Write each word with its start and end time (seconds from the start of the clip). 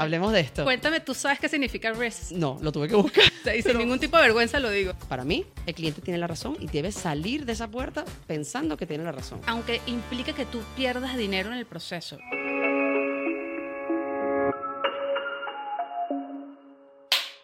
Hablemos 0.00 0.32
de 0.32 0.40
esto. 0.40 0.64
Cuéntame, 0.64 1.00
¿tú 1.00 1.12
sabes 1.12 1.38
qué 1.38 1.46
significa 1.46 1.92
risk? 1.92 2.30
No, 2.30 2.58
lo 2.62 2.72
tuve 2.72 2.88
que 2.88 2.94
buscar. 2.94 3.22
Y 3.54 3.60
sin 3.60 3.76
ningún 3.76 3.98
tipo 3.98 4.16
de 4.16 4.22
vergüenza 4.22 4.58
lo 4.58 4.70
digo. 4.70 4.94
Para 5.10 5.24
mí, 5.24 5.44
el 5.66 5.74
cliente 5.74 6.00
tiene 6.00 6.18
la 6.18 6.26
razón 6.26 6.56
y 6.58 6.68
debe 6.68 6.90
salir 6.90 7.44
de 7.44 7.52
esa 7.52 7.68
puerta 7.68 8.06
pensando 8.26 8.78
que 8.78 8.86
tiene 8.86 9.04
la 9.04 9.12
razón. 9.12 9.42
Aunque 9.46 9.82
implique 9.84 10.32
que 10.32 10.46
tú 10.46 10.62
pierdas 10.74 11.18
dinero 11.18 11.52
en 11.52 11.58
el 11.58 11.66
proceso. 11.66 12.16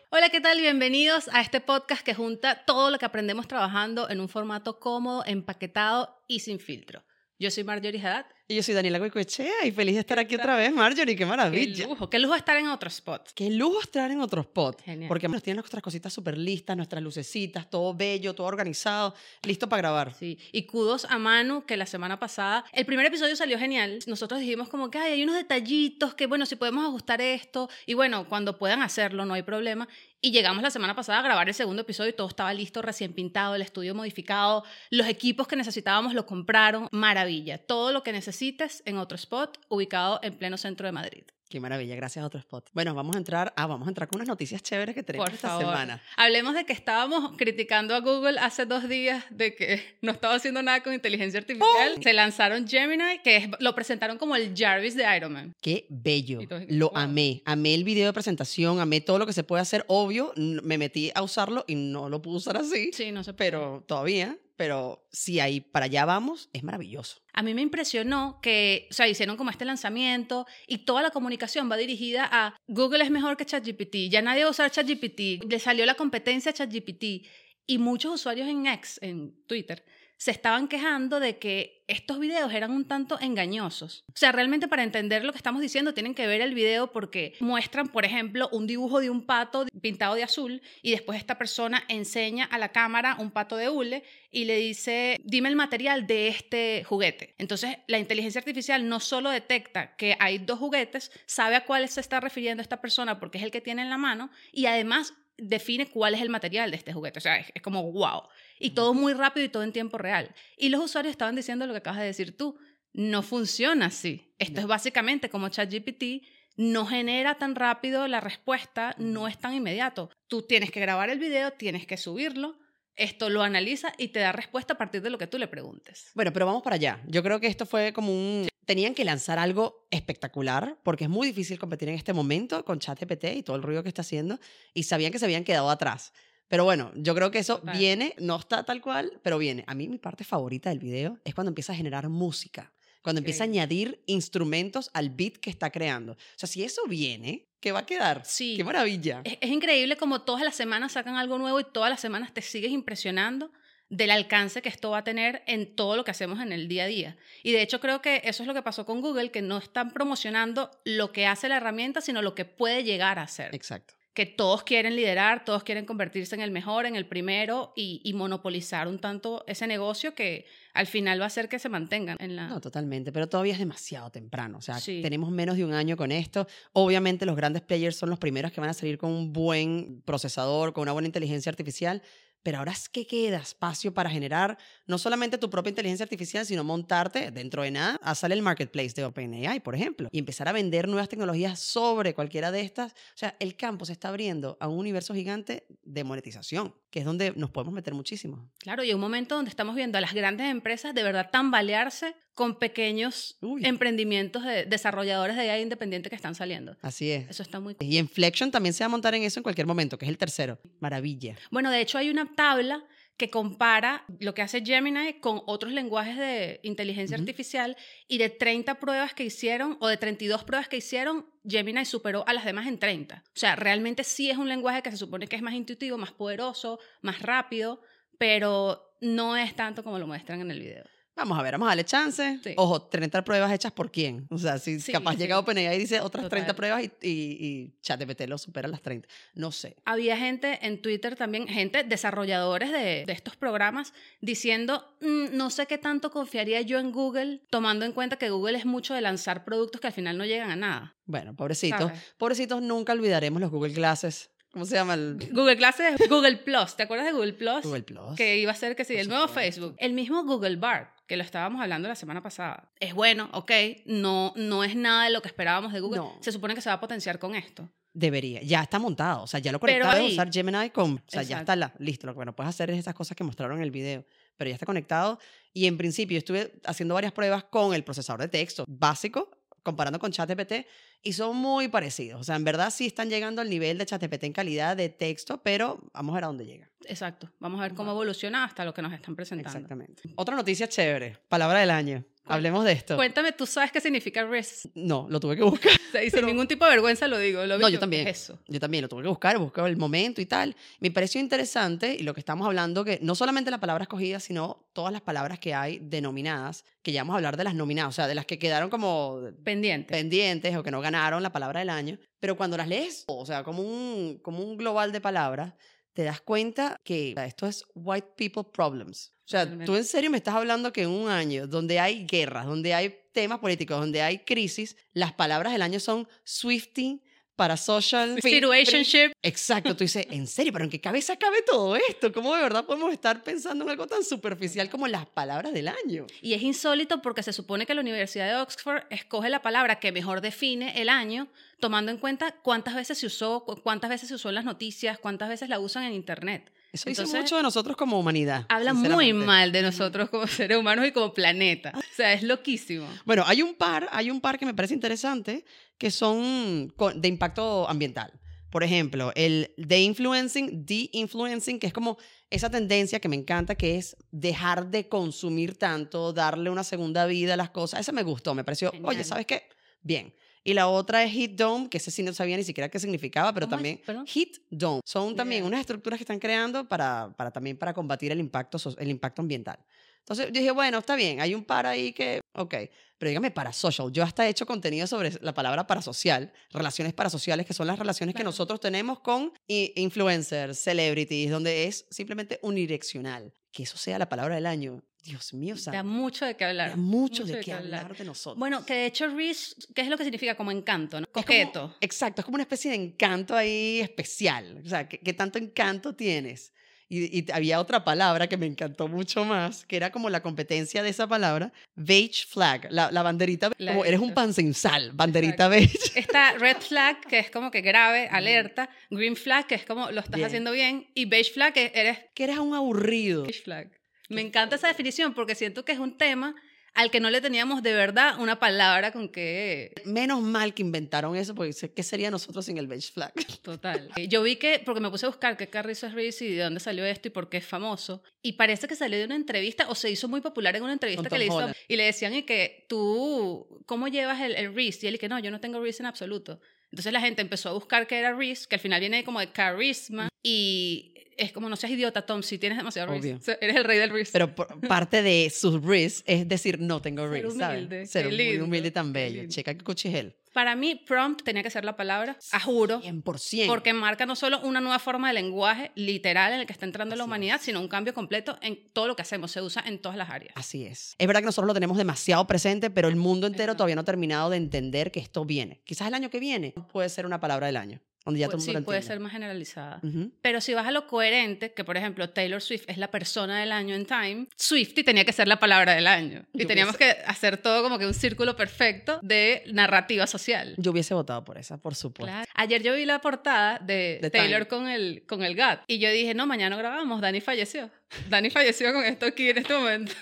Hola, 0.08 0.30
¿qué 0.30 0.40
tal? 0.40 0.58
Bienvenidos 0.58 1.28
a 1.34 1.42
este 1.42 1.60
podcast 1.60 2.02
que 2.02 2.14
junta 2.14 2.64
todo 2.64 2.90
lo 2.90 2.98
que 2.98 3.04
aprendemos 3.04 3.48
trabajando 3.48 4.08
en 4.08 4.18
un 4.18 4.30
formato 4.30 4.80
cómodo, 4.80 5.24
empaquetado 5.26 6.24
y 6.26 6.40
sin 6.40 6.58
filtro. 6.58 7.04
Yo 7.38 7.50
soy 7.50 7.64
Marjorie 7.64 8.00
Haddad. 8.00 8.24
Y 8.48 8.54
yo 8.54 8.62
soy 8.62 8.74
Daniela 8.76 9.00
Goicoechea 9.00 9.64
y 9.64 9.72
feliz 9.72 9.94
de 9.94 10.00
estar 10.02 10.20
aquí 10.20 10.36
otra 10.36 10.54
vez, 10.54 10.72
Marjorie. 10.72 11.16
¡Qué 11.16 11.24
Qué 11.24 11.26
maravilla! 11.26 11.88
lujo, 11.88 12.08
qué 12.08 12.20
lujo 12.20 12.36
estar 12.36 12.56
en 12.56 12.68
otro 12.68 12.86
spot. 12.88 13.30
Qué 13.34 13.50
lujo 13.50 13.80
estar 13.80 14.08
en 14.12 14.20
otro 14.20 14.42
spot. 14.42 14.82
Genial. 14.82 15.08
Porque 15.08 15.26
nos 15.26 15.42
tienen 15.42 15.56
nuestras 15.56 15.82
cositas 15.82 16.12
súper 16.12 16.38
listas, 16.38 16.76
nuestras 16.76 17.02
lucecitas, 17.02 17.68
todo 17.68 17.92
bello, 17.92 18.36
todo 18.36 18.46
organizado, 18.46 19.16
listo 19.42 19.68
para 19.68 19.82
grabar. 19.82 20.14
Sí, 20.14 20.38
y 20.52 20.62
kudos 20.62 21.06
a 21.06 21.18
Manu, 21.18 21.64
que 21.66 21.76
la 21.76 21.86
semana 21.86 22.20
pasada, 22.20 22.64
el 22.72 22.86
primer 22.86 23.06
episodio 23.06 23.34
salió 23.34 23.58
genial. 23.58 23.98
Nosotros 24.06 24.38
dijimos 24.38 24.68
como 24.68 24.92
que 24.92 24.98
"Ay, 24.98 25.14
hay 25.14 25.22
unos 25.24 25.34
detallitos 25.34 26.14
que, 26.14 26.26
bueno, 26.28 26.46
si 26.46 26.54
podemos 26.54 26.84
ajustar 26.86 27.20
esto, 27.20 27.68
y 27.84 27.94
bueno, 27.94 28.28
cuando 28.28 28.58
puedan 28.58 28.80
hacerlo, 28.80 29.24
no 29.24 29.34
hay 29.34 29.42
problema. 29.42 29.88
Y 30.20 30.32
llegamos 30.32 30.62
la 30.62 30.70
semana 30.70 30.96
pasada 30.96 31.18
a 31.18 31.22
grabar 31.22 31.48
el 31.48 31.54
segundo 31.54 31.82
episodio 31.82 32.10
y 32.10 32.14
todo 32.14 32.26
estaba 32.26 32.52
listo, 32.54 32.82
recién 32.82 33.12
pintado, 33.12 33.54
el 33.54 33.62
estudio 33.62 33.94
modificado, 33.94 34.64
los 34.90 35.06
equipos 35.06 35.46
que 35.46 35.56
necesitábamos 35.56 36.14
lo 36.14 36.26
compraron, 36.26 36.88
maravilla. 36.90 37.58
Todo 37.58 37.92
lo 37.92 38.02
que 38.02 38.12
necesites 38.12 38.82
en 38.86 38.96
otro 38.96 39.16
spot, 39.16 39.58
ubicado 39.68 40.18
en 40.22 40.36
pleno 40.36 40.56
centro 40.56 40.86
de 40.86 40.92
Madrid. 40.92 41.24
Qué 41.48 41.60
maravilla, 41.60 41.94
gracias 41.94 42.22
a 42.24 42.26
otro 42.26 42.40
spot. 42.40 42.70
Bueno, 42.72 42.92
vamos 42.92 43.14
a 43.14 43.18
entrar, 43.18 43.52
ah, 43.56 43.66
vamos 43.68 43.86
a 43.86 43.90
entrar 43.90 44.08
con 44.08 44.16
unas 44.16 44.26
noticias 44.26 44.60
chéveres 44.64 44.96
que 44.96 45.04
tenemos 45.04 45.26
Por 45.28 45.34
esta 45.34 45.48
favor. 45.48 45.66
semana. 45.66 46.02
Hablemos 46.16 46.54
de 46.54 46.64
que 46.66 46.72
estábamos 46.72 47.36
criticando 47.36 47.94
a 47.94 48.00
Google 48.00 48.36
hace 48.40 48.66
dos 48.66 48.88
días 48.88 49.24
de 49.30 49.54
que 49.54 49.80
no 50.02 50.10
estaba 50.10 50.34
haciendo 50.34 50.60
nada 50.62 50.82
con 50.82 50.92
inteligencia 50.92 51.38
artificial. 51.38 52.02
Se 52.02 52.12
lanzaron 52.12 52.66
Gemini, 52.66 53.20
que 53.22 53.36
es- 53.36 53.48
lo 53.60 53.74
presentaron 53.76 54.18
como 54.18 54.34
el 54.34 54.54
Jarvis 54.56 54.96
de 54.96 55.04
Iron 55.16 55.32
Man. 55.34 55.52
Qué 55.60 55.86
bello. 55.88 56.40
Todos, 56.48 56.64
Lo 56.68 56.88
wow. 56.88 56.98
amé. 56.98 57.42
Amé 57.44 57.74
el 57.74 57.84
video 57.84 58.06
de 58.06 58.12
presentación, 58.12 58.80
amé 58.80 59.00
todo 59.00 59.20
lo 59.20 59.26
que 59.26 59.32
se 59.32 59.44
puede 59.44 59.62
hacer. 59.62 59.84
Obvio, 59.86 60.32
me 60.36 60.78
metí 60.78 61.12
a 61.14 61.22
usarlo 61.22 61.64
y 61.68 61.76
no 61.76 62.08
lo 62.08 62.20
pude 62.22 62.38
usar 62.38 62.56
así, 62.56 62.90
Sí, 62.92 63.12
no 63.12 63.22
sé. 63.22 63.34
pero 63.34 63.84
todavía. 63.86 64.36
Pero 64.56 65.06
si 65.12 65.38
ahí 65.40 65.60
para 65.60 65.86
allá 65.86 66.04
vamos, 66.04 66.48
es 66.52 66.62
maravilloso. 66.62 67.20
A 67.34 67.42
mí 67.42 67.52
me 67.52 67.60
impresionó 67.60 68.40
que, 68.40 68.88
o 68.90 68.94
sea, 68.94 69.06
hicieron 69.06 69.36
como 69.36 69.50
este 69.50 69.64
lanzamiento 69.64 70.46
y 70.66 70.78
toda 70.78 71.02
la 71.02 71.10
comunicación 71.10 71.70
va 71.70 71.76
dirigida 71.76 72.28
a 72.30 72.56
Google 72.66 73.04
es 73.04 73.10
mejor 73.10 73.36
que 73.36 73.44
ChatGPT. 73.44 74.08
Ya 74.10 74.22
nadie 74.22 74.42
va 74.42 74.48
a 74.48 74.52
usar 74.52 74.70
ChatGPT. 74.70 75.44
Le 75.48 75.58
salió 75.58 75.84
la 75.84 75.94
competencia 75.94 76.50
a 76.50 76.54
ChatGPT. 76.54 77.26
Y 77.68 77.78
muchos 77.78 78.14
usuarios 78.14 78.48
en 78.48 78.66
X, 78.66 78.98
en 79.02 79.34
Twitter, 79.46 79.84
se 80.16 80.30
estaban 80.30 80.68
quejando 80.68 81.20
de 81.20 81.38
que 81.38 81.84
estos 81.88 82.18
videos 82.18 82.52
eran 82.52 82.72
un 82.72 82.86
tanto 82.86 83.18
engañosos. 83.20 84.04
O 84.08 84.16
sea, 84.16 84.32
realmente 84.32 84.66
para 84.66 84.82
entender 84.82 85.24
lo 85.24 85.32
que 85.32 85.38
estamos 85.38 85.62
diciendo 85.62 85.94
tienen 85.94 86.14
que 86.14 86.26
ver 86.26 86.40
el 86.40 86.54
video 86.54 86.90
porque 86.92 87.34
muestran, 87.40 87.88
por 87.88 88.04
ejemplo, 88.04 88.48
un 88.50 88.66
dibujo 88.66 89.00
de 89.00 89.10
un 89.10 89.22
pato 89.22 89.66
pintado 89.80 90.14
de 90.14 90.24
azul 90.24 90.62
y 90.82 90.90
después 90.90 91.18
esta 91.18 91.38
persona 91.38 91.84
enseña 91.88 92.44
a 92.44 92.58
la 92.58 92.72
cámara 92.72 93.16
un 93.18 93.30
pato 93.30 93.56
de 93.56 93.68
hule 93.68 94.02
y 94.30 94.46
le 94.46 94.56
dice, 94.56 95.18
dime 95.22 95.48
el 95.48 95.56
material 95.56 96.06
de 96.06 96.28
este 96.28 96.82
juguete. 96.84 97.34
Entonces, 97.38 97.78
la 97.86 97.98
inteligencia 97.98 98.40
artificial 98.40 98.88
no 98.88 99.00
solo 99.00 99.30
detecta 99.30 99.96
que 99.96 100.16
hay 100.18 100.38
dos 100.38 100.58
juguetes, 100.58 101.12
sabe 101.26 101.56
a 101.56 101.64
cuál 101.64 101.88
se 101.88 102.00
está 102.00 102.20
refiriendo 102.20 102.62
esta 102.62 102.80
persona 102.80 103.20
porque 103.20 103.38
es 103.38 103.44
el 103.44 103.50
que 103.50 103.60
tiene 103.60 103.82
en 103.82 103.90
la 103.90 103.98
mano 103.98 104.30
y 104.52 104.66
además 104.66 105.14
define 105.38 105.88
cuál 105.88 106.14
es 106.14 106.20
el 106.20 106.30
material 106.30 106.70
de 106.70 106.76
este 106.76 106.92
juguete. 106.92 107.18
O 107.18 107.22
sea, 107.22 107.38
es, 107.38 107.46
es 107.54 107.62
como 107.62 107.92
wow. 107.92 108.22
Y 108.58 108.70
todo 108.70 108.94
muy 108.94 109.12
rápido 109.12 109.46
y 109.46 109.48
todo 109.48 109.62
en 109.62 109.72
tiempo 109.72 109.98
real. 109.98 110.34
Y 110.56 110.68
los 110.68 110.82
usuarios 110.82 111.12
estaban 111.12 111.36
diciendo 111.36 111.66
lo 111.66 111.72
que 111.72 111.78
acabas 111.78 112.00
de 112.00 112.06
decir 112.06 112.36
tú. 112.36 112.58
No 112.92 113.22
funciona 113.22 113.86
así. 113.86 114.34
Esto 114.38 114.60
es 114.60 114.66
básicamente 114.66 115.28
como 115.28 115.48
ChatGPT 115.48 116.24
no 116.56 116.86
genera 116.86 117.36
tan 117.36 117.54
rápido 117.54 118.08
la 118.08 118.20
respuesta, 118.20 118.94
no 118.98 119.28
es 119.28 119.38
tan 119.38 119.54
inmediato. 119.54 120.10
Tú 120.26 120.42
tienes 120.42 120.70
que 120.70 120.80
grabar 120.80 121.10
el 121.10 121.18
video, 121.18 121.52
tienes 121.52 121.86
que 121.86 121.96
subirlo, 121.96 122.58
esto 122.96 123.28
lo 123.28 123.42
analiza 123.42 123.92
y 123.98 124.08
te 124.08 124.20
da 124.20 124.32
respuesta 124.32 124.74
a 124.74 124.78
partir 124.78 125.02
de 125.02 125.10
lo 125.10 125.18
que 125.18 125.26
tú 125.26 125.38
le 125.38 125.48
preguntes. 125.48 126.10
Bueno, 126.14 126.32
pero 126.32 126.46
vamos 126.46 126.62
para 126.62 126.76
allá. 126.76 127.02
Yo 127.06 127.22
creo 127.22 127.38
que 127.40 127.46
esto 127.46 127.66
fue 127.66 127.92
como 127.92 128.10
un... 128.10 128.48
Tenían 128.66 128.94
que 128.94 129.04
lanzar 129.04 129.38
algo 129.38 129.86
espectacular 129.92 130.76
porque 130.82 131.04
es 131.04 131.10
muy 131.10 131.28
difícil 131.28 131.56
competir 131.58 131.88
en 131.88 131.94
este 131.94 132.12
momento 132.12 132.64
con 132.64 132.80
ChatGPT 132.80 133.24
y 133.36 133.42
todo 133.44 133.56
el 133.56 133.62
ruido 133.62 133.84
que 133.84 133.88
está 133.88 134.02
haciendo 134.02 134.40
y 134.74 134.82
sabían 134.82 135.12
que 135.12 135.20
se 135.20 135.24
habían 135.24 135.44
quedado 135.44 135.70
atrás. 135.70 136.12
Pero 136.48 136.64
bueno, 136.64 136.92
yo 136.96 137.14
creo 137.14 137.30
que 137.30 137.38
eso 137.38 137.60
viene, 137.72 138.14
no 138.18 138.36
está 138.36 138.64
tal 138.64 138.80
cual, 138.80 139.20
pero 139.22 139.38
viene. 139.38 139.64
A 139.68 139.74
mí 139.74 139.88
mi 139.88 139.98
parte 139.98 140.24
favorita 140.24 140.70
del 140.70 140.80
video 140.80 141.18
es 141.24 141.34
cuando 141.34 141.50
empieza 141.50 141.72
a 141.72 141.76
generar 141.76 142.08
música, 142.08 142.72
cuando 143.02 143.20
empieza 143.20 143.44
a 143.44 143.46
añadir 143.46 144.02
instrumentos 144.06 144.90
al 144.94 145.10
beat 145.10 145.34
que 145.34 145.50
está 145.50 145.70
creando. 145.70 146.12
O 146.12 146.16
sea, 146.34 146.48
si 146.48 146.64
eso 146.64 146.82
viene, 146.88 147.46
¿qué 147.60 147.70
va 147.70 147.80
a 147.80 147.86
quedar? 147.86 148.22
Sí. 148.24 148.54
¡Qué 148.56 148.64
maravilla! 148.64 149.22
Es, 149.24 149.38
es 149.40 149.50
increíble 149.50 149.96
como 149.96 150.22
todas 150.22 150.42
las 150.42 150.56
semanas 150.56 150.92
sacan 150.92 151.14
algo 151.14 151.38
nuevo 151.38 151.60
y 151.60 151.64
todas 151.64 151.90
las 151.90 152.00
semanas 152.00 152.34
te 152.34 152.42
sigues 152.42 152.72
impresionando 152.72 153.52
del 153.88 154.10
alcance 154.10 154.62
que 154.62 154.68
esto 154.68 154.90
va 154.90 154.98
a 154.98 155.04
tener 155.04 155.42
en 155.46 155.76
todo 155.76 155.96
lo 155.96 156.04
que 156.04 156.10
hacemos 156.10 156.40
en 156.40 156.52
el 156.52 156.66
día 156.66 156.84
a 156.84 156.86
día. 156.88 157.16
Y 157.44 157.52
de 157.52 157.62
hecho 157.62 157.78
creo 157.80 158.02
que 158.02 158.20
eso 158.24 158.42
es 158.42 158.46
lo 158.48 158.54
que 158.54 158.62
pasó 158.62 158.84
con 158.84 159.00
Google, 159.00 159.30
que 159.30 159.42
no 159.42 159.58
están 159.58 159.92
promocionando 159.92 160.70
lo 160.84 161.12
que 161.12 161.26
hace 161.26 161.48
la 161.48 161.58
herramienta, 161.58 162.00
sino 162.00 162.20
lo 162.22 162.34
que 162.34 162.44
puede 162.44 162.82
llegar 162.82 163.18
a 163.18 163.22
hacer. 163.22 163.54
Exacto. 163.54 163.94
Que 164.12 164.24
todos 164.24 164.62
quieren 164.64 164.96
liderar, 164.96 165.44
todos 165.44 165.62
quieren 165.62 165.84
convertirse 165.84 166.34
en 166.34 166.40
el 166.40 166.50
mejor, 166.50 166.86
en 166.86 166.96
el 166.96 167.06
primero 167.06 167.74
y, 167.76 168.00
y 168.02 168.14
monopolizar 168.14 168.88
un 168.88 168.98
tanto 168.98 169.44
ese 169.46 169.66
negocio 169.66 170.14
que 170.14 170.46
al 170.72 170.86
final 170.86 171.20
va 171.20 171.24
a 171.24 171.26
hacer 171.26 171.50
que 171.50 171.58
se 171.58 171.68
mantengan 171.68 172.16
en 172.18 172.34
la... 172.34 172.48
No, 172.48 172.60
totalmente, 172.62 173.12
pero 173.12 173.28
todavía 173.28 173.52
es 173.52 173.58
demasiado 173.58 174.10
temprano. 174.10 174.56
O 174.56 174.62
sea, 174.62 174.80
Sí. 174.80 175.00
tenemos 175.02 175.30
menos 175.30 175.58
de 175.58 175.66
un 175.66 175.74
año 175.74 175.98
con 175.98 176.12
esto. 176.12 176.46
Obviamente 176.72 177.26
los 177.26 177.36
grandes 177.36 177.60
players 177.62 177.96
son 177.96 178.08
los 178.08 178.18
primeros 178.18 178.52
que 178.52 178.60
van 178.62 178.70
a 178.70 178.74
salir 178.74 178.96
con 178.96 179.12
un 179.12 179.34
buen 179.34 180.00
procesador, 180.06 180.72
con 180.72 180.82
una 180.82 180.92
buena 180.92 181.06
inteligencia 181.08 181.50
artificial, 181.50 182.02
pero 182.46 182.58
ahora 182.58 182.70
es 182.70 182.88
que 182.88 183.08
queda 183.08 183.38
espacio 183.38 183.92
para 183.92 184.08
generar 184.08 184.56
no 184.86 184.98
solamente 184.98 185.36
tu 185.36 185.50
propia 185.50 185.70
inteligencia 185.70 186.04
artificial, 186.04 186.46
sino 186.46 186.62
montarte 186.62 187.32
dentro 187.32 187.64
de 187.64 187.72
nada. 187.72 187.98
a 188.00 188.14
sale 188.14 188.36
el 188.36 188.42
marketplace 188.42 188.92
de 188.94 189.04
OpenAI, 189.04 189.58
por 189.58 189.74
ejemplo, 189.74 190.08
y 190.12 190.20
empezar 190.20 190.46
a 190.46 190.52
vender 190.52 190.86
nuevas 190.86 191.08
tecnologías 191.08 191.58
sobre 191.58 192.14
cualquiera 192.14 192.52
de 192.52 192.60
estas. 192.60 192.92
O 192.92 193.16
sea, 193.16 193.34
el 193.40 193.56
campo 193.56 193.84
se 193.84 193.94
está 193.94 194.10
abriendo 194.10 194.56
a 194.60 194.68
un 194.68 194.78
universo 194.78 195.12
gigante 195.12 195.66
de 195.82 196.04
monetización, 196.04 196.72
que 196.90 197.00
es 197.00 197.04
donde 197.04 197.32
nos 197.34 197.50
podemos 197.50 197.74
meter 197.74 197.94
muchísimo. 197.94 198.48
Claro, 198.58 198.84
y 198.84 198.92
un 198.92 199.00
momento 199.00 199.34
donde 199.34 199.48
estamos 199.48 199.74
viendo 199.74 199.98
a 199.98 200.00
las 200.00 200.14
grandes 200.14 200.46
empresas 200.46 200.94
de 200.94 201.02
verdad 201.02 201.30
tambalearse 201.32 202.14
con 202.36 202.58
pequeños 202.58 203.38
Uy. 203.40 203.64
emprendimientos 203.64 204.44
de 204.44 204.66
desarrolladores 204.66 205.36
de 205.36 205.50
AI 205.50 205.62
independiente 205.62 206.10
que 206.10 206.16
están 206.16 206.34
saliendo. 206.34 206.76
Así 206.82 207.10
es. 207.10 207.30
Eso 207.30 207.42
está 207.42 207.60
muy... 207.60 207.74
Y 207.80 207.96
Inflection 207.96 208.50
también 208.50 208.74
se 208.74 208.84
va 208.84 208.86
a 208.86 208.88
montar 208.90 209.14
en 209.14 209.22
eso 209.22 209.40
en 209.40 209.42
cualquier 209.42 209.66
momento, 209.66 209.96
que 209.96 210.04
es 210.04 210.10
el 210.10 210.18
tercero. 210.18 210.58
Maravilla. 210.78 211.34
Bueno, 211.50 211.70
de 211.70 211.80
hecho 211.80 211.96
hay 211.96 212.10
una 212.10 212.34
tabla 212.36 212.84
que 213.16 213.30
compara 213.30 214.04
lo 214.20 214.34
que 214.34 214.42
hace 214.42 214.62
Gemini 214.64 215.14
con 215.14 215.42
otros 215.46 215.72
lenguajes 215.72 216.18
de 216.18 216.60
inteligencia 216.62 217.16
artificial 217.16 217.76
y 218.08 218.18
de 218.18 218.28
30 218.28 218.78
pruebas 218.78 219.14
que 219.14 219.24
hicieron 219.24 219.78
o 219.80 219.88
de 219.88 219.96
32 219.96 220.44
pruebas 220.44 220.68
que 220.68 220.76
hicieron, 220.76 221.26
Gemini 221.48 221.84
superó 221.84 222.24
a 222.26 222.34
las 222.34 222.44
demás 222.44 222.66
en 222.66 222.78
30. 222.78 223.24
O 223.26 223.30
sea, 223.32 223.56
realmente 223.56 224.04
sí 224.04 224.30
es 224.30 224.36
un 224.36 224.48
lenguaje 224.48 224.82
que 224.82 224.90
se 224.90 224.98
supone 224.98 225.26
que 225.26 225.36
es 225.36 225.42
más 225.42 225.54
intuitivo, 225.54 225.96
más 225.96 226.12
poderoso, 226.12 226.78
más 227.00 227.22
rápido, 227.22 227.80
pero 228.18 228.96
no 229.00 229.36
es 229.36 229.56
tanto 229.56 229.82
como 229.82 229.98
lo 229.98 230.06
muestran 230.06 230.42
en 230.42 230.50
el 230.50 230.60
video. 230.60 230.84
Vamos 231.16 231.38
a 231.38 231.42
ver, 231.42 231.52
vamos 231.52 231.66
a 231.66 231.70
darle 231.70 231.84
chance. 231.86 232.38
Sí. 232.44 232.52
Ojo, 232.58 232.82
30 232.82 233.24
pruebas 233.24 233.50
hechas 233.50 233.72
por 233.72 233.90
quién. 233.90 234.26
O 234.30 234.36
sea, 234.36 234.58
si 234.58 234.78
Sí, 234.80 234.92
capaz 234.92 235.12
sí. 235.12 235.18
llega 235.18 235.38
OpenAI 235.38 235.74
y 235.74 235.78
dice 235.78 236.00
otras 236.00 236.28
30 236.28 236.48
Total. 236.48 236.56
pruebas 236.56 236.82
y, 236.84 237.08
y, 237.08 237.46
y 237.46 237.74
ChatGPT 237.80 238.28
lo 238.28 238.36
supera 238.36 238.68
las 238.68 238.82
30. 238.82 239.08
No 239.34 239.50
sé. 239.50 239.76
Había 239.86 240.18
gente 240.18 240.58
en 240.66 240.82
Twitter 240.82 241.16
también, 241.16 241.48
gente, 241.48 241.84
desarrolladores 241.84 242.70
de, 242.70 243.04
de 243.06 243.12
estos 243.14 243.34
programas, 243.34 243.94
diciendo, 244.20 244.84
"Mm, 245.00 245.36
no 245.36 245.48
sé 245.48 245.66
qué 245.66 245.78
tanto 245.78 246.10
confiaría 246.10 246.60
yo 246.60 246.78
en 246.78 246.92
Google, 246.92 247.40
tomando 247.48 247.86
en 247.86 247.92
cuenta 247.92 248.16
que 248.16 248.28
Google 248.28 248.58
es 248.58 248.66
mucho 248.66 248.92
de 248.92 249.00
lanzar 249.00 249.44
productos 249.44 249.80
que 249.80 249.86
al 249.86 249.92
final 249.94 250.18
no 250.18 250.26
llegan 250.26 250.50
a 250.50 250.56
nada. 250.56 250.96
Bueno, 251.06 251.34
pobrecitos. 251.34 251.78
¿Sabes? 251.80 252.14
Pobrecitos, 252.18 252.60
nunca 252.60 252.92
olvidaremos 252.92 253.40
los 253.40 253.50
Google 253.50 253.72
Glasses. 253.72 254.30
¿Cómo 254.56 254.64
se 254.64 254.74
llama 254.74 254.94
el 254.94 255.18
Google 255.32 255.58
Classes, 255.58 255.96
Google 256.08 256.38
Plus, 256.38 256.76
¿te 256.76 256.84
acuerdas 256.84 257.04
de 257.04 257.12
Google 257.12 257.34
Plus? 257.34 257.62
Google 257.62 257.82
Plus? 257.82 258.16
Que 258.16 258.38
iba 258.38 258.52
a 258.52 258.54
ser 258.54 258.74
que 258.74 258.86
sí, 258.86 258.96
el 258.96 259.06
nuevo. 259.06 259.28
Facebook. 259.28 259.76
El 259.76 259.92
mismo 259.92 260.24
Google 260.24 260.56
Bart, 260.56 260.88
que 261.06 261.18
lo 261.18 261.22
estábamos 261.22 261.60
hablando 261.60 261.88
la 261.88 261.94
semana 261.94 262.22
pasada. 262.22 262.72
Es 262.80 262.94
bueno, 262.94 263.28
ok, 263.34 263.50
no, 263.84 264.32
no 264.34 264.64
es 264.64 264.74
nada 264.74 265.04
de 265.04 265.10
lo 265.10 265.20
que 265.20 265.28
esperábamos 265.28 265.74
de 265.74 265.80
Google. 265.80 265.98
No. 265.98 266.16
Se 266.22 266.32
supone 266.32 266.54
que 266.54 266.62
se 266.62 266.70
va 266.70 266.76
a 266.76 266.80
potenciar 266.80 267.18
con 267.18 267.34
esto. 267.34 267.68
Debería. 267.92 268.40
Ya 268.40 268.62
está 268.62 268.78
montado. 268.78 269.24
O 269.24 269.26
sea, 269.26 269.40
ya 269.40 269.52
lo 269.52 269.60
conectado 269.60 269.92
ahí- 269.92 270.14
usar 270.14 270.32
Gemini 270.32 270.70
con. 270.70 270.94
O 270.94 271.00
sea, 271.06 271.22
ya 271.22 271.40
está 271.40 271.54
la, 271.54 271.74
listo. 271.78 272.06
Lo 272.06 272.14
que 272.16 272.24
no 272.24 272.34
puedes 272.34 272.48
hacer 272.48 272.70
es 272.70 272.78
esas 272.78 272.94
cosas 272.94 273.14
que 273.14 273.24
mostraron 273.24 273.58
en 273.58 273.62
el 273.62 273.70
video. 273.70 274.06
Pero 274.38 274.48
ya 274.48 274.54
está 274.54 274.64
conectado. 274.64 275.18
Y 275.52 275.66
en 275.66 275.76
principio, 275.76 276.16
estuve 276.16 276.60
haciendo 276.64 276.94
varias 276.94 277.12
pruebas 277.12 277.44
con 277.44 277.74
el 277.74 277.84
procesador 277.84 278.22
de 278.22 278.28
texto 278.28 278.64
básico 278.66 279.35
comparando 279.66 279.98
con 279.98 280.12
ChatGPT 280.12 280.64
y 281.02 281.12
son 281.12 281.36
muy 281.36 281.66
parecidos. 281.66 282.20
O 282.20 282.24
sea, 282.24 282.36
en 282.36 282.44
verdad 282.44 282.70
sí 282.70 282.86
están 282.86 283.10
llegando 283.10 283.42
al 283.42 283.50
nivel 283.50 283.78
de 283.78 283.84
ChatGPT 283.84 284.24
en 284.24 284.32
calidad 284.32 284.76
de 284.76 284.88
texto, 284.88 285.42
pero 285.42 285.80
vamos 285.92 286.12
a 286.12 286.14
ver 286.14 286.24
a 286.24 286.26
dónde 286.28 286.46
llega. 286.46 286.70
Exacto. 286.84 287.30
Vamos 287.40 287.58
a 287.58 287.64
ver 287.64 287.74
cómo 287.74 287.90
evoluciona 287.90 288.44
hasta 288.44 288.64
lo 288.64 288.72
que 288.72 288.80
nos 288.80 288.92
están 288.92 289.16
presentando. 289.16 289.58
Exactamente. 289.58 290.02
Otra 290.14 290.36
noticia 290.36 290.68
chévere, 290.68 291.18
palabra 291.28 291.58
del 291.58 291.70
año. 291.70 292.04
Hablemos 292.26 292.64
de 292.64 292.72
esto. 292.72 292.96
Cuéntame, 292.96 293.32
¿tú 293.32 293.46
sabes 293.46 293.70
qué 293.70 293.80
significa 293.80 294.24
RIS? 294.24 294.68
No, 294.74 295.06
lo 295.08 295.20
tuve 295.20 295.36
que 295.36 295.42
buscar. 295.42 295.72
O 295.86 295.92
sea, 295.92 296.02
y 296.02 296.10
sin 296.10 296.26
ningún 296.26 296.48
tipo 296.48 296.64
de 296.64 296.72
vergüenza 296.72 297.06
lo 297.06 297.16
digo. 297.16 297.46
Lo 297.46 297.58
No, 297.58 297.68
yo 297.68 297.78
también. 297.78 298.04
¿qué 298.04 298.10
es 298.10 298.22
eso? 298.24 298.38
Yo 298.48 298.58
también 298.58 298.82
lo 298.82 298.88
tuve 298.88 299.02
que 299.02 299.08
buscar, 299.08 299.38
buscar 299.38 299.66
el 299.68 299.76
momento 299.76 300.20
y 300.20 300.26
tal. 300.26 300.56
Me 300.80 300.90
pareció 300.90 301.20
interesante 301.20 301.94
y 301.94 302.02
lo 302.02 302.12
que 302.12 302.20
estamos 302.20 302.46
hablando, 302.46 302.84
que 302.84 302.98
no 303.02 303.14
solamente 303.14 303.50
la 303.50 303.58
palabra 303.60 303.84
escogida, 303.84 304.18
sino 304.18 304.66
todas 304.72 304.92
las 304.92 305.00
palabras 305.00 305.38
que 305.38 305.54
hay 305.54 305.78
denominadas, 305.78 306.64
que 306.82 306.92
ya 306.92 307.02
vamos 307.02 307.14
a 307.14 307.16
hablar 307.18 307.36
de 307.36 307.44
las 307.44 307.54
nominadas, 307.54 307.90
o 307.90 307.96
sea, 307.96 308.08
de 308.08 308.16
las 308.16 308.26
que 308.26 308.38
quedaron 308.38 308.68
como 308.68 309.20
Pendiente. 309.44 309.94
pendientes 309.94 310.56
o 310.56 310.62
que 310.62 310.72
no 310.72 310.80
ganaron 310.80 311.22
la 311.22 311.30
palabra 311.30 311.60
del 311.60 311.70
año. 311.70 311.98
Pero 312.18 312.36
cuando 312.36 312.56
las 312.56 312.66
lees, 312.68 313.04
o 313.06 313.24
sea, 313.24 313.44
como 313.44 313.62
un, 313.62 314.18
como 314.22 314.42
un 314.42 314.56
global 314.56 314.90
de 314.90 315.00
palabras, 315.00 315.54
te 315.92 316.02
das 316.02 316.20
cuenta 316.20 316.78
que 316.84 317.14
esto 317.26 317.46
es 317.46 317.64
white 317.74 318.08
people 318.16 318.42
problems. 318.52 319.15
O 319.26 319.28
sea, 319.28 319.44
tú 319.64 319.74
en 319.74 319.84
serio 319.84 320.08
me 320.08 320.18
estás 320.18 320.34
hablando 320.36 320.72
que 320.72 320.82
en 320.82 320.90
un 320.90 321.08
año 321.08 321.48
donde 321.48 321.80
hay 321.80 322.06
guerras, 322.06 322.46
donde 322.46 322.72
hay 322.74 322.96
temas 323.12 323.40
políticos, 323.40 323.78
donde 323.80 324.00
hay 324.00 324.18
crisis, 324.20 324.76
las 324.92 325.12
palabras 325.12 325.52
del 325.52 325.62
año 325.62 325.80
son 325.80 326.08
Swifting, 326.22 327.02
para 327.34 327.58
social. 327.58 328.18
Situationship. 328.22 329.12
Exacto, 329.22 329.76
tú 329.76 329.84
dices, 329.84 330.06
¿en 330.10 330.26
serio? 330.26 330.54
¿Pero 330.54 330.64
en 330.64 330.70
qué 330.70 330.80
cabeza 330.80 331.16
cabe 331.16 331.42
todo 331.42 331.76
esto? 331.76 332.10
¿Cómo 332.10 332.34
de 332.34 332.40
verdad 332.40 332.64
podemos 332.64 332.90
estar 332.92 333.22
pensando 333.22 333.64
en 333.64 333.70
algo 333.72 333.86
tan 333.86 334.02
superficial 334.04 334.70
como 334.70 334.88
las 334.88 335.04
palabras 335.04 335.52
del 335.52 335.68
año? 335.68 336.06
Y 336.22 336.32
es 336.32 336.40
insólito 336.42 337.02
porque 337.02 337.22
se 337.22 337.34
supone 337.34 337.66
que 337.66 337.74
la 337.74 337.82
Universidad 337.82 338.26
de 338.28 338.36
Oxford 338.36 338.84
escoge 338.88 339.28
la 339.28 339.42
palabra 339.42 339.80
que 339.80 339.92
mejor 339.92 340.22
define 340.22 340.80
el 340.80 340.88
año, 340.88 341.28
tomando 341.60 341.90
en 341.92 341.98
cuenta 341.98 342.32
cuántas 342.42 342.74
veces 342.74 342.96
se 342.96 343.06
usó, 343.06 343.44
cu- 343.44 343.60
cuántas 343.62 343.90
veces 343.90 344.08
se 344.08 344.14
usó 344.14 344.30
en 344.30 344.36
las 344.36 344.44
noticias, 344.46 344.98
cuántas 344.98 345.28
veces 345.28 345.50
la 345.50 345.58
usan 345.58 345.82
en 345.84 345.92
Internet. 345.92 346.50
Eso 346.76 346.88
dice 346.88 347.02
Entonces, 347.02 347.22
mucho 347.22 347.36
de 347.36 347.42
nosotros 347.42 347.76
como 347.76 347.98
humanidad. 347.98 348.46
Habla 348.48 348.74
muy 348.74 349.12
mal 349.12 349.52
de 349.52 349.62
nosotros 349.62 350.08
como 350.10 350.26
seres 350.26 350.58
humanos 350.58 350.86
y 350.86 350.92
como 350.92 351.12
planeta. 351.12 351.72
O 351.74 351.94
sea, 351.94 352.12
es 352.12 352.22
loquísimo. 352.22 352.86
Bueno, 353.04 353.24
hay 353.26 353.42
un 353.42 353.54
par, 353.54 353.88
hay 353.90 354.10
un 354.10 354.20
par 354.20 354.38
que 354.38 354.46
me 354.46 354.54
parece 354.54 354.74
interesante 354.74 355.44
que 355.78 355.90
son 355.90 356.72
de 356.96 357.08
impacto 357.08 357.68
ambiental. 357.68 358.12
Por 358.50 358.62
ejemplo, 358.62 359.12
el 359.14 359.52
de 359.56 359.80
influencing, 359.80 360.64
de-influencing, 360.64 361.58
que 361.58 361.66
es 361.66 361.72
como 361.72 361.98
esa 362.30 362.48
tendencia 362.48 363.00
que 363.00 363.08
me 363.08 363.16
encanta, 363.16 363.54
que 363.54 363.76
es 363.76 363.96
dejar 364.10 364.70
de 364.70 364.88
consumir 364.88 365.58
tanto, 365.58 366.12
darle 366.12 366.48
una 366.48 366.64
segunda 366.64 367.06
vida 367.06 367.34
a 367.34 367.36
las 367.36 367.50
cosas. 367.50 367.80
Esa 367.80 367.92
me 367.92 368.02
gustó, 368.02 368.34
me 368.34 368.44
pareció, 368.44 368.70
oye, 368.70 368.80
Genial. 368.80 369.04
¿sabes 369.04 369.26
qué? 369.26 369.48
Bien. 369.82 370.14
Y 370.46 370.54
la 370.54 370.68
otra 370.68 371.02
es 371.02 371.12
Heat 371.12 371.32
Dome, 371.32 371.68
que 371.68 371.78
ese 371.78 371.90
sí 371.90 372.02
no 372.02 372.12
sabía 372.12 372.36
ni 372.36 372.44
siquiera 372.44 372.68
qué 372.68 372.78
significaba, 372.78 373.32
pero 373.34 373.48
¿Cómo 373.48 373.64
es? 373.64 373.82
también. 373.82 374.06
Heat 374.06 374.28
Dome. 374.50 374.80
Son 374.84 375.16
también 375.16 375.44
unas 375.44 375.60
estructuras 375.60 375.98
que 375.98 376.04
están 376.04 376.18
creando 376.20 376.68
para, 376.68 377.12
para 377.16 377.30
también 377.30 377.56
para 377.58 377.74
combatir 377.74 378.12
el 378.12 378.20
impacto, 378.20 378.58
el 378.78 378.88
impacto 378.88 379.22
ambiental. 379.22 379.58
Entonces 379.98 380.26
yo 380.26 380.38
dije, 380.40 380.52
bueno, 380.52 380.78
está 380.78 380.94
bien, 380.94 381.20
hay 381.20 381.34
un 381.34 381.42
par 381.42 381.66
ahí 381.66 381.92
que, 381.92 382.20
ok, 382.34 382.54
pero 382.96 383.08
dígame 383.08 383.32
parasocial. 383.32 383.90
Yo 383.90 384.04
hasta 384.04 384.24
he 384.24 384.30
hecho 384.30 384.46
contenido 384.46 384.86
sobre 384.86 385.10
la 385.20 385.34
palabra 385.34 385.66
parasocial, 385.66 386.32
relaciones 386.52 386.94
parasociales, 386.94 387.44
que 387.44 387.52
son 387.52 387.66
las 387.66 387.76
relaciones 387.76 388.14
que 388.14 388.18
Claro. 388.18 388.28
nosotros 388.30 388.60
tenemos 388.60 389.00
con 389.00 389.32
influencers, 389.74 390.58
celebrities, 390.60 391.30
donde 391.30 391.64
es 391.66 391.86
simplemente 391.90 392.38
unidireccional. 392.42 393.32
Que 393.56 393.62
eso 393.62 393.78
sea 393.78 393.98
la 393.98 394.06
palabra 394.06 394.34
del 394.34 394.44
año. 394.44 394.82
Dios 395.02 395.32
mío, 395.32 395.54
o 395.54 395.56
sea, 395.56 395.72
Da 395.72 395.82
mucho 395.82 396.26
de 396.26 396.36
qué 396.36 396.44
hablar. 396.44 396.70
da 396.70 396.76
mucho 396.76 397.24
de 397.24 397.40
qué 397.40 397.52
hablar 397.54 397.96
de 397.96 398.04
nosotros. 398.04 398.38
Bueno, 398.38 398.66
que 398.66 398.74
de 398.74 398.86
hecho 398.86 399.06
Reese, 399.08 399.54
¿qué 399.74 399.80
es 399.80 399.88
lo 399.88 399.96
que 399.96 400.02
significa? 400.04 400.34
Como 400.36 400.50
encanto, 400.50 401.00
¿no? 401.00 401.06
Coqueto. 401.06 401.74
exacto, 401.80 402.20
es 402.20 402.24
como 402.26 402.34
una 402.34 402.42
especie 402.42 402.72
de 402.72 402.76
encanto 402.76 403.34
ahí 403.34 403.80
especial. 403.80 404.60
O 404.62 404.68
sea, 404.68 404.86
¿qué, 404.86 404.98
qué 404.98 405.14
tanto 405.14 405.38
encanto 405.38 405.94
tienes? 405.94 406.52
Y, 406.88 407.18
y 407.20 407.26
había 407.32 407.58
otra 407.58 407.82
palabra 407.84 408.28
que 408.28 408.36
me 408.36 408.46
encantó 408.46 408.86
mucho 408.86 409.24
más, 409.24 409.64
que 409.66 409.76
era 409.76 409.90
como 409.90 410.08
la 410.08 410.20
competencia 410.22 410.82
de 410.84 410.90
esa 410.90 411.08
palabra, 411.08 411.52
beige 411.74 412.24
flag, 412.28 412.68
la, 412.70 412.92
la 412.92 413.02
banderita, 413.02 413.50
La 413.58 413.72
como 413.72 413.84
eres 413.84 413.98
un 413.98 414.06
visto. 414.08 414.14
pan 414.14 414.32
sin 414.32 414.54
sal, 414.54 414.92
banderita 414.94 415.48
beige. 415.48 415.76
Está 415.96 416.32
red 416.38 416.58
flag, 416.58 417.00
que 417.00 417.18
es 417.18 417.30
como 417.30 417.50
que 417.50 417.60
grave, 417.60 418.08
alerta. 418.12 418.70
Green 418.90 419.16
flag, 419.16 419.46
que 419.48 419.56
es 419.56 419.64
como 419.64 419.90
lo 419.90 419.98
estás 420.00 420.14
Bien. 420.16 420.26
haciendo 420.26 420.52
bien. 420.52 420.86
Y 420.94 421.06
beige 421.06 421.32
flag, 421.32 421.52
que 421.54 421.72
eres 421.74 421.98
Que 422.14 422.24
eres 422.24 422.38
un 422.38 422.54
aburrido. 422.54 423.24
beige 423.24 423.42
flag. 423.42 423.68
Me 424.08 424.20
encanta 424.20 424.54
esa 424.54 424.68
definición 424.68 425.12
porque 425.14 425.34
siento 425.34 425.64
que 425.64 425.72
es 425.72 425.80
un 425.80 425.96
tema 425.98 426.36
al 426.76 426.90
que 426.90 427.00
no 427.00 427.08
le 427.08 427.22
teníamos 427.22 427.62
de 427.62 427.72
verdad 427.72 428.20
una 428.20 428.38
palabra 428.38 428.92
con 428.92 429.08
que... 429.08 429.72
Menos 429.86 430.20
mal 430.20 430.52
que 430.52 430.60
inventaron 430.60 431.16
eso, 431.16 431.34
porque 431.34 431.52
¿qué 431.74 431.82
sería 431.82 432.10
nosotros 432.10 432.44
sin 432.44 432.58
el 432.58 432.66
beige 432.66 432.92
flag? 432.92 433.14
Total. 433.42 433.90
Yo 434.08 434.22
vi 434.22 434.36
que, 434.36 434.62
porque 434.64 434.82
me 434.82 434.90
puse 434.90 435.06
a 435.06 435.08
buscar 435.08 435.38
qué 435.38 435.48
carrizo 435.48 435.86
es 435.86 435.94
Reese 435.94 436.26
y 436.26 436.34
de 436.34 436.42
dónde 436.42 436.60
salió 436.60 436.84
esto 436.84 437.08
y 437.08 437.10
por 437.10 437.30
qué 437.30 437.38
es 437.38 437.46
famoso. 437.46 438.02
Y 438.20 438.34
parece 438.34 438.68
que 438.68 438.76
salió 438.76 438.98
de 438.98 439.06
una 439.06 439.16
entrevista 439.16 439.66
o 439.70 439.74
se 439.74 439.90
hizo 439.90 440.06
muy 440.06 440.20
popular 440.20 440.54
en 440.54 440.64
una 440.64 440.74
entrevista 440.74 441.08
que 441.08 441.18
le 441.18 441.24
hizo. 441.24 441.36
Holland. 441.36 441.56
Y 441.66 441.76
le 441.76 441.84
decían 441.84 442.12
y 442.14 442.24
que 442.24 442.66
tú, 442.68 443.62
¿cómo 443.64 443.88
llevas 443.88 444.20
el, 444.20 444.34
el 444.34 444.54
Reese? 444.54 444.84
Y 444.84 444.88
él 444.88 444.96
y 444.96 444.98
que 444.98 445.08
no, 445.08 445.18
yo 445.18 445.30
no 445.30 445.40
tengo 445.40 445.60
Reese 445.60 445.82
en 445.82 445.86
absoluto. 445.86 446.40
Entonces 446.70 446.92
la 446.92 447.00
gente 447.00 447.22
empezó 447.22 447.48
a 447.48 447.52
buscar 447.52 447.86
qué 447.86 447.98
era 447.98 448.12
Reese, 448.12 448.46
que 448.48 448.56
al 448.56 448.60
final 448.60 448.80
viene 448.80 449.02
como 449.02 449.20
de 449.20 449.30
carisma. 449.30 450.10
Y 450.22 450.94
es 451.16 451.32
como, 451.32 451.48
no 451.48 451.56
seas 451.56 451.72
idiota, 451.72 452.02
Tom, 452.02 452.22
si 452.22 452.38
tienes 452.38 452.58
demasiado. 452.58 452.92
Obvio. 452.92 453.18
Sea, 453.20 453.38
eres 453.40 453.56
el 453.56 453.64
rey 453.64 453.78
del 453.78 453.90
Reese. 453.90 454.12
Pero 454.12 454.34
parte 454.34 455.02
de 455.02 455.30
sus 455.34 455.62
Riz 455.64 456.02
es 456.06 456.28
decir, 456.28 456.60
no 456.60 456.82
tengo 456.82 457.02
Ser 457.04 457.12
Riz, 457.24 457.34
¿sabes? 457.38 457.58
humilde, 457.58 457.86
Ser 457.86 458.08
qué 458.08 458.14
muy 458.36 458.38
humilde 458.38 458.68
y 458.68 458.70
tan 458.72 458.92
bello. 458.92 459.16
lindo. 459.22 459.34
Checa 459.34 459.54
que 459.54 459.64
cuchigel. 459.64 460.16
Para 460.34 460.54
mí, 460.54 460.74
prompt 460.74 461.22
tenía 461.22 461.42
que 461.42 461.48
ser 461.48 461.64
la 461.64 461.76
palabra, 461.76 462.18
a 462.30 462.40
juro. 462.40 462.82
100%. 462.82 463.46
Porque 463.46 463.72
marca 463.72 464.04
no 464.04 464.14
solo 464.14 464.38
una 464.42 464.60
nueva 464.60 464.78
forma 464.78 465.08
de 465.08 465.14
lenguaje 465.14 465.70
literal 465.76 466.34
en 466.34 466.40
el 466.40 466.46
que 466.46 466.52
está 466.52 466.66
entrando 466.66 466.94
la 466.94 467.04
Así 467.04 467.08
humanidad, 467.08 467.40
sino 467.42 467.58
un 467.58 467.68
cambio 467.68 467.94
completo 467.94 468.36
en 468.42 468.58
todo 468.74 468.86
lo 468.86 468.94
que 468.96 469.00
hacemos. 469.00 469.30
Se 469.30 469.40
usa 469.40 469.64
en 469.66 469.78
todas 469.78 469.96
las 469.96 470.10
áreas. 470.10 470.34
Así 470.36 470.66
es. 470.66 470.94
Es 470.98 471.06
verdad 471.06 471.20
que 471.22 471.26
nosotros 471.26 471.46
lo 471.46 471.54
tenemos 471.54 471.78
demasiado 471.78 472.26
presente, 472.26 472.68
pero 472.68 472.88
el 472.88 472.96
mundo 472.96 473.26
entero 473.26 473.44
Exacto. 473.52 473.56
todavía 473.60 473.76
no 473.76 473.80
ha 473.80 473.84
terminado 473.84 474.28
de 474.28 474.36
entender 474.36 474.90
que 474.92 475.00
esto 475.00 475.24
viene. 475.24 475.62
Quizás 475.64 475.88
el 475.88 475.94
año 475.94 476.10
que 476.10 476.20
viene 476.20 476.52
puede 476.70 476.90
ser 476.90 477.06
una 477.06 477.18
palabra 477.18 477.46
del 477.46 477.56
año, 477.56 477.80
donde 478.06 478.20
ya 478.20 478.26
el 478.26 478.40
sí, 478.40 478.56
puede 478.64 478.82
ser 478.82 479.00
más 479.00 479.12
generalizada. 479.12 479.80
Ujú. 479.82 480.12
Pero 480.22 480.40
si 480.40 480.54
vas 480.54 480.66
a 480.66 480.70
lo 480.70 480.86
coherente, 480.86 481.52
que 481.52 481.64
por 481.64 481.76
ejemplo 481.76 482.08
Taylor 482.08 482.40
Swift 482.40 482.64
es 482.68 482.78
la 482.78 482.90
persona 482.90 483.40
del 483.40 483.50
año 483.50 483.74
en 483.74 483.84
Time, 483.84 484.28
Swifty 484.36 484.84
tenía 484.84 485.04
que 485.04 485.12
ser 485.12 485.26
la 485.26 485.38
palabra 485.38 485.74
del 485.74 485.88
año. 485.88 486.24
Y 486.32 486.40
Yo 486.40 486.46
teníamos 486.46 486.76
que 486.76 486.96
hacer 487.04 487.36
todo 487.36 487.64
como 487.64 487.78
que 487.78 487.86
un 487.86 487.94
círculo 487.94 488.36
perfecto 488.36 489.00
de 489.02 489.42
narrativa 489.52 490.06
social. 490.06 490.54
Yo 490.56 490.70
hubiese 490.70 490.94
votado 490.94 491.24
por 491.24 491.36
esa, 491.36 491.58
por 491.58 491.74
supuesto. 491.74 492.12
Claro. 492.12 492.30
Ayer 492.34 492.62
yo 492.62 492.74
vi 492.74 492.84
la 492.84 493.00
portada 493.00 493.58
de, 493.58 493.98
Taylor 494.12 494.44
Time. 494.44 494.48
con 494.48 494.68
el, 494.68 495.02
con 495.06 495.22
el 495.24 495.34
GAT 495.34 495.64
y 495.66 495.78
yo 495.78 495.90
dije, 495.90 496.14
no, 496.14 496.26
mañana 496.26 496.56
grabamos, 496.56 497.00
Dani 497.00 497.20
falleció. 497.20 497.70
Dani 498.08 498.30
falleció 498.30 498.72
con 498.72 498.84
esto 498.84 499.06
aquí 499.06 499.30
en 499.30 499.38
este 499.38 499.54
momento. 499.54 499.92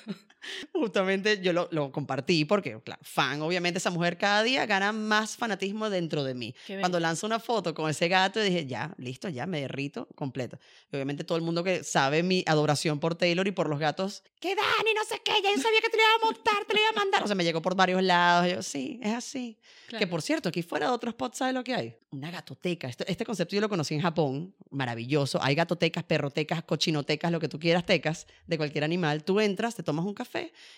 Justamente 0.73 1.41
yo 1.41 1.53
lo, 1.53 1.69
lo 1.71 1.93
compartí 1.93 2.45
porque, 2.45 2.81
claro, 2.83 3.01
fan, 3.05 3.43
obviamente 3.43 3.79
esa 3.79 3.91
mujer 3.91 4.19
cada 4.19 4.43
día 4.43 4.67
gana 4.67 4.93
más 4.93 5.37
fanatismo 5.37 5.91
dentro 5.91 6.25
de 6.25 6.35
mí. 6.35 6.55
Cuando 6.81 7.01
lanzo 7.01 7.27
una 7.27 7.39
foto 7.41 7.75
con 7.75 7.91
ese 7.91 8.09
gato, 8.09 8.41
dije, 8.41 8.67
ya, 8.67 8.95
listo, 8.99 9.29
ya, 9.29 9.47
me 9.47 9.61
derrito 9.61 10.09
completo. 10.15 10.59
Y 10.93 10.97
obviamente 10.97 11.25
todo 11.25 11.37
el 11.37 11.45
mundo 11.45 11.63
que 11.65 11.85
sabe 11.85 12.23
mi 12.23 12.43
adoración 12.47 13.01
por 13.01 13.15
Taylor 13.15 13.47
y 13.47 13.53
por 13.53 13.69
los 13.69 13.79
gatos, 13.79 14.23
que 14.41 14.55
Dani, 14.55 14.95
no 14.95 15.05
sé 15.05 15.21
qué, 15.25 15.33
ya 15.43 15.51
yo 15.55 15.63
sabía 15.63 15.81
que 15.81 15.89
te 15.89 15.97
lo 15.97 16.03
iba 16.03 16.15
a 16.23 16.25
montar, 16.27 16.65
te 16.67 16.75
lo 16.75 16.81
iba 16.81 16.91
a 16.91 16.93
mandar. 16.93 17.23
O 17.23 17.27
sea, 17.27 17.35
me 17.35 17.45
llegó 17.45 17.63
por 17.63 17.75
varios 17.75 18.03
lados. 18.03 18.53
Yo, 18.53 18.63
sí, 18.63 19.01
es 19.03 19.15
así. 19.15 19.59
Que 19.89 19.97
Claro. 19.99 20.11
por 20.11 20.23
cierto, 20.23 20.49
aquí 20.49 20.63
fuera 20.63 20.87
de 20.87 20.93
otro 20.93 21.11
spot, 21.11 21.35
¿sabes 21.35 21.55
lo 21.55 21.63
que 21.63 21.75
hay? 21.75 21.97
Una 22.11 22.31
gatoteca. 22.31 22.89
Este, 22.89 23.11
este 23.11 23.25
concepto 23.25 23.55
yo 23.55 23.61
lo 23.61 23.69
conocí 23.69 23.95
en 23.95 24.01
Japón, 24.01 24.55
maravilloso. 24.71 25.39
Hay 25.43 25.55
gatotecas, 25.55 26.05
perrotecas, 26.05 26.63
cochinotecas, 26.65 27.31
lo 27.31 27.41
que 27.41 27.49
tú 27.49 27.59
quieras, 27.59 27.87
tecas 27.87 28.27
de 28.47 28.57
cualquier 28.57 28.85
animal. 28.85 29.25
Tú 29.25 29.41
entras, 29.41 29.75
te 29.75 29.83
tomas 29.83 30.05
un 30.05 30.15
café 30.15 30.34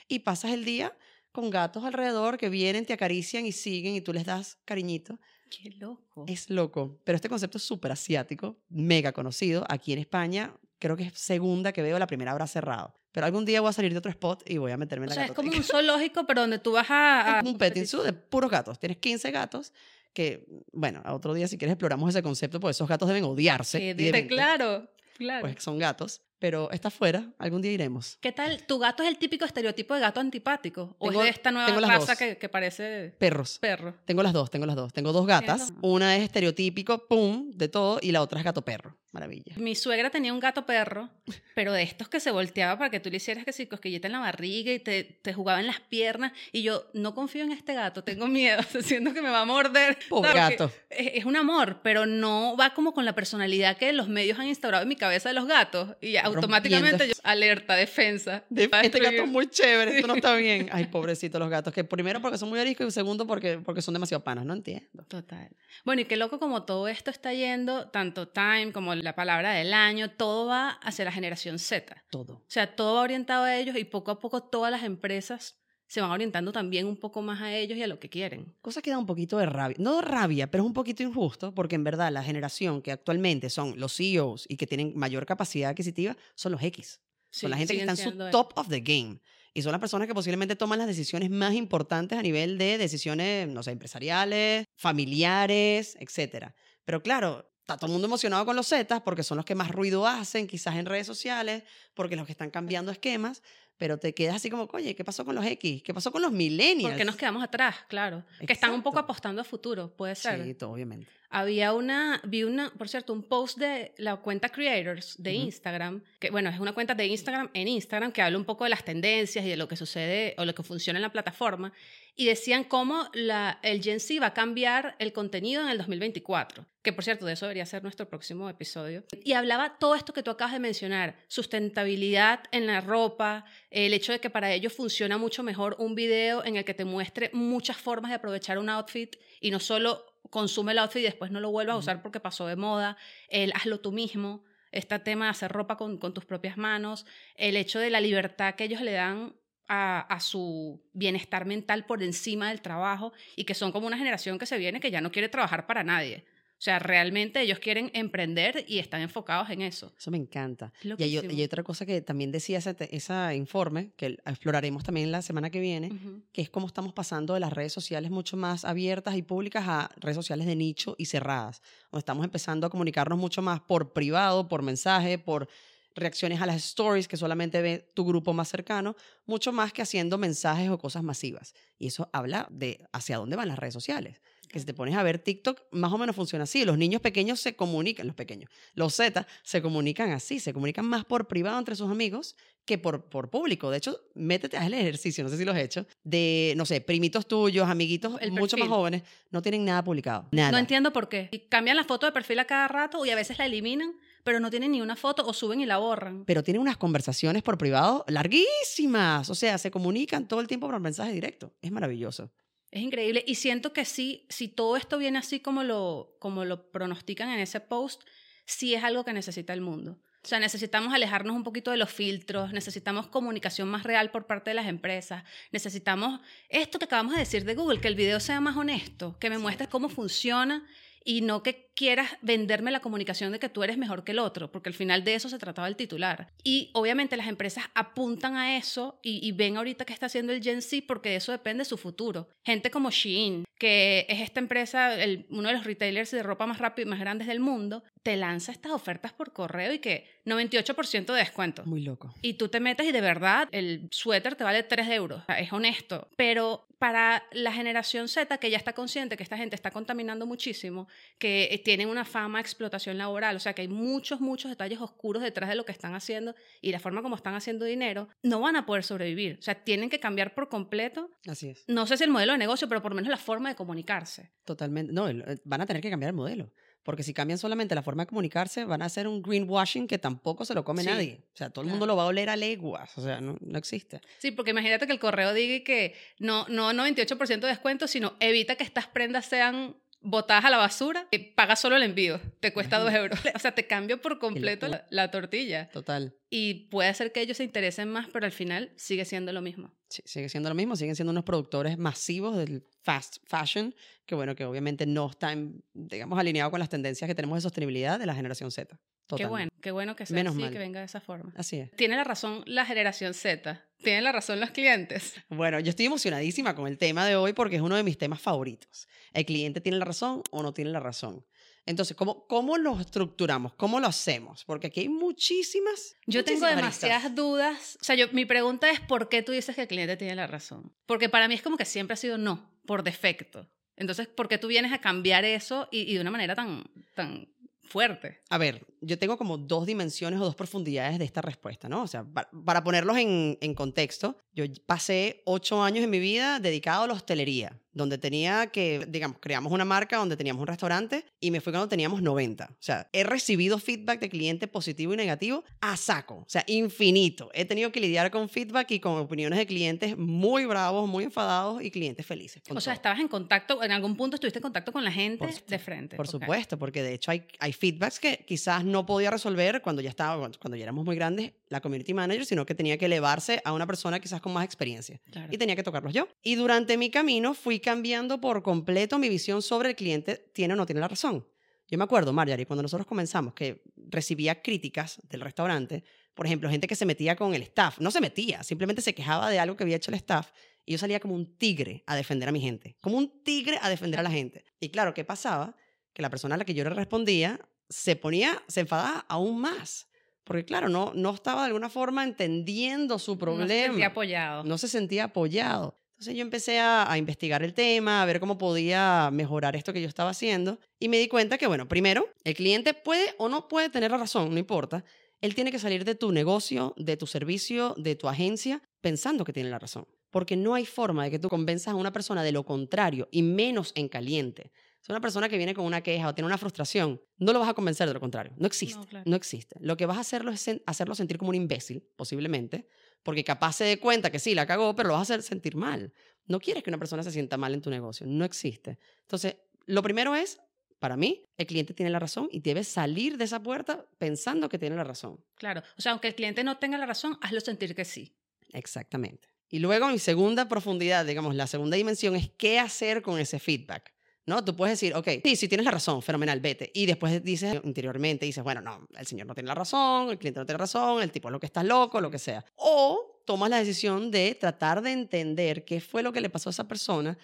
y 0.08 0.20
pasas 0.20 0.52
el 0.52 0.64
día 0.64 0.96
con 1.32 1.50
gatos 1.50 1.84
alrededor 1.84 2.38
que 2.38 2.48
vienen, 2.48 2.86
te 2.86 2.92
acarician 2.92 3.44
y 3.46 3.52
siguen 3.52 3.94
y 3.94 4.00
tú 4.00 4.12
les 4.12 4.25
das 4.25 4.58
cariñito. 4.64 5.18
Qué 5.50 5.70
loco. 5.70 6.25
Es 6.28 6.48
loco, 6.50 6.98
pero 7.04 7.16
este 7.16 7.28
concepto 7.28 7.58
es 7.58 7.64
súper 7.64 7.92
asiático, 7.92 8.56
mega 8.68 9.12
conocido. 9.12 9.64
Aquí 9.68 9.92
en 9.92 9.98
España, 10.00 10.54
creo 10.78 10.96
que 10.96 11.04
es 11.04 11.12
segunda 11.18 11.72
que 11.72 11.82
veo, 11.82 11.98
la 11.98 12.06
primera 12.06 12.32
habrá 12.32 12.46
cerrado. 12.46 12.94
Pero 13.12 13.26
algún 13.26 13.44
día 13.44 13.60
voy 13.60 13.70
a 13.70 13.72
salir 13.72 13.92
de 13.92 13.98
otro 13.98 14.10
spot 14.10 14.42
y 14.48 14.58
voy 14.58 14.72
a 14.72 14.76
meterme 14.76 15.06
en 15.06 15.12
O 15.12 15.14
la 15.14 15.14
sea, 15.14 15.25
es 15.26 15.32
como 15.32 15.50
un 15.50 15.62
zoológico, 15.62 16.26
pero 16.26 16.42
donde 16.42 16.58
tú 16.58 16.72
vas 16.72 16.86
a... 16.90 17.40
Un 17.44 17.56
petting 17.56 17.86
zoo 17.86 18.02
de 18.02 18.12
puros 18.12 18.50
gatos. 18.50 18.78
Tienes 18.78 18.98
15 18.98 19.30
gatos 19.30 19.72
que, 20.12 20.46
bueno, 20.72 21.00
a 21.04 21.14
otro 21.14 21.32
día 21.32 21.46
si 21.48 21.56
quieres 21.58 21.72
exploramos 21.75 22.10
ese 22.10 22.22
concepto, 22.22 22.60
porque 22.60 22.72
esos 22.72 22.88
gatos 22.88 23.08
deben 23.08 23.25
odiarse. 23.25 23.78
De- 23.78 23.94
deben- 23.96 24.26
claro, 24.28 24.90
claro. 25.16 25.42
Pues 25.42 25.62
son 25.62 25.78
gatos, 25.78 26.20
pero 26.38 26.71
está 26.71 26.90
fuera, 26.90 27.31
algún 27.38 27.62
día 27.62 27.73
iremos. 27.73 28.19
¿Qué 28.21 28.33
tal? 28.33 28.64
¿Tu 28.66 28.78
gato 28.78 29.02
es 29.02 29.09
el 29.09 29.19
típico 29.19 29.45
estereotipo 29.45 29.95
de 29.95 30.00
gato 30.00 30.21
antipático? 30.21 30.95
¿O 30.99 31.09
Tengo- 31.09 31.21
es 31.23 31.25
de 31.26 31.31
esta 31.31 31.50
nueva 31.50 31.81
raza 31.81 32.16
que, 32.16 32.37
que 32.37 32.49
parece 32.49 33.14
Perros. 33.19 33.59
perro? 33.61 33.95
Tengo 34.05 34.23
las 34.23 34.33
dos, 34.33 34.50
tengo 34.50 34.66
las 34.66 34.76
dos. 34.76 34.93
Tengo 34.93 35.12
dos 35.12 35.26
gatas. 35.26 35.73
Una 35.83 36.16
es 36.16 36.23
estereotípico, 36.25 37.07
pum, 37.09 37.50
de 37.52 37.69
todo, 37.69 37.99
y 38.02 38.12
la 38.12 38.23
otra 38.23 38.38
es 38.40 38.45
gato 38.45 38.62
perro. 38.62 38.97
Maravilla. 39.16 39.54
Mi 39.56 39.75
suegra 39.75 40.11
tenía 40.11 40.30
un 40.30 40.40
gato 40.40 40.66
perro, 40.66 41.08
pero 41.54 41.73
de 41.73 41.82
estos 41.82 42.06
que 42.11 42.20
se 42.20 42.30
volteaba 42.30 42.76
para 42.76 42.90
que 42.90 43.00
tú 43.00 43.08
le 43.08 43.16
hicieras 43.16 43.46
que 43.46 43.52
si 43.54 43.66
cosquillita 43.66 44.08
en 44.08 44.12
la 44.12 44.18
barriga 44.18 44.70
y 44.75 44.78
te, 44.78 45.04
te 45.04 45.32
jugaba 45.32 45.58
en 45.58 45.66
las 45.66 45.80
piernas. 45.80 46.32
Y 46.52 46.62
yo 46.62 46.85
no 46.92 47.14
confío 47.14 47.42
en 47.42 47.50
este 47.50 47.73
gato, 47.73 48.04
tengo 48.04 48.26
miedo, 48.26 48.62
siento 48.82 49.14
que 49.14 49.23
me 49.23 49.30
va 49.30 49.40
a 49.40 49.44
morder. 49.46 49.96
Pobre 50.11 50.35
gato. 50.35 50.70
Es, 50.90 51.25
un 51.25 51.35
amor, 51.35 51.80
pero 51.82 52.04
no 52.04 52.58
va 52.58 52.75
como 52.75 52.92
con 52.92 53.06
la 53.06 53.14
personalidad 53.14 53.78
que 53.78 53.90
los 53.94 54.06
medios 54.08 54.38
han 54.38 54.49
instaurado 54.49 54.82
en 54.82 54.88
mi 54.90 54.96
cabeza 54.96 55.30
de 55.30 55.35
los 55.35 55.46
gatos. 55.46 55.96
Y 56.02 56.18
automáticamente 56.18 57.08
yo, 57.08 57.14
alerta, 57.23 57.75
defensa. 57.75 58.44
De- 58.50 58.70
este 58.82 59.00
gato 59.00 59.23
es 59.23 59.28
muy 59.28 59.49
chévere, 59.49 59.96
esto 59.96 60.08
no 60.08 60.16
está 60.16 60.35
bien. 60.37 60.68
Ay, 60.73 60.85
pobrecito 60.85 61.38
los 61.38 61.49
gatos, 61.49 61.73
que 61.73 61.85
primero 61.85 62.20
porque 62.20 62.37
son 62.37 62.50
muy 62.50 62.61
ariscos 62.61 62.87
y 62.87 62.90
segundo 62.90 63.26
porque, 63.26 63.61
porque 63.64 63.80
son 63.80 63.94
demasiado 63.94 64.23
panas, 64.23 64.44
no 64.44 64.52
entiendo. 64.52 65.04
Total. 65.08 65.49
Bueno, 65.87 66.02
y 66.02 66.04
qué 66.04 66.16
loco 66.16 66.38
como 66.38 66.64
todo 66.64 66.87
esto 66.87 67.11
está 67.11 67.32
yendo, 67.32 67.88
tanto 67.88 68.28
Time 68.28 68.73
como 68.73 68.94
la 69.06 69.14
palabra 69.14 69.52
del 69.52 69.72
año, 69.72 70.10
todo 70.10 70.46
va 70.46 70.70
hacia 70.82 71.04
la 71.06 71.12
generación 71.12 71.58
Z. 71.58 72.04
Todo. 72.10 72.34
O 72.34 72.44
sea, 72.48 72.76
todo 72.76 72.96
va 72.96 73.02
orientado 73.02 73.44
a 73.44 73.56
ellos 73.56 73.76
y 73.76 73.84
poco 73.84 74.10
a 74.10 74.20
poco 74.20 74.42
todas 74.42 74.70
las 74.70 74.82
empresas 74.82 75.56
se 75.86 76.00
van 76.00 76.10
orientando 76.10 76.52
también 76.52 76.86
un 76.86 76.96
poco 76.96 77.22
más 77.22 77.40
a 77.40 77.54
ellos 77.54 77.78
y 77.78 77.82
a 77.82 77.86
lo 77.86 78.00
que 78.00 78.08
quieren. 78.08 78.54
Cosa 78.60 78.82
que 78.82 78.90
da 78.90 78.98
un 78.98 79.06
poquito 79.06 79.38
de 79.38 79.46
rabia. 79.46 79.76
No 79.78 80.00
rabia, 80.00 80.50
pero 80.50 80.64
es 80.64 80.66
un 80.66 80.75
poquito 80.75 81.02
injusto 81.02 81.54
porque 81.54 81.76
en 81.76 81.84
verdad 81.84 82.10
la 82.12 82.22
generación 82.22 82.82
que 82.82 82.90
actualmente 82.92 83.50
son 83.50 83.78
los 83.78 83.96
CEOs 83.96 84.46
y 84.48 84.56
que 84.56 84.66
tienen 84.66 84.92
mayor 84.96 85.26
capacidad 85.26 85.70
adquisitiva 85.70 86.16
son 86.34 86.52
los 86.52 86.62
X. 86.62 87.00
Son 87.30 87.50
la 87.50 87.56
gente 87.56 87.75
que 87.75 87.80
está 87.80 87.92
en 87.92 88.12
su 88.12 88.30
top 88.30 88.52
of 88.56 88.68
the 88.68 88.80
game. 88.80 89.20
Y 89.54 89.62
son 89.62 89.72
las 89.72 89.80
personas 89.80 90.06
que 90.06 90.14
posiblemente 90.14 90.56
toman 90.56 90.78
las 90.78 90.86
decisiones 90.86 91.30
más 91.30 91.54
importantes 91.54 92.18
a 92.18 92.22
nivel 92.22 92.58
de 92.58 92.76
decisiones, 92.76 93.48
no 93.48 93.62
sé, 93.62 93.70
empresariales, 93.70 94.66
familiares, 94.75 95.96
etc. 95.98 96.48
Pero 96.84 97.02
claro, 97.02 97.48
está 97.66 97.76
todo 97.76 97.87
el 97.87 97.92
mundo 97.94 98.06
emocionado 98.06 98.46
con 98.46 98.54
los 98.54 98.68
Zetas 98.68 99.02
porque 99.02 99.25
son 99.25 99.38
los 99.38 99.44
que 99.44 99.56
más 99.56 99.73
ruido 99.73 100.06
hacen, 100.06 100.46
quizás 100.46 100.76
en 100.76 100.87
redes 100.87 101.04
sociales, 101.04 101.64
porque 101.94 102.14
los 102.14 102.25
que 102.25 102.30
están 102.30 102.49
cambiando 102.49 102.92
esquemas, 102.92 103.42
pero 103.76 103.99
te 103.99 104.14
quedas 104.14 104.37
así 104.37 104.49
como, 104.49 104.68
oye, 104.73 104.94
¿qué 104.94 105.04
pasó 105.04 105.25
con 105.25 105.35
los 105.35 105.44
X? 105.44 105.82
¿Qué 105.82 105.92
pasó 105.92 106.12
con 106.12 106.23
los 106.23 106.30
millennials? 106.30 106.90
Porque 106.90 107.04
nos 107.04 107.16
quedamos 107.16 107.42
atrás, 107.42 107.75
claro. 107.88 108.23
Que 108.46 108.52
están 108.52 108.70
un 108.70 108.85
poco 108.85 109.00
apostando 109.00 109.42
a 109.42 109.44
futuro, 109.44 109.88
puede 109.88 110.14
ser. 110.14 110.44
Sí, 110.44 110.54
todo, 110.54 110.70
obviamente. 110.70 111.08
Había 111.37 111.75
una, 111.75 112.19
vi 112.25 112.45
una, 112.45 112.73
por 112.78 112.88
cierto, 112.88 113.12
un 113.12 113.23
post 113.23 113.59
de 113.59 113.93
la 113.99 114.16
cuenta 114.16 114.49
Creators 114.49 115.16
de. 115.19 115.35
Instagram, 115.35 116.02
que 116.19 116.31
bueno, 116.31 116.49
es 116.49 116.59
una 116.59 116.73
cuenta 116.73 116.95
de 116.95 117.05
Instagram 117.05 117.50
en 117.52 117.69
Instagram 117.69 118.11
que 118.11 118.23
habla 118.23 118.38
un 118.38 118.47
poco 118.47 118.64
de 118.64 118.71
las 118.71 118.87
tendencias 118.87 119.45
y 119.45 119.50
de 119.50 119.59
lo 119.59 119.69
que 119.69 119.76
sucede 119.76 120.35
o 120.38 120.47
lo 120.47 120.55
que 120.55 120.62
funciona 120.62 120.99
en 120.99 121.02
la 121.02 121.12
plataforma. 121.12 121.75
Y 122.14 122.25
decían 122.25 122.64
cómo 122.64 123.11
la, 123.12 123.59
el 123.62 123.83
Gen 123.83 124.00
Z 124.00 124.19
va 124.19 124.28
a 124.28 124.33
cambiar 124.33 124.97
el 124.99 125.12
contenido 125.12 125.61
en 125.61 125.69
el 125.69 125.76
2024. 125.76 126.64
Que 126.81 126.95
por 126.95 127.05
cierto, 127.05 127.26
de 127.26 127.35
eso 127.35 127.45
debería 127.45 127.66
ser 127.66 127.83
nuestro 127.83 128.09
próximo 128.09 128.49
episodio. 128.49 129.05
Y 129.23 129.35
hablaba 129.35 129.76
todo 129.76 129.95
esto 129.95 130.14
que 130.14 130.23
tú 130.23 130.31
acabas 130.31 130.55
de 130.55 130.61
mencionar: 130.61 131.19
sustentabilidad 131.28 132.45
en 132.50 132.66
la 132.66 132.81
ropa, 132.81 133.45
el 133.71 133.93
hecho 133.93 134.12
de 134.12 134.21
que 134.21 134.31
para 134.31 134.55
ellos 134.55 134.73
funciona 134.73 135.19
mucho 135.19 135.43
mejor 135.43 135.76
un 135.78 135.95
video 135.95 136.43
en 136.47 136.57
el 136.57 136.64
que 136.64 136.73
te 136.73 136.87
muestre 136.87 137.28
muchas 137.35 137.76
formas 137.76 138.11
de 138.11 138.14
aprovechar 138.14 138.57
un 138.57 138.71
outfit 138.71 139.16
y 139.38 139.50
no 139.50 139.61
solo 139.61 140.15
consume 140.30 140.73
el 140.73 140.78
outfit 140.78 141.02
y 141.02 141.04
después 141.04 141.30
no 141.30 141.40
lo 141.40 141.50
vuelva 141.50 141.75
a 141.75 141.76
usar 141.76 142.02
porque 142.02 142.21
pasó 142.21 142.47
de 142.47 142.56
moda, 142.56 142.97
el 143.28 143.52
hazlo 143.54 143.80
tú 143.80 143.92
mismo, 143.92 144.45
este 144.73 144.99
tema 144.99 145.26
de 145.26 145.30
hacer 145.30 145.52
ropa 145.52 145.76
con, 145.76 145.99
con 145.99 146.12
tus 146.12 146.25
propias 146.25 146.56
manos, 146.56 147.06
el 147.37 147.56
hecho 147.56 147.78
de 147.78 147.90
la 147.90 148.00
libertad 148.00 148.54
que 148.54 148.64
ellos 148.64 148.80
le 148.80 148.92
dan 148.92 149.35
a, 149.68 150.00
a 150.00 150.21
su 150.21 150.83
bienestar 150.92 151.45
mental 151.45 151.87
por 151.87 152.02
encima 152.02 152.49
del 152.49 152.62
trabajo 152.62 153.12
y 153.35 153.45
que 153.45 153.54
son 153.54 153.73
como 153.73 153.87
una 153.87 153.99
generación 153.99 154.38
que 154.38 154.47
se 154.47 154.59
viene 154.59 154.80
que 154.80 154.90
ya 154.90 155.00
no 155.00 155.11
quiere 155.11 155.28
trabajar 155.28 155.66
para 155.66 155.83
nadie. 155.83 156.25
O 156.58 156.62
sea, 156.66 156.78
realmente 156.78 157.42
ellos 157.42 157.58
quieren 157.58 157.90
emprender 157.92 158.64
y 158.66 158.78
están 158.78 159.02
enfocados 159.02 159.50
en 159.50 159.60
eso. 159.60 159.92
Eso 159.98 160.10
me 160.10 160.16
encanta. 160.16 160.72
Y 160.82 161.02
hay, 161.02 161.20
y 161.30 161.42
otra 161.42 161.62
cosa 161.62 161.84
que 161.84 162.00
también 162.00 162.32
decía 162.32 162.58
ese, 162.58 163.36
informe, 163.36 163.92
que 163.96 164.18
exploraremos 164.25 164.82
también 164.82 165.12
la 165.12 165.20
semana 165.20 165.50
que 165.50 165.60
viene, 165.60 165.92
que 166.32 166.40
es 166.40 166.48
cómo 166.48 166.66
estamos 166.66 166.94
pasando 166.94 167.34
de 167.34 167.40
las 167.40 167.52
redes 167.52 167.75
sociales 167.75 168.10
mucho 168.10 168.38
más 168.38 168.64
abiertas 168.64 169.16
y 169.16 169.22
públicas 169.22 169.64
a 169.66 169.90
redes 169.96 170.16
sociales 170.16 170.46
de 170.46 170.56
nicho 170.56 170.94
y 170.96 171.04
cerradas, 171.04 171.60
donde 171.90 172.00
estamos 172.00 172.25
empezando 172.25 172.66
a 172.66 172.70
comunicarnos 172.70 173.18
mucho 173.18 173.42
más 173.42 173.60
por 173.60 173.92
privado, 173.92 174.48
por 174.48 174.62
mensaje, 174.62 175.18
por 175.18 175.48
reacciones 175.96 176.40
a 176.40 176.46
las 176.46 176.56
stories 176.56 177.08
que 177.08 177.16
solamente 177.16 177.60
ve 177.62 177.90
tu 177.94 178.04
grupo 178.04 178.32
más 178.32 178.48
cercano, 178.48 178.94
mucho 179.25 179.50
más 179.50 179.72
que 179.72 179.82
haciendo 179.82 180.18
mensajes 180.18 180.68
o 180.70 180.78
cosas 180.78 181.02
masivas. 181.02 181.54
Y 181.78 181.88
eso 181.88 182.08
habla 182.12 182.46
de 182.50 182.86
hacia 182.92 183.16
dónde 183.16 183.34
van 183.34 183.48
las 183.48 183.58
redes 183.58 183.75
sociales. 183.75 184.20
Que 184.49 184.59
si 184.59 184.67
te 184.67 184.75
pones 184.75 184.95
a 184.97 185.03
ver 185.03 185.19
TikTok, 185.19 185.62
más 185.73 185.93
o 185.93 185.99
menos 185.99 186.17
funciona 186.17 186.45
así. 186.45 186.65
Los 186.65 186.79
niños 186.79 187.00
pequeños 187.00 187.41
se 187.41 187.57
comunican, 187.57 188.07
los 188.07 188.17
pequeños, 188.17 188.50
los 188.75 188.95
Z 188.95 189.26
se 189.43 189.62
comunican 189.62 190.11
así, 190.12 190.41
se 190.41 190.53
comunican 190.53 190.87
más 190.87 191.05
por 191.05 191.29
privado 191.29 191.59
entre 191.59 191.76
sus 191.76 191.91
amigos 191.91 192.37
que 192.67 192.79
por, 192.79 193.05
por 193.05 193.31
público. 193.31 193.71
De 193.71 193.79
hecho, 193.79 194.00
métete 194.15 194.59
a 194.59 194.67
el 194.67 194.75
ejercicio, 194.75 195.25
no 195.25 195.31
sé 195.31 195.38
si 195.38 195.45
lo 195.45 195.53
has 195.53 195.59
hecho, 195.59 195.87
de, 196.03 196.53
no 196.57 196.67
sé, 196.67 196.81
primitos 196.81 197.26
tuyos, 197.26 197.69
amiguitos 197.69 198.21
El 198.21 198.33
mucho 198.33 198.57
más 198.57 198.69
jóvenes, 198.69 199.03
no 199.31 199.41
tienen 199.41 199.65
nada 199.65 199.83
publicado. 199.85 200.29
Nada. 200.33 200.50
No 200.50 200.59
entiendo 200.59 200.93
por 200.93 201.09
qué. 201.09 201.29
Y 201.31 201.38
cambian 201.49 201.76
la 201.76 201.85
foto 201.85 202.07
de 202.07 202.12
perfil 202.12 202.41
a 202.41 202.45
cada 202.45 202.69
rato 202.69 203.07
y 203.07 203.11
a 203.11 203.15
veces 203.15 203.38
la 203.38 203.47
eliminan, 203.47 203.95
pero 204.25 204.41
no 204.41 204.50
tienen 204.50 204.73
ni 204.73 204.83
una 204.83 204.97
foto 204.97 205.25
o 205.25 205.33
suben 205.33 205.61
y 205.61 205.67
la 205.67 205.79
borran. 205.79 206.25
pero 206.25 206.43
tienen 206.43 206.61
unas 206.61 206.76
conversaciones 206.76 207.43
por 207.43 207.57
privado 207.57 208.05
larguísimas. 208.09 209.31
O 209.31 209.35
sea, 209.35 209.57
se 209.59 209.71
comunican 209.71 210.26
todo 210.26 210.41
el 210.41 210.49
tiempo 210.49 210.67
por 210.69 210.81
mensaje 210.81 211.12
directo. 211.12 211.53
Es 211.62 211.71
maravilloso. 211.71 212.33
Es 212.76 212.83
increíble 212.83 213.25
y 213.26 213.37
siento 213.37 213.73
que 213.73 213.87
sí, 213.87 214.26
si 214.28 214.49
todo 214.49 214.76
esto 214.76 214.99
viene 214.99 215.16
así 215.16 215.40
como 215.40 215.62
lo, 215.62 216.14
como 216.18 216.45
lo 216.45 216.71
pronostican 216.71 217.30
en 217.30 217.38
ese 217.40 217.59
post, 217.59 218.02
sí 218.45 218.75
es 218.75 218.85
algo 218.85 219.02
que 219.02 219.14
necesita 219.14 219.54
el 219.54 219.62
mundo. 219.62 219.99
O 220.23 220.28
sea, 220.28 220.40
necesitamos 220.40 220.92
alejarnos 220.92 221.35
un 221.35 221.42
poquito 221.42 221.71
de 221.71 221.78
los 221.78 221.90
filtros, 221.90 222.52
necesitamos 222.52 223.06
comunicación 223.06 223.71
más 223.71 223.85
real 223.85 224.11
por 224.11 224.26
parte 224.26 224.50
de 224.50 224.54
las 224.54 224.66
empresas, 224.66 225.25
necesitamos 225.52 226.21
esto 226.50 226.78
que 226.78 226.85
acabamos 226.85 227.14
de 227.14 227.21
decir 227.21 227.47
de 227.47 227.54
Google, 227.54 227.80
que 227.80 227.88
el 227.88 227.95
video 227.95 228.21
sea 228.21 228.42
más 228.42 228.59
honesto, 228.59 229.18
que 229.18 229.30
me 229.30 229.38
muestres 229.38 229.71
cómo 229.71 229.88
funciona 229.88 230.62
y 231.06 231.22
no 231.22 231.42
que 231.42 231.70
quieras 231.76 232.10
venderme 232.20 232.70
la 232.70 232.80
comunicación 232.80 233.32
de 233.32 233.38
que 233.38 233.48
tú 233.48 233.62
eres 233.62 233.78
mejor 233.78 234.02
que 234.02 234.12
el 234.12 234.18
otro, 234.18 234.50
porque 234.50 234.70
al 234.70 234.75
final 234.75 235.04
de 235.04 235.14
eso 235.14 235.28
se 235.28 235.38
trataba 235.38 235.68
el 235.68 235.76
titular. 235.76 236.28
Y 236.42 236.70
obviamente 236.75 237.16
las 237.16 237.28
empresas 237.28 237.64
apuntan 237.75 238.36
a 238.36 238.56
eso 238.56 238.98
y, 239.02 239.26
y 239.26 239.32
ven 239.32 239.56
ahorita 239.56 239.84
que 239.84 239.92
está 239.92 240.06
haciendo 240.06 240.32
el 240.32 240.42
Gen 240.42 240.62
Z 240.62 240.84
porque 240.88 241.10
de 241.10 241.16
eso 241.16 241.32
depende 241.32 241.64
su 241.66 241.76
futuro. 241.76 242.28
Gente 242.44 242.70
como 242.70 242.90
Shein, 242.90 243.44
que 243.58 244.06
es 244.08 244.20
esta 244.20 244.40
empresa, 244.40 244.94
el- 245.02 245.26
uno 245.30 245.48
de 245.48 245.54
los 245.54 245.64
retailers 245.64 246.10
de 246.10 246.22
ropa 246.22 246.46
más 246.46 246.58
rápido 246.58 246.88
y 246.88 246.90
más 246.90 246.98
grandes 247.00 247.28
del 247.28 247.40
mundo, 247.40 247.84
te 248.02 248.16
lanza 248.16 248.52
estas 248.52 248.72
ofertas 248.72 249.12
por 249.12 249.32
correo 249.34 249.72
y 249.75 249.78
que 249.78 250.08
98% 250.25 251.12
de 251.12 251.18
descuento. 251.18 251.62
Muy 251.66 251.82
loco. 251.82 252.14
Y 252.22 252.34
tú 252.34 252.48
te 252.48 252.60
metes 252.60 252.86
y 252.86 252.92
de 252.92 253.00
verdad 253.00 253.48
el 253.52 253.88
suéter 253.90 254.34
te 254.34 254.44
vale 254.44 254.62
3 254.62 254.88
euros. 254.88 255.22
O 255.22 255.26
sea, 255.26 255.38
Es 255.40 255.52
honesto. 255.52 256.08
Pero 256.16 256.66
para 256.78 257.25
la 257.32 257.52
generación 257.52 258.08
Z, 258.08 258.36
que 258.38 258.50
ya 258.50 258.58
está 258.58 258.75
consciente 258.75 259.16
que 259.16 259.22
esta 259.22 259.36
gente 259.38 259.56
está 259.56 259.70
contaminando 259.70 260.26
muchísimo, 260.26 260.88
que 261.19 261.49
eh, 261.50 261.59
tienen 261.59 261.88
una 261.88 262.05
fama 262.05 262.38
de 262.38 262.43
explotación 262.43 262.99
laboral, 262.99 263.37
o 263.37 263.41
sea 263.41 263.55
que 263.55 263.62
hay 263.62 263.69
muchos, 263.69 264.21
muchos 264.21 264.50
detalles 264.50 264.81
oscuros 264.81 265.23
detrás 265.23 265.49
de 265.49 265.57
lo 265.57 265.65
que 265.65 265.73
están 265.73 265.95
haciendo 265.95 266.35
y 266.61 266.73
la 266.73 266.79
forma 266.81 267.03
como 267.03 267.17
están 267.17 267.35
haciendo 267.35 267.65
dinero, 267.65 268.09
no 268.23 268.41
van 268.41 268.57
a 268.57 268.67
poder 268.67 268.85
sobrevivir. 268.85 269.37
O 269.38 269.43
sea, 269.43 269.55
tienen 269.65 269.88
que 269.91 270.00
cambiar 270.00 270.35
por 270.35 270.49
completo, 270.49 271.11
Así 271.26 271.49
es. 271.49 271.65
no 271.69 271.87
sé 271.87 271.97
si 271.97 272.05
el 272.05 272.11
modelo 272.11 272.33
de 272.33 272.38
negocio, 272.38 272.69
pero 272.69 272.83
por 272.83 272.93
lo 272.93 272.97
menos 272.97 273.11
la 273.11 273.17
forma 273.17 273.49
de 273.49 273.55
comunicarse. 273.55 274.33
Totalmente. 274.45 274.93
No, 274.93 275.09
eh, 275.09 275.38
van 275.45 275.61
a 275.61 275.67
tener 275.67 275.83
que 275.83 275.91
cambiar 275.91 276.11
el 276.11 276.17
modelo. 276.17 276.53
Porque 276.83 277.03
si 277.03 277.12
cambian 277.12 277.37
solamente 277.37 277.75
la 277.75 277.83
forma 277.83 278.05
de 278.05 278.07
comunicarse, 278.07 278.65
van 278.65 278.81
a 278.81 278.85
hacer 278.85 279.09
un 279.09 279.21
greenwashing 279.21 279.88
que 279.88 279.99
tampoco 279.99 280.45
se 280.45 280.55
lo 280.55 280.62
come 280.65 280.83
Sí, 280.83 280.88
nadie. 280.88 281.25
O 281.35 281.37
sea, 281.37 281.50
todo 281.50 281.62
el 281.62 281.67
claro. 281.67 281.71
mundo 281.81 281.87
lo 281.87 281.97
va 281.97 282.05
a 282.05 282.07
oler 282.07 282.31
a 282.31 282.37
leguas. 282.37 282.97
O 282.97 283.03
sea, 283.03 283.21
no, 283.21 283.37
no 283.41 283.59
existe. 283.59 284.00
Sí, 284.19 284.31
porque 284.31 284.53
imagínate 284.53 284.87
que 284.87 284.93
el 284.93 285.00
correo 285.00 285.35
diga 285.35 285.65
que 285.65 285.97
no, 286.21 286.47
no 286.49 286.73
98% 286.73 287.41
de 287.41 287.49
descuento, 287.49 287.88
sino 287.88 288.15
evita 288.21 288.55
que 288.55 288.62
estas 288.62 288.87
prendas 288.87 289.26
sean 289.26 289.75
botadas 290.06 290.44
a 290.44 290.50
la 290.50 290.56
basura, 290.56 291.08
y 291.10 291.18
paga 291.18 291.56
solo 291.56 291.76
el 291.76 291.82
envío, 291.82 292.20
te 292.40 292.52
cuesta 292.52 292.78
dos 292.78 292.92
euros. 292.92 293.18
O 293.34 293.38
sea, 293.38 293.54
te 293.54 293.66
cambia 293.66 293.96
por 293.98 294.18
completo 294.18 294.68
la, 294.68 294.86
la 294.90 295.10
tortilla. 295.10 295.68
Total. 295.70 296.14
Y 296.30 296.68
puede 296.70 296.88
hacer 296.88 297.12
que 297.12 297.20
ellos 297.20 297.36
se 297.36 297.44
interesen 297.44 297.90
más, 297.90 298.06
pero 298.12 298.25
al 298.25 298.32
final 298.32 298.72
sigue 298.76 299.04
siendo 299.04 299.32
lo 299.32 299.42
mismo. 299.42 299.72
Sí, 299.88 300.02
sigue 300.04 300.28
siendo 300.28 300.48
lo 300.48 300.54
mismo, 300.54 300.75
siguen 300.76 300.96
siendo 300.96 301.10
unos 301.10 301.25
productores 301.25 301.76
masivos 301.76 302.36
del 302.36 302.64
fast 302.82 303.18
fashion, 303.25 303.75
que 304.06 304.14
bueno, 304.14 304.34
que 304.34 304.44
obviamente 304.44 304.86
no 304.86 305.10
están, 305.10 305.62
digamos, 305.75 306.18
alineados 306.18 306.50
con 306.50 306.60
las 306.60 306.68
tendencias 306.68 307.06
que 307.06 307.14
tenemos 307.14 307.36
de 307.36 307.42
sostenibilidad 307.42 307.98
de 307.98 308.06
la 308.06 308.14
generación 308.14 308.50
Z. 308.50 308.78
Qué 309.06 309.10
Totalmente. 309.10 309.30
bueno, 309.30 309.50
qué 309.62 309.70
bueno 309.70 309.96
que 309.96 310.04
sea 310.06 310.14
Menos 310.16 310.32
así, 310.34 310.42
mal. 310.42 310.52
que 310.52 310.58
venga 310.58 310.80
de 310.80 310.86
esa 310.86 311.00
forma. 311.00 311.32
Así 311.36 311.58
es. 311.58 311.70
Tiene 311.76 311.94
la 311.96 312.02
razón 312.04 312.42
la 312.46 312.64
generación 312.66 313.14
Z, 313.14 313.64
tienen 313.82 314.02
la 314.02 314.10
razón 314.10 314.40
los 314.40 314.50
clientes. 314.50 315.14
Bueno, 315.28 315.60
yo 315.60 315.70
estoy 315.70 315.86
emocionadísima 315.86 316.54
con 316.56 316.66
el 316.66 316.76
tema 316.76 317.06
de 317.06 317.14
hoy 317.14 317.32
porque 317.32 317.56
es 317.56 317.62
uno 317.62 317.76
de 317.76 317.84
mis 317.84 317.98
temas 317.98 318.20
favoritos. 318.20 318.88
¿El 319.12 319.25
cliente 319.25 319.60
tiene 319.60 319.78
la 319.78 319.84
razón 319.84 320.22
o 320.30 320.42
no 320.42 320.52
tiene 320.52 320.70
la 320.72 320.80
razón? 320.80 321.25
Entonces, 321.66 321.96
¿cómo, 321.96 322.26
cómo 322.28 322.58
lo 322.58 322.80
estructuramos? 322.80 323.54
¿Cómo 323.54 323.80
lo 323.80 323.88
hacemos? 323.88 324.44
Porque 324.44 324.68
aquí 324.68 324.80
hay 324.80 324.88
muchísimas. 324.88 325.96
Yo 326.06 326.25
tengo 326.25 326.46
demasiadas 326.46 327.04
aristas. 327.04 327.14
dudas. 327.16 327.78
O 327.80 327.84
sea, 327.84 327.96
yo, 327.96 328.06
mi 328.12 328.25
pregunta 328.25 328.70
es, 328.70 328.80
¿por 328.80 329.08
qué 329.08 329.22
tú 329.22 329.32
dices 329.32 329.54
que 329.56 329.62
el 329.62 329.68
cliente 329.68 329.96
tiene 329.96 330.14
la 330.14 330.26
razón? 330.28 330.72
Porque 330.86 331.08
para 331.08 331.26
mí 331.28 331.34
es 331.34 331.42
como 331.42 331.56
que 331.56 331.64
siempre 331.64 331.94
ha 331.94 331.96
sido 331.96 332.18
no, 332.18 332.48
por 332.66 332.82
defecto. 332.84 333.48
Entonces, 333.76 334.06
¿por 334.06 334.28
qué 334.28 334.38
tú 334.38 334.46
vienes 334.46 334.72
a 334.72 334.80
cambiar 334.80 335.25
eso 335.25 335.68
y, 335.72 335.80
y 335.90 335.94
de 335.94 336.00
una 336.00 336.10
manera 336.12 336.34
tan, 336.36 336.64
tan, 336.94 337.28
fuerte. 337.66 338.20
A 338.30 338.38
ver, 338.38 338.66
yo 338.80 338.99
tengo 338.99 339.16
como 339.18 339.38
dos 339.38 339.66
dimensiones 339.66 340.20
o 340.20 340.25
dos 340.25 340.35
profundidades 340.35 340.99
de 340.99 341.04
esta 341.04 341.20
respuesta, 341.23 341.68
¿no? 341.68 341.82
O 341.82 341.87
sea, 341.87 342.04
pa- 342.04 342.28
para 342.44 342.62
ponerlos 342.64 342.96
en, 342.96 343.37
en 343.40 343.54
contexto, 343.54 344.16
yo 344.35 344.44
pasé 344.66 345.23
ocho 345.26 345.62
años 345.62 345.85
en 345.85 345.90
mi 345.90 345.99
vida 345.99 346.40
dedicado 346.40 346.85
a 346.85 346.87
la 346.87 346.94
hostelería, 346.94 347.61
donde 347.76 347.99
tenía 347.99 348.47
que, 348.49 348.87
digamos, 348.88 349.18
creamos 349.21 349.52
una 349.52 349.64
marca 349.64 349.99
donde 349.99 350.16
teníamos 350.16 350.40
un 350.40 350.47
restaurante 350.47 351.04
y 351.21 351.30
me 351.30 351.40
fui 351.40 351.52
cuando 351.52 351.68
teníamos 351.68 352.00
90. 352.02 352.47
O 352.50 352.56
sea, 352.59 352.88
he 352.92 353.04
recibido 353.04 353.59
feedback 353.59 354.00
de 354.00 354.09
cliente 354.09 354.49
positivo 354.49 354.95
y 354.95 354.97
negativo 354.97 355.45
a 355.61 355.76
saco, 355.76 356.14
o 356.16 356.25
sea, 356.26 356.42
infinito. 356.47 357.30
He 357.35 357.45
tenido 357.45 357.71
que 357.73 357.80
lidiar 357.80 358.11
con 358.11 358.28
feedback 358.28 358.71
y 358.71 358.80
con 358.80 358.97
opiniones 358.99 359.38
de 359.38 359.47
clientes 359.47 359.97
muy 359.99 360.47
bravos, 360.47 360.88
muy 360.88 361.04
enfadados 361.04 361.62
y 361.62 361.71
clientes 361.71 362.04
felices. 362.06 362.42
O 362.50 362.61
sea, 362.61 362.73
todo. 362.73 362.75
estabas 362.75 363.00
en 363.00 363.09
contacto, 363.09 363.62
en 363.62 363.73
algún 363.73 363.95
punto 363.97 364.16
estuviste 364.16 364.38
en 364.38 364.42
contacto 364.45 364.73
con 364.73 364.83
la 364.83 364.90
gente 364.92 365.18
Por 365.26 365.45
de 365.47 365.59
frente. 365.59 365.97
Por 365.97 366.06
Ok. 366.06 366.12
supuesto, 366.12 366.59
porque 366.59 366.83
de 366.83 366.95
hecho 366.95 367.11
hay, 367.11 367.26
hay 367.38 367.52
feedbacks 367.52 368.00
que 368.00 368.25
quizás 368.26 368.64
no 368.64 368.87
podía 368.87 369.11
resolver 369.11 369.61
cuando 369.62 369.83
ya 369.83 369.90
estaba, 369.90 370.30
cuando 370.40 370.56
ya 370.56 370.62
éramos 370.64 370.85
muy 370.85 370.97
grandes, 370.97 371.33
la 371.49 371.61
community 371.61 371.92
manager, 371.95 372.25
sino 372.25 372.47
que 372.47 372.54
tenía 372.54 372.78
que 372.78 372.87
elevarse 372.87 373.40
a 373.45 373.52
una 373.52 373.66
persona 373.66 374.00
quizás 374.00 374.21
con 374.21 374.33
más 374.33 374.45
experiencia 374.45 375.00
Claro. 375.11 375.28
y 375.30 375.38
tenía 375.38 375.54
que 375.56 375.62
tocarlos 375.62 375.92
yo. 375.92 376.09
Y 376.23 376.35
durante 376.37 376.76
mi 376.76 376.90
camino 376.90 377.35
fui 377.35 377.61
cambiando 377.66 378.20
por 378.20 378.44
completo 378.44 378.96
mi 378.96 379.08
visión 379.08 379.42
sobre 379.42 379.70
el 379.70 379.75
cliente 379.76 380.30
tiene 380.32 380.54
o 380.54 380.56
no 380.56 380.66
tiene 380.66 380.80
la 380.80 380.87
razón. 380.87 381.26
Yo 381.68 381.76
me 381.76 381.82
acuerdo, 381.82 382.12
Marjorie, 382.12 382.46
cuando 382.46 382.62
nosotros 382.62 382.87
comenzamos, 382.87 383.35
que 383.35 383.64
recibía 383.88 384.40
críticas 384.40 385.00
del 385.11 385.20
restaurante, 385.20 385.82
por 386.14 386.26
ejemplo, 386.26 386.49
gente 386.49 386.68
que 386.68 386.76
se 386.76 386.87
metía 386.87 387.16
con 387.16 387.35
el 387.35 387.42
staff, 387.42 387.80
no 387.80 387.90
se 387.90 388.00
metía, 388.00 388.44
simplemente 388.44 388.82
se 388.82 388.94
quejaba 388.94 389.28
de 389.30 389.40
algo 389.40 389.56
que 389.56 389.64
había 389.64 389.75
hecho 389.75 389.90
el 389.90 389.96
staff 389.96 390.30
y 390.64 390.73
yo 390.73 390.78
salía 390.78 391.00
como 391.00 391.16
un 391.16 391.37
tigre 391.37 391.82
a 391.88 391.96
defender 391.96 392.28
a 392.28 392.32
mi 392.32 392.40
gente, 392.40 392.76
como 392.80 392.99
un 392.99 393.23
tigre 393.25 393.58
a 393.61 393.68
defender 393.68 393.99
a 393.99 394.04
la 394.04 394.12
gente. 394.12 394.44
Y 394.61 394.68
claro, 394.68 394.94
¿qué 394.94 395.04
pasaba? 395.04 395.56
Que 395.92 396.02
la 396.02 396.08
persona 396.11 396.37
a 396.37 396.38
la 396.38 396.44
que 396.44 396.54
yo 396.54 396.62
le 396.62 396.70
respondía 396.70 397.40
se 397.68 397.96
ponía, 397.96 398.40
se 398.46 398.61
enfadaba 398.61 399.04
aún 399.08 399.40
más. 399.40 399.88
Porque 400.23 400.44
claro, 400.44 400.68
no, 400.68 400.92
no 400.94 401.12
estaba 401.14 401.40
de 401.42 401.46
alguna 401.49 401.68
forma 401.68 402.04
entendiendo 402.04 403.00
su 403.00 403.12
No 403.12 403.16
se 403.16 403.20
problema 403.25 403.64
sentía 403.66 403.87
apoyado. 403.88 404.44
no 404.44 404.56
se 404.56 404.68
sentía 404.68 405.04
apoyado. 405.04 405.76
Entonces 405.97 406.15
yo 406.15 406.21
empecé 406.21 406.59
a, 406.59 406.91
a 406.91 406.99
investigar 406.99 407.43
el 407.43 407.55
tema, 407.55 408.03
a 408.03 408.05
ver 408.05 408.21
cómo 408.21 408.37
podía 408.37 409.09
mejorar 409.11 409.57
esto 409.57 409.73
que 409.73 409.81
yo 409.81 409.88
estaba 409.88 410.11
haciendo 410.11 410.59
y 410.79 410.88
me 410.88 410.99
di 410.99 411.09
cuenta 411.09 411.38
que, 411.38 411.47
bueno, 411.47 411.69
primero, 411.69 412.07
el 412.23 412.35
cliente 412.35 412.75
puede 412.75 413.15
o 413.17 413.31
no 413.31 413.49
puede 413.49 413.71
tener 413.71 413.91
la 413.91 413.97
razón, 413.97 414.31
no 414.31 414.38
importa. 414.38 414.85
Él 415.23 415.35
tiene 415.35 415.50
que 415.50 415.59
salir 415.59 415.87
de 415.87 415.95
tu 415.95 416.12
negocio, 416.12 416.75
de 416.76 416.99
tu 416.99 417.07
servicio, 417.07 417.75
de 417.79 417.97
tu 417.97 418.09
agencia, 418.09 418.62
pensando 418.83 419.25
que 419.25 419.33
tiene 419.33 419.49
la 419.49 419.59
razón. 419.59 419.88
Porque 420.11 420.37
no 420.37 420.55
hay 420.55 420.67
forma 420.67 421.05
de 421.05 421.11
que 421.11 421.19
tú 421.19 421.29
convenzas 421.29 421.73
a 421.73 421.76
una 421.76 421.93
persona 421.93 422.23
de 422.23 422.33
lo 422.33 422.45
contrario 422.45 423.09
y 423.11 423.23
menos 423.23 423.73
en 423.75 423.88
caliente. 423.88 424.53
Si 424.81 424.93
una 424.93 425.00
persona 425.00 425.29
que 425.29 425.37
viene 425.37 425.55
con 425.55 425.65
una 425.65 425.81
queja 425.81 426.09
o 426.09 426.15
tiene 426.15 426.26
una 426.26 426.38
frustración, 426.38 427.00
no 427.19 427.33
lo 427.33 427.41
vas 427.41 427.49
a 427.49 427.55
convencer 427.55 427.88
de 427.88 427.95
lo 427.95 428.00
contrario. 428.00 428.33
No 428.37 428.47
existe. 428.47 428.79
No, 428.79 428.87
claro. 428.87 429.17
existe. 429.17 429.57
Lo 429.61 429.76
que 429.76 429.87
vas 429.87 429.97
a 429.97 430.00
hacerlo 430.00 430.31
es 430.31 430.49
hacerlo 430.65 430.95
sentir 430.95 431.19
como 431.19 431.31
un 431.31 431.35
imbécil, 431.35 431.83
posiblemente, 431.97 432.69
porque 433.03 433.25
capaz 433.25 433.55
se 433.55 433.65
dé 433.65 433.79
cuenta 433.79 434.11
que 434.11 434.19
sí, 434.19 434.35
la 434.35 434.47
cagó, 434.47 434.75
pero 434.75 434.88
lo 434.88 434.95
vas 434.95 435.11
a 435.11 435.15
hacer 435.15 435.23
sentir 435.23 435.57
mal. 435.57 435.93
No 436.26 436.41
quieres 436.41 436.62
que 436.62 436.71
una 436.71 436.79
persona 436.79 437.03
se 437.03 437.12
sienta 437.12 437.37
mal 437.37 437.55
en 437.55 437.62
tu 437.62 437.71
negocio. 437.71 438.07
No 438.07 438.25
existe. 438.25 438.79
Entonces, 439.03 439.37
lo 439.67 439.83
primero 439.83 440.15
es, 440.15 440.41
para 440.79 440.97
mí, 440.97 441.25
el 441.37 441.47
cliente 441.47 441.75
tiene 441.75 441.91
la 441.91 441.99
razón 441.99 442.29
y 442.31 442.41
debes 442.41 442.69
salir 442.69 443.17
de 443.17 443.25
esa 443.25 443.43
puerta 443.43 443.87
pensando 443.99 444.49
que 444.49 444.59
tiene 444.59 444.76
la 444.76 444.85
razón. 444.85 445.25
Claro. 445.37 445.62
O 445.79 445.83
sea, 445.83 445.93
aunque 445.93 446.09
el 446.09 446.15
cliente 446.15 446.45
no 446.45 446.59
tenga 446.59 446.79
la 446.79 446.87
razón, 446.87 447.19
hazlo 447.23 447.41
sentir 447.41 447.75
que 447.75 447.85
sí. 447.85 448.17
Exactamente. 448.53 449.29
Y 449.49 449.61
luego 449.61 449.88
mi 449.88 449.99
segunda 449.99 450.49
profundidad, 450.49 451.07
digamos, 451.07 451.35
la 451.35 451.47
segunda 451.47 451.76
dimensión 451.76 452.17
es 452.17 452.31
qué 452.37 452.59
hacer 452.59 453.03
con 453.03 453.19
ese 453.19 453.38
feedback. 453.38 453.96
¿No? 454.26 454.45
Tú 454.45 454.56
puedes 454.56 454.80
decir, 454.80 454.95
ok, 454.95 455.09
sí, 455.25 455.37
sí 455.37 455.47
tienes 455.47 455.64
la 455.64 455.71
razón, 455.71 456.02
fenomenal, 456.02 456.40
vete. 456.40 456.73
Y 456.75 456.87
después 456.87 457.23
dices 457.23 457.61
interiormente, 457.62 458.26
dices, 458.26 458.42
bueno, 458.42 458.61
no, 458.61 458.88
el 458.99 459.06
señor 459.06 459.28
no 459.28 459.35
tiene 459.35 459.47
la 459.47 459.54
razón, 459.54 460.11
el 460.11 460.18
cliente 460.18 460.40
no 460.40 460.47
tiene 460.47 460.59
razón, 460.59 461.00
el 461.00 461.12
tipo 461.12 461.28
es 461.28 461.33
lo 461.33 461.38
que 461.38 461.47
está 461.47 461.62
loco, 461.62 462.00
lo 462.00 462.11
que 462.11 462.18
sea. 462.18 462.45
O 462.56 463.23
tomas 463.25 463.50
la 463.50 463.59
decisión 463.59 464.11
de 464.11 464.35
tratar 464.35 464.83
de 464.83 464.90
entender 464.90 465.64
qué 465.64 465.80
fue 465.80 466.02
lo 466.02 466.12
que 466.12 466.21
le 466.21 466.28
pasó 466.28 466.49
a 466.49 466.50
esa 466.50 466.66
persona, 466.66 467.16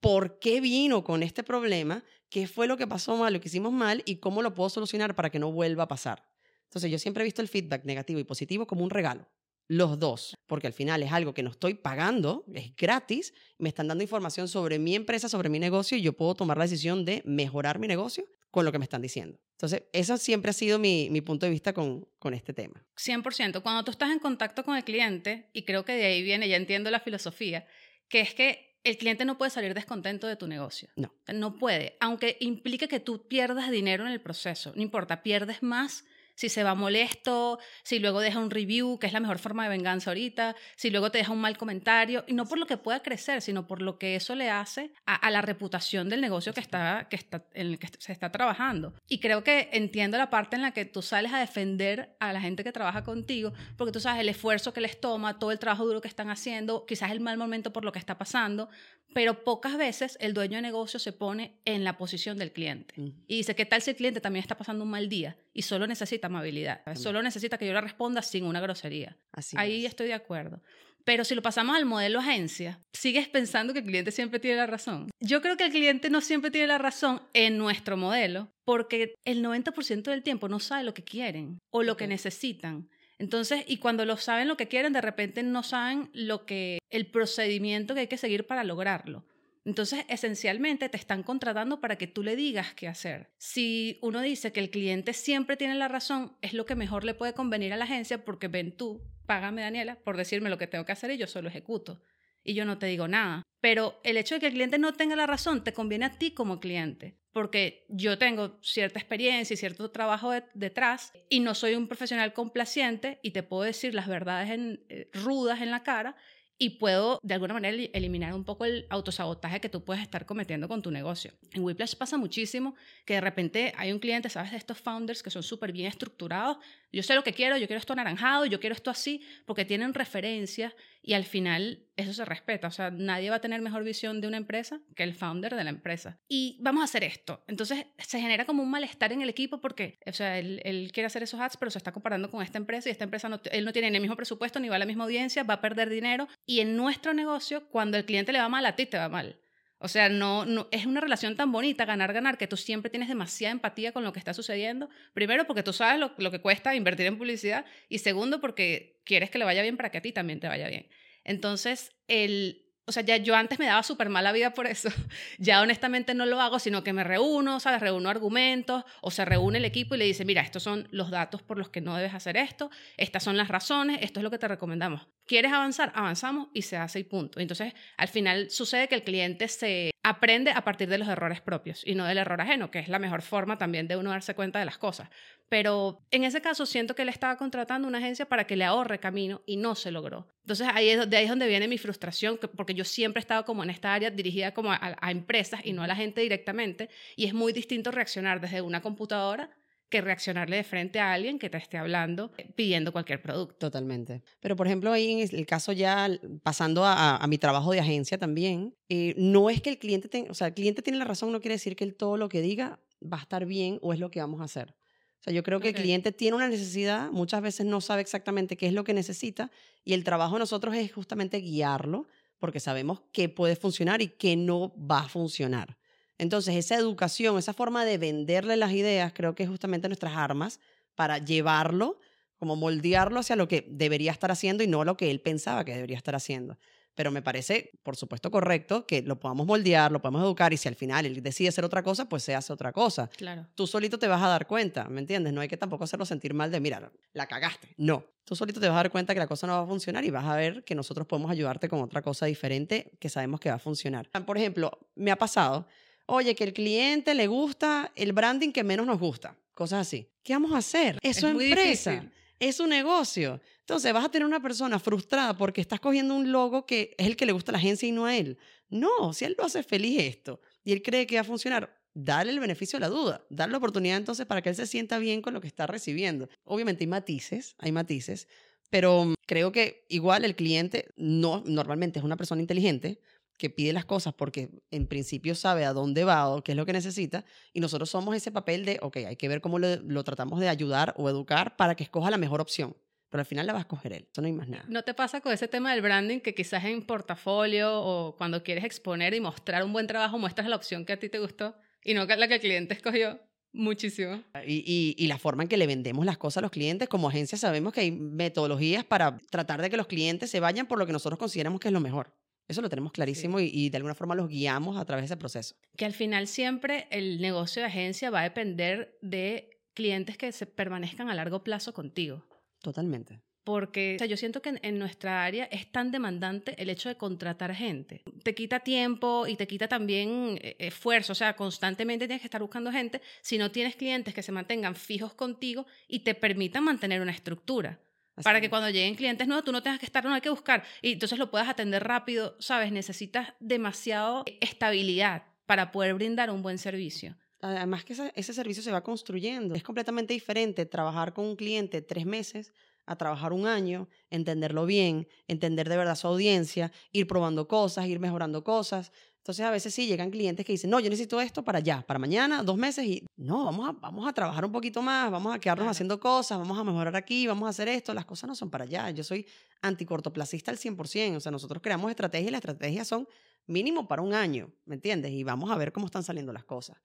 por 0.00 0.38
qué 0.38 0.60
vino 0.60 1.02
con 1.02 1.22
este 1.22 1.42
problema, 1.42 2.04
qué 2.28 2.46
fue 2.46 2.66
lo 2.66 2.76
que 2.76 2.86
pasó 2.86 3.16
mal, 3.16 3.32
lo 3.32 3.40
que 3.40 3.48
hicimos 3.48 3.72
mal 3.72 4.02
y 4.04 4.16
cómo 4.16 4.42
lo 4.42 4.52
puedo 4.52 4.68
solucionar 4.68 5.14
para 5.14 5.30
que 5.30 5.38
no 5.38 5.50
vuelva 5.52 5.84
a 5.84 5.88
pasar. 5.88 6.28
Entonces 6.64 6.90
yo 6.90 6.98
siempre 6.98 7.22
he 7.22 7.24
visto 7.24 7.40
el 7.40 7.48
feedback 7.48 7.84
negativo 7.84 8.20
y 8.20 8.24
positivo 8.24 8.66
como 8.66 8.84
un 8.84 8.90
regalo 8.90 9.26
los 9.70 10.00
dos, 10.00 10.36
porque 10.48 10.66
al 10.66 10.72
final 10.72 11.00
es 11.04 11.12
algo 11.12 11.32
que 11.32 11.44
no 11.44 11.50
estoy 11.50 11.74
pagando, 11.74 12.44
es 12.52 12.74
gratis, 12.74 13.32
me 13.56 13.68
están 13.68 13.86
dando 13.86 14.02
información 14.02 14.48
sobre 14.48 14.80
mi 14.80 14.96
empresa, 14.96 15.28
sobre 15.28 15.48
mi 15.48 15.60
negocio 15.60 15.96
y 15.96 16.02
yo 16.02 16.12
puedo 16.12 16.34
tomar 16.34 16.58
la 16.58 16.64
decisión 16.64 17.04
de 17.04 17.22
mejorar 17.24 17.78
mi 17.78 17.86
negocio 17.86 18.24
con 18.50 18.64
lo 18.64 18.72
que 18.72 18.80
me 18.80 18.84
están 18.84 19.00
diciendo. 19.00 19.38
Entonces, 19.52 19.84
eso 19.92 20.16
siempre 20.16 20.50
ha 20.50 20.54
sido 20.54 20.80
mi, 20.80 21.08
mi 21.10 21.20
punto 21.20 21.46
de 21.46 21.50
vista 21.50 21.72
con, 21.72 22.08
con 22.18 22.34
este 22.34 22.52
tema. 22.52 22.84
100%. 22.96 23.62
Cuando 23.62 23.84
tú 23.84 23.92
estás 23.92 24.10
en 24.10 24.18
contacto 24.18 24.64
con 24.64 24.76
el 24.76 24.82
cliente, 24.82 25.50
y 25.52 25.62
creo 25.62 25.84
que 25.84 25.92
de 25.92 26.04
ahí 26.04 26.22
viene, 26.24 26.48
ya 26.48 26.56
entiendo 26.56 26.90
la 26.90 26.98
filosofía, 26.98 27.64
que 28.08 28.22
es 28.22 28.34
que 28.34 28.80
el 28.82 28.98
cliente 28.98 29.24
no 29.24 29.38
puede 29.38 29.52
salir 29.52 29.72
descontento 29.72 30.26
de 30.26 30.34
tu 30.34 30.48
negocio. 30.48 30.88
No. 30.96 31.14
No 31.32 31.58
puede, 31.58 31.96
aunque 32.00 32.38
implique 32.40 32.88
que 32.88 32.98
tú 32.98 33.28
pierdas 33.28 33.70
dinero 33.70 34.04
en 34.04 34.10
el 34.10 34.20
proceso. 34.20 34.72
No 34.74 34.82
importa, 34.82 35.22
pierdes 35.22 35.62
más 35.62 36.04
si 36.40 36.48
se 36.48 36.64
va 36.64 36.74
molesto, 36.74 37.58
si 37.82 37.98
luego 37.98 38.18
deja 38.20 38.38
un 38.38 38.50
review, 38.50 38.98
que 38.98 39.06
es 39.06 39.12
la 39.12 39.20
mejor 39.20 39.38
forma 39.38 39.64
de 39.64 39.68
venganza 39.68 40.08
ahorita, 40.08 40.56
si 40.74 40.88
luego 40.88 41.10
te 41.10 41.18
deja 41.18 41.32
un 41.32 41.40
mal 41.42 41.58
comentario, 41.58 42.24
y 42.26 42.32
no 42.32 42.46
por 42.46 42.58
lo 42.58 42.64
que 42.64 42.78
pueda 42.78 43.02
crecer, 43.02 43.42
sino 43.42 43.66
por 43.66 43.82
lo 43.82 43.98
que 43.98 44.16
eso 44.16 44.34
le 44.34 44.48
hace 44.48 44.90
a, 45.04 45.16
a 45.16 45.30
la 45.30 45.42
reputación 45.42 46.08
del 46.08 46.22
negocio 46.22 46.54
que 46.54 46.60
está, 46.60 47.08
que 47.10 47.16
está, 47.16 47.44
en 47.52 47.66
el 47.66 47.78
que 47.78 47.88
se 47.98 48.12
está 48.12 48.32
trabajando. 48.32 48.94
Y 49.06 49.20
creo 49.20 49.44
que 49.44 49.68
entiendo 49.72 50.16
la 50.16 50.30
parte 50.30 50.56
en 50.56 50.62
la 50.62 50.70
que 50.70 50.86
tú 50.86 51.02
sales 51.02 51.30
a 51.34 51.40
defender 51.40 52.16
a 52.20 52.32
la 52.32 52.40
gente 52.40 52.64
que 52.64 52.72
trabaja 52.72 53.04
contigo, 53.04 53.52
porque 53.76 53.92
tú 53.92 54.00
sabes 54.00 54.22
el 54.22 54.30
esfuerzo 54.30 54.72
que 54.72 54.80
les 54.80 54.98
toma, 54.98 55.38
todo 55.38 55.52
el 55.52 55.58
trabajo 55.58 55.84
duro 55.84 56.00
que 56.00 56.08
están 56.08 56.30
haciendo, 56.30 56.86
quizás 56.86 57.10
el 57.10 57.20
mal 57.20 57.36
momento 57.36 57.70
por 57.70 57.84
lo 57.84 57.92
que 57.92 57.98
está 57.98 58.16
pasando, 58.16 58.70
pero 59.12 59.44
pocas 59.44 59.76
veces 59.76 60.16
el 60.20 60.34
dueño 60.34 60.56
de 60.56 60.62
negocio 60.62 60.98
se 60.98 61.12
pone 61.12 61.60
en 61.64 61.84
la 61.84 61.98
posición 61.98 62.38
del 62.38 62.52
cliente. 62.52 62.94
Y 63.26 63.36
dice, 63.36 63.54
¿qué 63.54 63.66
tal 63.66 63.82
si 63.82 63.90
el 63.90 63.96
cliente 63.96 64.20
también 64.20 64.42
está 64.42 64.56
pasando 64.56 64.84
un 64.84 64.90
mal 64.90 65.08
día 65.08 65.36
y 65.52 65.62
solo 65.62 65.86
necesita 65.86 66.28
amabilidad? 66.28 66.82
Solo 66.94 67.22
necesita 67.22 67.58
que 67.58 67.66
yo 67.66 67.72
le 67.72 67.80
responda 67.80 68.22
sin 68.22 68.44
una 68.44 68.60
grosería. 68.60 69.16
Así 69.32 69.56
Ahí 69.58 69.84
es. 69.84 69.90
estoy 69.90 70.08
de 70.08 70.14
acuerdo. 70.14 70.62
Pero 71.04 71.24
si 71.24 71.34
lo 71.34 71.42
pasamos 71.42 71.76
al 71.76 71.86
modelo 71.86 72.18
agencia, 72.20 72.80
sigues 72.92 73.28
pensando 73.28 73.72
que 73.72 73.80
el 73.80 73.86
cliente 73.86 74.12
siempre 74.12 74.38
tiene 74.38 74.58
la 74.58 74.66
razón. 74.66 75.10
Yo 75.20 75.40
creo 75.40 75.56
que 75.56 75.64
el 75.64 75.72
cliente 75.72 76.10
no 76.10 76.20
siempre 76.20 76.50
tiene 76.50 76.66
la 76.66 76.78
razón 76.78 77.22
en 77.32 77.56
nuestro 77.58 77.96
modelo, 77.96 78.52
porque 78.64 79.14
el 79.24 79.42
90% 79.42 80.02
del 80.02 80.22
tiempo 80.22 80.48
no 80.48 80.60
sabe 80.60 80.84
lo 80.84 80.94
que 80.94 81.02
quieren 81.02 81.58
o 81.70 81.82
lo 81.82 81.96
que 81.96 82.06
necesitan. 82.06 82.88
Entonces, 83.18 83.64
y 83.66 83.78
cuando 83.78 84.04
lo 84.06 84.16
saben 84.16 84.48
lo 84.48 84.56
que 84.56 84.68
quieren, 84.68 84.92
de 84.92 85.00
repente 85.00 85.42
no 85.42 85.62
saben 85.62 86.10
lo 86.14 86.46
que 86.46 86.78
el 86.90 87.06
procedimiento 87.06 87.94
que 87.94 88.00
hay 88.00 88.06
que 88.06 88.16
seguir 88.16 88.46
para 88.46 88.64
lograrlo. 88.64 89.26
Entonces, 89.64 90.04
esencialmente 90.08 90.88
te 90.88 90.96
están 90.96 91.22
contratando 91.22 91.80
para 91.80 91.96
que 91.96 92.06
tú 92.06 92.22
le 92.22 92.34
digas 92.36 92.74
qué 92.74 92.88
hacer. 92.88 93.30
Si 93.38 93.98
uno 94.02 94.20
dice 94.20 94.52
que 94.52 94.60
el 94.60 94.70
cliente 94.70 95.12
siempre 95.12 95.56
tiene 95.56 95.74
la 95.74 95.88
razón, 95.88 96.36
es 96.40 96.54
lo 96.54 96.64
que 96.64 96.74
mejor 96.74 97.04
le 97.04 97.14
puede 97.14 97.34
convenir 97.34 97.72
a 97.72 97.76
la 97.76 97.84
agencia 97.84 98.24
porque 98.24 98.48
ven 98.48 98.76
tú, 98.76 99.02
págame 99.26 99.62
Daniela 99.62 99.96
por 99.96 100.16
decirme 100.16 100.50
lo 100.50 100.58
que 100.58 100.66
tengo 100.66 100.84
que 100.86 100.92
hacer 100.92 101.10
y 101.10 101.18
yo 101.18 101.26
solo 101.26 101.48
ejecuto. 101.48 102.02
Y 102.42 102.54
yo 102.54 102.64
no 102.64 102.78
te 102.78 102.86
digo 102.86 103.06
nada. 103.06 103.42
Pero 103.60 104.00
el 104.02 104.16
hecho 104.16 104.34
de 104.34 104.40
que 104.40 104.46
el 104.46 104.54
cliente 104.54 104.78
no 104.78 104.94
tenga 104.94 105.14
la 105.14 105.26
razón 105.26 105.62
te 105.62 105.74
conviene 105.74 106.06
a 106.06 106.18
ti 106.18 106.30
como 106.30 106.58
cliente. 106.58 107.18
Porque 107.32 107.84
yo 107.90 108.18
tengo 108.18 108.58
cierta 108.62 108.98
experiencia 108.98 109.54
y 109.54 109.56
cierto 109.58 109.90
trabajo 109.90 110.30
de- 110.32 110.42
detrás 110.54 111.12
y 111.28 111.40
no 111.40 111.54
soy 111.54 111.74
un 111.74 111.86
profesional 111.86 112.32
complaciente 112.32 113.20
y 113.22 113.30
te 113.32 113.42
puedo 113.42 113.62
decir 113.62 113.94
las 113.94 114.08
verdades 114.08 114.50
en- 114.50 114.84
eh, 114.88 115.10
rudas 115.12 115.60
en 115.60 115.70
la 115.70 115.82
cara 115.82 116.16
y 116.62 116.70
puedo 116.78 117.18
de 117.22 117.32
alguna 117.34 117.54
manera 117.54 117.74
eli- 117.74 117.90
eliminar 117.94 118.34
un 118.34 118.44
poco 118.44 118.66
el 118.66 118.86
autosabotaje 118.90 119.60
que 119.62 119.70
tú 119.70 119.82
puedes 119.82 120.02
estar 120.02 120.26
cometiendo 120.26 120.68
con 120.68 120.82
tu 120.82 120.90
negocio. 120.90 121.32
En 121.52 121.64
Whiplash 121.64 121.94
pasa 121.96 122.18
muchísimo 122.18 122.74
que 123.06 123.14
de 123.14 123.22
repente 123.22 123.72
hay 123.78 123.92
un 123.92 123.98
cliente, 123.98 124.28
¿sabes? 124.28 124.50
De 124.50 124.58
estos 124.58 124.78
founders 124.78 125.22
que 125.22 125.30
son 125.30 125.42
súper 125.42 125.72
bien 125.72 125.86
estructurados. 125.86 126.58
Yo 126.92 127.02
sé 127.02 127.14
lo 127.14 127.24
que 127.24 127.32
quiero, 127.32 127.56
yo 127.56 127.66
quiero 127.66 127.78
esto 127.80 127.94
anaranjado, 127.94 128.44
yo 128.44 128.60
quiero 128.60 128.74
esto 128.76 128.90
así, 128.90 129.22
porque 129.46 129.64
tienen 129.64 129.94
referencias 129.94 130.74
y 131.02 131.14
al 131.14 131.24
final 131.24 131.86
eso 131.96 132.12
se 132.12 132.24
respeta. 132.24 132.68
O 132.68 132.70
sea, 132.70 132.90
nadie 132.90 133.30
va 133.30 133.36
a 133.36 133.40
tener 133.40 133.60
mejor 133.60 133.84
visión 133.84 134.20
de 134.20 134.28
una 134.28 134.36
empresa 134.36 134.80
que 134.94 135.02
el 135.02 135.14
founder 135.14 135.54
de 135.54 135.64
la 135.64 135.70
empresa. 135.70 136.18
Y 136.28 136.58
vamos 136.60 136.82
a 136.82 136.84
hacer 136.84 137.04
esto. 137.04 137.44
Entonces 137.46 137.86
se 137.98 138.20
genera 138.20 138.44
como 138.44 138.62
un 138.62 138.70
malestar 138.70 139.12
en 139.12 139.22
el 139.22 139.28
equipo 139.28 139.60
porque, 139.60 139.98
o 140.06 140.12
sea, 140.12 140.38
él, 140.38 140.60
él 140.64 140.90
quiere 140.92 141.06
hacer 141.06 141.22
esos 141.22 141.40
ads, 141.40 141.56
pero 141.56 141.70
se 141.70 141.78
está 141.78 141.92
comparando 141.92 142.30
con 142.30 142.42
esta 142.42 142.58
empresa 142.58 142.88
y 142.88 142.92
esta 142.92 143.04
empresa, 143.04 143.28
no, 143.28 143.40
él 143.50 143.64
no 143.64 143.72
tiene 143.72 143.90
ni 143.90 143.96
el 143.96 144.02
mismo 144.02 144.16
presupuesto, 144.16 144.60
ni 144.60 144.68
va 144.68 144.76
a 144.76 144.80
la 144.80 144.86
misma 144.86 145.04
audiencia, 145.04 145.42
va 145.42 145.54
a 145.54 145.60
perder 145.60 145.88
dinero. 145.88 146.28
Y 146.46 146.60
en 146.60 146.76
nuestro 146.76 147.14
negocio, 147.14 147.68
cuando 147.68 147.96
el 147.96 148.04
cliente 148.04 148.32
le 148.32 148.38
va 148.38 148.48
mal, 148.48 148.66
a 148.66 148.76
ti 148.76 148.86
te 148.86 148.98
va 148.98 149.08
mal. 149.08 149.39
O 149.82 149.88
sea, 149.88 150.10
no, 150.10 150.44
no, 150.44 150.68
es 150.72 150.84
una 150.84 151.00
relación 151.00 151.36
tan 151.36 151.50
bonita, 151.52 151.86
ganar, 151.86 152.12
ganar, 152.12 152.36
que 152.36 152.46
tú 152.46 152.58
siempre 152.58 152.90
tienes 152.90 153.08
demasiada 153.08 153.52
empatía 153.52 153.92
con 153.92 154.04
lo 154.04 154.12
que 154.12 154.18
está 154.18 154.34
sucediendo. 154.34 154.90
Primero, 155.14 155.46
porque 155.46 155.62
tú 155.62 155.72
sabes 155.72 155.98
lo, 155.98 156.30
que 156.30 156.40
cuesta 156.42 156.74
invertir 156.74 157.06
en 157.06 157.16
publicidad. 157.16 157.64
Y 157.88 157.98
segundo, 157.98 158.42
porque 158.42 159.00
quieres 159.04 159.30
que 159.30 159.38
le 159.38 159.46
vaya 159.46 159.62
bien 159.62 159.78
para 159.78 159.90
que 159.90 159.96
a 159.96 160.02
ti 160.02 160.12
también 160.12 160.38
te 160.38 160.48
vaya 160.48 160.68
bien. 160.68 160.86
Entonces, 161.24 161.92
el, 162.08 162.66
o 162.84 162.92
sea, 162.92 163.02
ya 163.02 163.16
yo 163.16 163.34
antes 163.34 163.58
me 163.58 163.64
daba 163.64 163.82
súper 163.82 164.10
mala 164.10 164.32
vida 164.32 164.52
por 164.52 164.66
eso. 164.66 164.90
Ya 165.38 165.62
honestamente 165.62 166.12
no 166.12 166.26
lo 166.26 166.42
hago, 166.42 166.58
sino 166.58 166.84
que 166.84 166.92
me 166.92 167.02
reúno, 167.02 167.58
¿sabes? 167.58 167.80
Reúno 167.80 168.10
argumentos 168.10 168.84
o 169.00 169.10
se 169.10 169.24
reúne 169.24 169.56
el 169.58 169.64
equipo 169.64 169.94
y 169.94 169.98
le 169.98 170.04
dice, 170.04 170.26
mira, 170.26 170.42
estos 170.42 170.62
son 170.62 170.88
los 170.90 171.10
datos 171.10 171.40
por 171.42 171.56
los 171.56 171.70
que 171.70 171.80
no 171.80 171.96
debes 171.96 172.12
hacer 172.12 172.36
esto, 172.36 172.70
estas 172.98 173.22
son 173.22 173.38
las 173.38 173.48
razones, 173.48 174.00
esto 174.02 174.20
es 174.20 174.24
lo 174.24 174.30
que 174.30 174.38
te 174.38 174.46
recomendamos. 174.46 175.08
¿Quieres 175.30 175.52
avanzar? 175.52 175.92
Avanzamos 175.94 176.48
y 176.52 176.62
se 176.62 176.76
hace 176.76 176.98
y 176.98 177.04
punto. 177.04 177.38
Entonces, 177.38 177.72
al 177.96 178.08
final 178.08 178.50
sucede 178.50 178.88
que 178.88 178.96
el 178.96 179.04
cliente 179.04 179.46
se 179.46 179.92
aprende 180.02 180.50
a 180.50 180.64
partir 180.64 180.88
de 180.88 180.98
los 180.98 181.06
errores 181.06 181.40
propios 181.40 181.86
y 181.86 181.94
no 181.94 182.04
del 182.04 182.18
error 182.18 182.40
ajeno, 182.40 182.72
que 182.72 182.80
es 182.80 182.88
la 182.88 182.98
mejor 182.98 183.22
forma 183.22 183.56
también 183.56 183.86
de 183.86 183.96
uno 183.96 184.10
darse 184.10 184.34
cuenta 184.34 184.58
de 184.58 184.64
las 184.64 184.76
cosas. 184.76 185.08
Pero 185.48 186.02
en 186.10 186.24
ese 186.24 186.40
caso 186.40 186.66
siento 186.66 186.96
que 186.96 187.02
él 187.02 187.08
estaba 187.08 187.36
contratando 187.36 187.86
una 187.86 187.98
agencia 187.98 188.26
para 188.26 188.48
que 188.48 188.56
le 188.56 188.64
ahorre 188.64 188.98
camino 188.98 189.40
y 189.46 189.56
no 189.56 189.76
se 189.76 189.92
logró. 189.92 190.26
Entonces 190.40 190.66
ahí 190.74 190.88
es, 190.88 191.08
de 191.08 191.16
ahí 191.16 191.24
es 191.26 191.30
donde 191.30 191.46
viene 191.46 191.68
mi 191.68 191.78
frustración, 191.78 192.40
porque 192.56 192.74
yo 192.74 192.84
siempre 192.84 193.20
he 193.20 193.22
estado 193.22 193.44
como 193.44 193.62
en 193.62 193.70
esta 193.70 193.94
área 193.94 194.10
dirigida 194.10 194.52
como 194.52 194.72
a, 194.72 194.96
a 195.00 195.10
empresas 195.12 195.60
y 195.62 195.72
no 195.72 195.84
a 195.84 195.86
la 195.86 195.94
gente 195.94 196.22
directamente, 196.22 196.90
y 197.14 197.26
es 197.26 197.34
muy 197.34 197.52
distinto 197.52 197.92
reaccionar 197.92 198.40
desde 198.40 198.62
una 198.62 198.82
computadora 198.82 199.48
que 199.90 200.00
reaccionarle 200.00 200.56
de 200.56 200.64
frente 200.64 201.00
a 201.00 201.12
alguien 201.12 201.38
que 201.38 201.50
te 201.50 201.58
esté 201.58 201.76
hablando 201.76 202.32
eh, 202.38 202.48
pidiendo 202.54 202.92
cualquier 202.92 203.20
producto. 203.20 203.56
Totalmente. 203.56 204.22
Pero, 204.40 204.56
por 204.56 204.66
ejemplo, 204.66 204.92
ahí 204.92 205.20
en 205.20 205.28
el 205.36 205.46
caso 205.46 205.72
ya, 205.72 206.08
pasando 206.42 206.84
a, 206.84 207.16
a 207.16 207.26
mi 207.26 207.36
trabajo 207.36 207.72
de 207.72 207.80
agencia 207.80 208.16
también, 208.16 208.74
eh, 208.88 209.14
no 209.18 209.50
es 209.50 209.60
que 209.60 209.70
el 209.70 209.78
cliente 209.78 210.08
tenga, 210.08 210.30
o 210.30 210.34
sea, 210.34 210.46
el 210.48 210.54
cliente 210.54 210.80
tiene 210.80 210.98
la 210.98 211.04
razón, 211.04 211.32
no 211.32 211.40
quiere 211.40 211.56
decir 211.56 211.76
que 211.76 211.84
él 211.84 211.94
todo 211.94 212.16
lo 212.16 212.28
que 212.28 212.40
diga 212.40 212.78
va 213.02 213.18
a 213.18 213.22
estar 213.22 213.44
bien 213.44 213.78
o 213.82 213.92
es 213.92 213.98
lo 213.98 214.10
que 214.10 214.20
vamos 214.20 214.40
a 214.40 214.44
hacer. 214.44 214.74
O 215.20 215.22
sea, 215.22 215.34
yo 215.34 215.42
creo 215.42 215.60
que 215.60 215.68
el 215.68 215.74
cliente 215.74 216.12
tiene 216.12 216.36
una 216.36 216.48
necesidad, 216.48 217.10
muchas 217.10 217.42
veces 217.42 217.66
no 217.66 217.82
sabe 217.82 218.00
exactamente 218.00 218.56
qué 218.56 218.66
es 218.66 218.72
lo 218.72 218.84
que 218.84 218.94
necesita 218.94 219.50
y 219.84 219.92
el 219.92 220.02
trabajo 220.02 220.36
de 220.36 220.38
nosotros 220.38 220.74
es 220.74 220.90
justamente 220.92 221.38
guiarlo 221.38 222.06
porque 222.38 222.58
sabemos 222.58 223.02
qué 223.12 223.28
puede 223.28 223.54
funcionar 223.54 224.00
y 224.00 224.08
qué 224.08 224.34
no 224.36 224.72
va 224.78 225.00
a 225.00 225.08
funcionar. 225.10 225.76
Entonces, 226.20 226.54
esa 226.54 226.76
educación, 226.76 227.38
esa 227.38 227.54
forma 227.54 227.84
de 227.84 227.96
venderle 227.96 228.56
las 228.56 228.72
ideas, 228.72 229.12
creo 229.14 229.34
que 229.34 229.44
es 229.44 229.48
justamente 229.48 229.88
nuestras 229.88 230.16
armas 230.16 230.60
para 230.94 231.16
llevarlo, 231.18 231.98
como 232.36 232.56
moldearlo 232.56 233.20
hacia 233.20 233.36
lo 233.36 233.48
que 233.48 233.66
debería 233.68 234.12
estar 234.12 234.30
haciendo 234.30 234.62
y 234.62 234.66
no 234.66 234.84
lo 234.84 234.96
que 234.96 235.10
él 235.10 235.20
pensaba 235.20 235.64
que 235.64 235.74
debería 235.74 235.96
estar 235.96 236.14
haciendo. 236.14 236.58
Pero 236.94 237.10
me 237.10 237.22
parece, 237.22 237.70
por 237.82 237.96
supuesto, 237.96 238.30
correcto 238.30 238.86
que 238.86 239.00
lo 239.00 239.18
podamos 239.18 239.46
moldear, 239.46 239.92
lo 239.92 240.02
podamos 240.02 240.22
educar 240.22 240.52
y 240.52 240.58
si 240.58 240.68
al 240.68 240.74
final 240.74 241.06
él 241.06 241.22
decide 241.22 241.48
hacer 241.48 241.64
otra 241.64 241.82
cosa, 241.82 242.06
pues 242.08 242.22
se 242.22 242.34
hace 242.34 242.52
otra 242.52 242.72
cosa 242.72 243.08
Claro. 243.16 243.46
tú 243.54 243.66
solito 243.66 243.98
te 243.98 244.06
vas 244.08 244.22
a 244.22 244.28
dar 244.28 244.46
cuenta, 244.46 244.84
¿me 244.88 245.00
entiendes? 245.00 245.32
No 245.32 245.40
hay 245.40 245.48
que 245.48 245.56
tampoco 245.56 245.84
hacerlo 245.84 246.04
sentir 246.04 246.34
mal 246.34 246.50
de, 246.50 246.60
mira, 246.60 246.92
la 247.14 247.26
cagaste. 247.26 247.68
No, 247.78 248.04
tú 248.24 248.36
solito 248.36 248.60
te 248.60 248.68
vas 248.68 248.74
a 248.74 248.82
dar 248.82 248.90
cuenta 248.90 249.14
que 249.14 249.20
la 249.20 249.26
cosa 249.26 249.46
no 249.46 249.54
va 249.54 249.62
a 249.62 249.66
funcionar 249.66 250.04
y 250.04 250.10
vas 250.10 250.26
a 250.26 250.36
ver 250.36 250.64
que 250.64 250.74
nosotros 250.74 251.06
podemos 251.06 251.30
ayudarte 251.30 251.68
con 251.68 251.80
otra 251.80 252.02
cosa 252.02 252.26
diferente 252.26 252.92
que 252.98 253.08
sabemos 253.08 253.40
que 253.40 253.48
va 253.48 253.56
a 253.56 253.60
funcionar. 253.60 254.10
Por 254.26 254.36
ejemplo, 254.36 254.70
me 254.96 255.10
ha 255.10 255.16
pasado, 255.16 255.66
oye, 256.10 256.34
que 256.34 256.44
el 256.44 256.52
cliente 256.52 257.14
le 257.14 257.26
gusta 257.26 257.92
el 257.94 258.12
branding 258.12 258.50
que 258.52 258.64
menos 258.64 258.86
nos 258.86 258.98
gusta, 258.98 259.36
cosas 259.54 259.86
así. 259.86 260.06
¿Qué 260.22 260.32
vamos 260.32 260.52
a 260.52 260.58
hacer? 260.58 260.98
Es 261.02 261.16
su 261.18 261.26
Es 261.28 261.34
muy 261.34 261.46
empresa, 261.46 261.90
difícil. 261.92 262.12
es 262.38 262.56
su 262.56 262.66
negocio. 262.66 263.40
Entonces 263.60 263.92
vas 263.92 264.04
a 264.04 264.10
tener 264.10 264.26
una 264.26 264.40
persona 264.42 264.78
frustrada 264.78 265.36
porque 265.36 265.60
estás 265.60 265.80
cogiendo 265.80 266.14
un 266.14 266.32
logo 266.32 266.66
que 266.66 266.94
es 266.98 267.06
el 267.06 267.16
que 267.16 267.26
le 267.26 267.32
gusta 267.32 267.52
a 267.52 267.54
la 267.54 267.58
agencia 267.58 267.88
y 267.88 267.92
no 267.92 268.04
a 268.06 268.16
él. 268.16 268.36
No, 268.68 269.12
si 269.12 269.24
él 269.24 269.34
lo 269.38 269.44
hace 269.44 269.62
feliz 269.62 270.00
esto 270.02 270.40
y 270.64 270.72
él 270.72 270.82
cree 270.82 271.06
que 271.06 271.14
va 271.16 271.20
a 271.22 271.24
funcionar, 271.24 271.80
darle 271.94 272.32
el 272.32 272.40
beneficio 272.40 272.78
de 272.78 272.80
la 272.80 272.88
duda, 272.88 273.24
darle 273.30 273.52
la 273.52 273.58
oportunidad 273.58 273.96
entonces 273.96 274.26
para 274.26 274.42
que 274.42 274.48
él 274.50 274.56
se 274.56 274.66
sienta 274.66 274.98
bien 274.98 275.22
con 275.22 275.34
lo 275.34 275.40
que 275.40 275.46
está 275.48 275.66
recibiendo. 275.66 276.28
Obviamente 276.44 276.84
hay 276.84 276.88
matices, 276.88 277.54
hay 277.58 277.72
matices, 277.72 278.28
pero 278.68 279.04
mm, 279.06 279.14
creo 279.26 279.50
que 279.52 279.84
igual 279.88 280.24
el 280.24 280.34
cliente 280.36 280.88
no 280.96 281.42
normalmente 281.46 281.98
es 281.98 282.04
una 282.04 282.16
persona 282.16 282.40
inteligente 282.40 283.00
que 283.40 283.50
pide 283.50 283.72
las 283.72 283.84
cosas 283.86 284.14
porque 284.14 284.50
en 284.70 284.86
principio 284.86 285.34
sabe 285.34 285.64
a 285.64 285.72
dónde 285.72 286.04
va 286.04 286.28
o 286.28 286.42
qué 286.44 286.52
es 286.52 286.56
lo 286.56 286.64
que 286.66 286.72
necesita 286.72 287.24
y 287.52 287.58
nosotros 287.60 287.90
somos 287.90 288.14
ese 288.14 288.30
papel 288.30 288.64
de, 288.64 288.78
ok, 288.82 288.98
hay 288.98 289.16
que 289.16 289.26
ver 289.28 289.40
cómo 289.40 289.58
lo, 289.58 289.74
lo 289.76 290.04
tratamos 290.04 290.38
de 290.38 290.48
ayudar 290.48 290.94
o 290.96 291.08
educar 291.08 291.56
para 291.56 291.74
que 291.74 291.82
escoja 291.82 292.10
la 292.10 292.18
mejor 292.18 292.40
opción, 292.40 292.76
pero 293.08 293.22
al 293.22 293.26
final 293.26 293.46
la 293.46 293.52
va 293.54 293.58
a 293.58 293.62
escoger 293.62 293.92
él, 293.94 294.06
eso 294.12 294.20
no 294.20 294.26
hay 294.26 294.32
más 294.32 294.48
nada. 294.48 294.64
¿No 294.68 294.82
te 294.84 294.94
pasa 294.94 295.20
con 295.20 295.32
ese 295.32 295.48
tema 295.48 295.72
del 295.72 295.82
branding 295.82 296.20
que 296.20 296.34
quizás 296.34 296.64
en 296.64 296.82
portafolio 296.86 297.80
o 297.82 298.14
cuando 298.16 298.42
quieres 298.44 298.62
exponer 298.64 299.14
y 299.14 299.20
mostrar 299.20 299.64
un 299.64 299.72
buen 299.72 299.86
trabajo 299.88 300.18
muestras 300.18 300.46
la 300.48 300.54
opción 300.56 300.84
que 300.84 300.92
a 300.92 300.98
ti 300.98 301.08
te 301.08 301.18
gustó 301.18 301.56
y 301.82 301.94
no 301.94 302.04
la 302.04 302.28
que 302.28 302.34
el 302.34 302.40
cliente 302.40 302.74
escogió? 302.74 303.18
Muchísimo. 303.52 304.22
Y, 304.46 304.62
y- 304.64 304.94
y 304.96 305.08
la 305.08 305.18
forma 305.18 305.42
en 305.42 305.48
que 305.48 305.56
le 305.56 305.66
vendemos 305.66 306.04
las 306.06 306.18
cosas 306.18 306.36
a 306.38 306.40
los 306.42 306.52
clientes, 306.52 306.88
como 306.88 307.08
agencia 307.08 307.36
sabemos 307.36 307.72
que 307.72 307.80
hay 307.80 307.90
metodologías 307.90 308.84
para 308.84 309.18
tratar 309.30 309.60
de 309.60 309.70
que 309.70 309.76
los 309.76 309.88
clientes 309.88 310.30
se 310.30 310.38
vayan 310.38 310.66
por 310.68 310.78
lo 310.78 310.86
que 310.86 310.92
nosotros 310.92 311.18
consideramos 311.18 311.58
que 311.60 311.66
es 311.68 311.72
lo 311.74 311.80
mejor. 311.80 312.14
Eso 312.50 312.62
lo 312.62 312.68
tenemos 312.68 312.92
clarísimo 312.92 313.38
y, 313.38 313.50
y 313.52 313.70
de 313.70 313.76
alguna 313.76 313.94
forma 313.94 314.14
los 314.14 314.28
guiamos 314.28 314.76
a 314.76 314.84
través 314.84 315.02
de 315.02 315.06
ese 315.06 315.16
proceso. 315.16 315.54
Que 315.76 315.84
al 315.84 315.92
final 315.92 316.26
siempre 316.26 316.88
el 316.90 317.20
negocio 317.20 317.62
de 317.62 317.68
agencia 317.68 318.10
va 318.10 318.20
a 318.20 318.24
depender 318.24 318.98
de 319.02 319.60
clientes 319.74 320.18
que 320.18 320.32
se 320.32 320.46
permanezcan 320.46 321.08
a 321.08 321.14
largo 321.14 321.44
plazo 321.44 321.72
contigo. 321.72 322.24
Totalmente. 322.60 323.20
Porque 323.44 323.94
o 323.94 323.98
sea, 323.98 324.06
yo 324.06 324.16
siento 324.16 324.42
que 324.42 324.50
en, 324.50 324.60
en 324.62 324.78
nuestra 324.78 325.24
área 325.24 325.44
es 325.44 325.70
tan 325.72 325.90
demandante 325.90 326.60
el 326.60 326.68
hecho 326.68 326.88
de 326.88 326.96
contratar 326.96 327.54
gente. 327.54 328.02
Te 328.22 328.34
quita 328.34 328.60
tiempo 328.60 329.26
y 329.26 329.36
te 329.36 329.46
quita 329.46 329.66
también 329.68 330.38
eh, 330.42 330.56
esfuerzo. 330.58 331.12
O 331.12 331.14
sea, 331.14 331.36
constantemente 331.36 332.06
tienes 332.06 332.20
que 332.20 332.26
estar 332.26 332.42
buscando 332.42 332.70
gente 332.70 333.00
si 333.22 333.38
no 333.38 333.50
tienes 333.50 333.76
clientes 333.76 334.12
que 334.12 334.22
se 334.22 334.32
mantengan 334.32 334.74
fijos 334.74 335.14
contigo 335.14 335.66
y 335.88 336.00
te 336.00 336.14
permitan 336.14 336.64
mantener 336.64 337.00
una 337.00 337.12
estructura. 337.12 337.80
Así 338.16 338.24
para 338.24 338.40
que 338.40 338.50
cuando 338.50 338.68
lleguen 338.70 338.94
clientes 338.94 339.26
nuevos 339.26 339.44
tú 339.44 339.52
no 339.52 339.62
tengas 339.62 339.78
que 339.78 339.86
estar, 339.86 340.04
no 340.04 340.12
hay 340.12 340.20
que 340.20 340.30
buscar. 340.30 340.64
Y 340.82 340.92
entonces 340.92 341.18
lo 341.18 341.30
puedas 341.30 341.48
atender 341.48 341.84
rápido, 341.84 342.36
¿sabes? 342.38 342.72
Necesitas 342.72 343.34
demasiado 343.40 344.24
estabilidad 344.40 345.24
para 345.46 345.72
poder 345.72 345.94
brindar 345.94 346.30
un 346.30 346.42
buen 346.42 346.58
servicio. 346.58 347.16
Además 347.40 347.84
que 347.84 347.94
ese, 347.94 348.12
ese 348.14 348.34
servicio 348.34 348.62
se 348.62 348.70
va 348.70 348.82
construyendo. 348.82 349.54
Es 349.54 349.62
completamente 349.62 350.12
diferente 350.12 350.66
trabajar 350.66 351.14
con 351.14 351.24
un 351.24 351.36
cliente 351.36 351.80
tres 351.80 352.04
meses 352.04 352.52
a 352.86 352.96
trabajar 352.96 353.32
un 353.32 353.46
año, 353.46 353.88
entenderlo 354.10 354.66
bien, 354.66 355.06
entender 355.28 355.68
de 355.68 355.76
verdad 355.76 355.94
su 355.94 356.08
audiencia, 356.08 356.72
ir 356.90 357.06
probando 357.06 357.46
cosas, 357.46 357.86
ir 357.86 358.00
mejorando 358.00 358.42
cosas. 358.42 358.92
Entonces 359.20 359.44
a 359.44 359.50
veces 359.50 359.74
sí 359.74 359.86
llegan 359.86 360.10
clientes 360.10 360.44
que 360.46 360.52
dicen, 360.52 360.70
no, 360.70 360.80
yo 360.80 360.88
necesito 360.88 361.20
esto 361.20 361.44
para 361.44 361.58
allá, 361.58 361.82
para 361.86 361.98
mañana, 361.98 362.42
dos 362.42 362.56
meses 362.56 362.86
y 362.86 363.04
no, 363.16 363.44
vamos 363.44 363.68
a, 363.68 363.72
vamos 363.72 364.08
a 364.08 364.12
trabajar 364.14 364.44
un 364.46 364.50
poquito 364.52 364.80
más, 364.80 365.10
vamos 365.10 365.34
a 365.34 365.38
quedarnos 365.38 365.64
Claro. 365.64 365.70
haciendo 365.72 366.00
cosas, 366.00 366.38
vamos 366.38 366.58
a 366.58 366.64
mejorar 366.64 366.96
aquí, 366.96 367.26
vamos 367.26 367.46
a 367.46 367.50
hacer 367.50 367.68
esto, 367.68 367.92
las 367.92 368.06
cosas 368.06 368.28
no 368.28 368.34
son 368.34 368.48
para 368.50 368.64
allá. 368.64 368.90
Yo 368.90 369.04
soy 369.04 369.26
anticortoplacista 369.60 370.50
al 370.50 370.56
100%, 370.58 371.16
o 371.16 371.20
sea, 371.20 371.30
nosotros 371.30 371.62
creamos 371.62 371.90
estrategias 371.90 372.28
y 372.28 372.32
las 372.32 372.38
estrategias 372.40 372.88
son 372.88 373.06
mínimo 373.46 373.86
para 373.86 374.00
un 374.02 374.14
año, 374.14 374.50
¿me 374.64 374.74
entiendes? 374.76 375.12
Y 375.12 375.22
vamos 375.22 375.50
a 375.50 375.56
ver 375.56 375.70
cómo 375.72 375.86
están 375.86 376.02
saliendo 376.02 376.32
las 376.32 376.44
cosas 376.44 376.78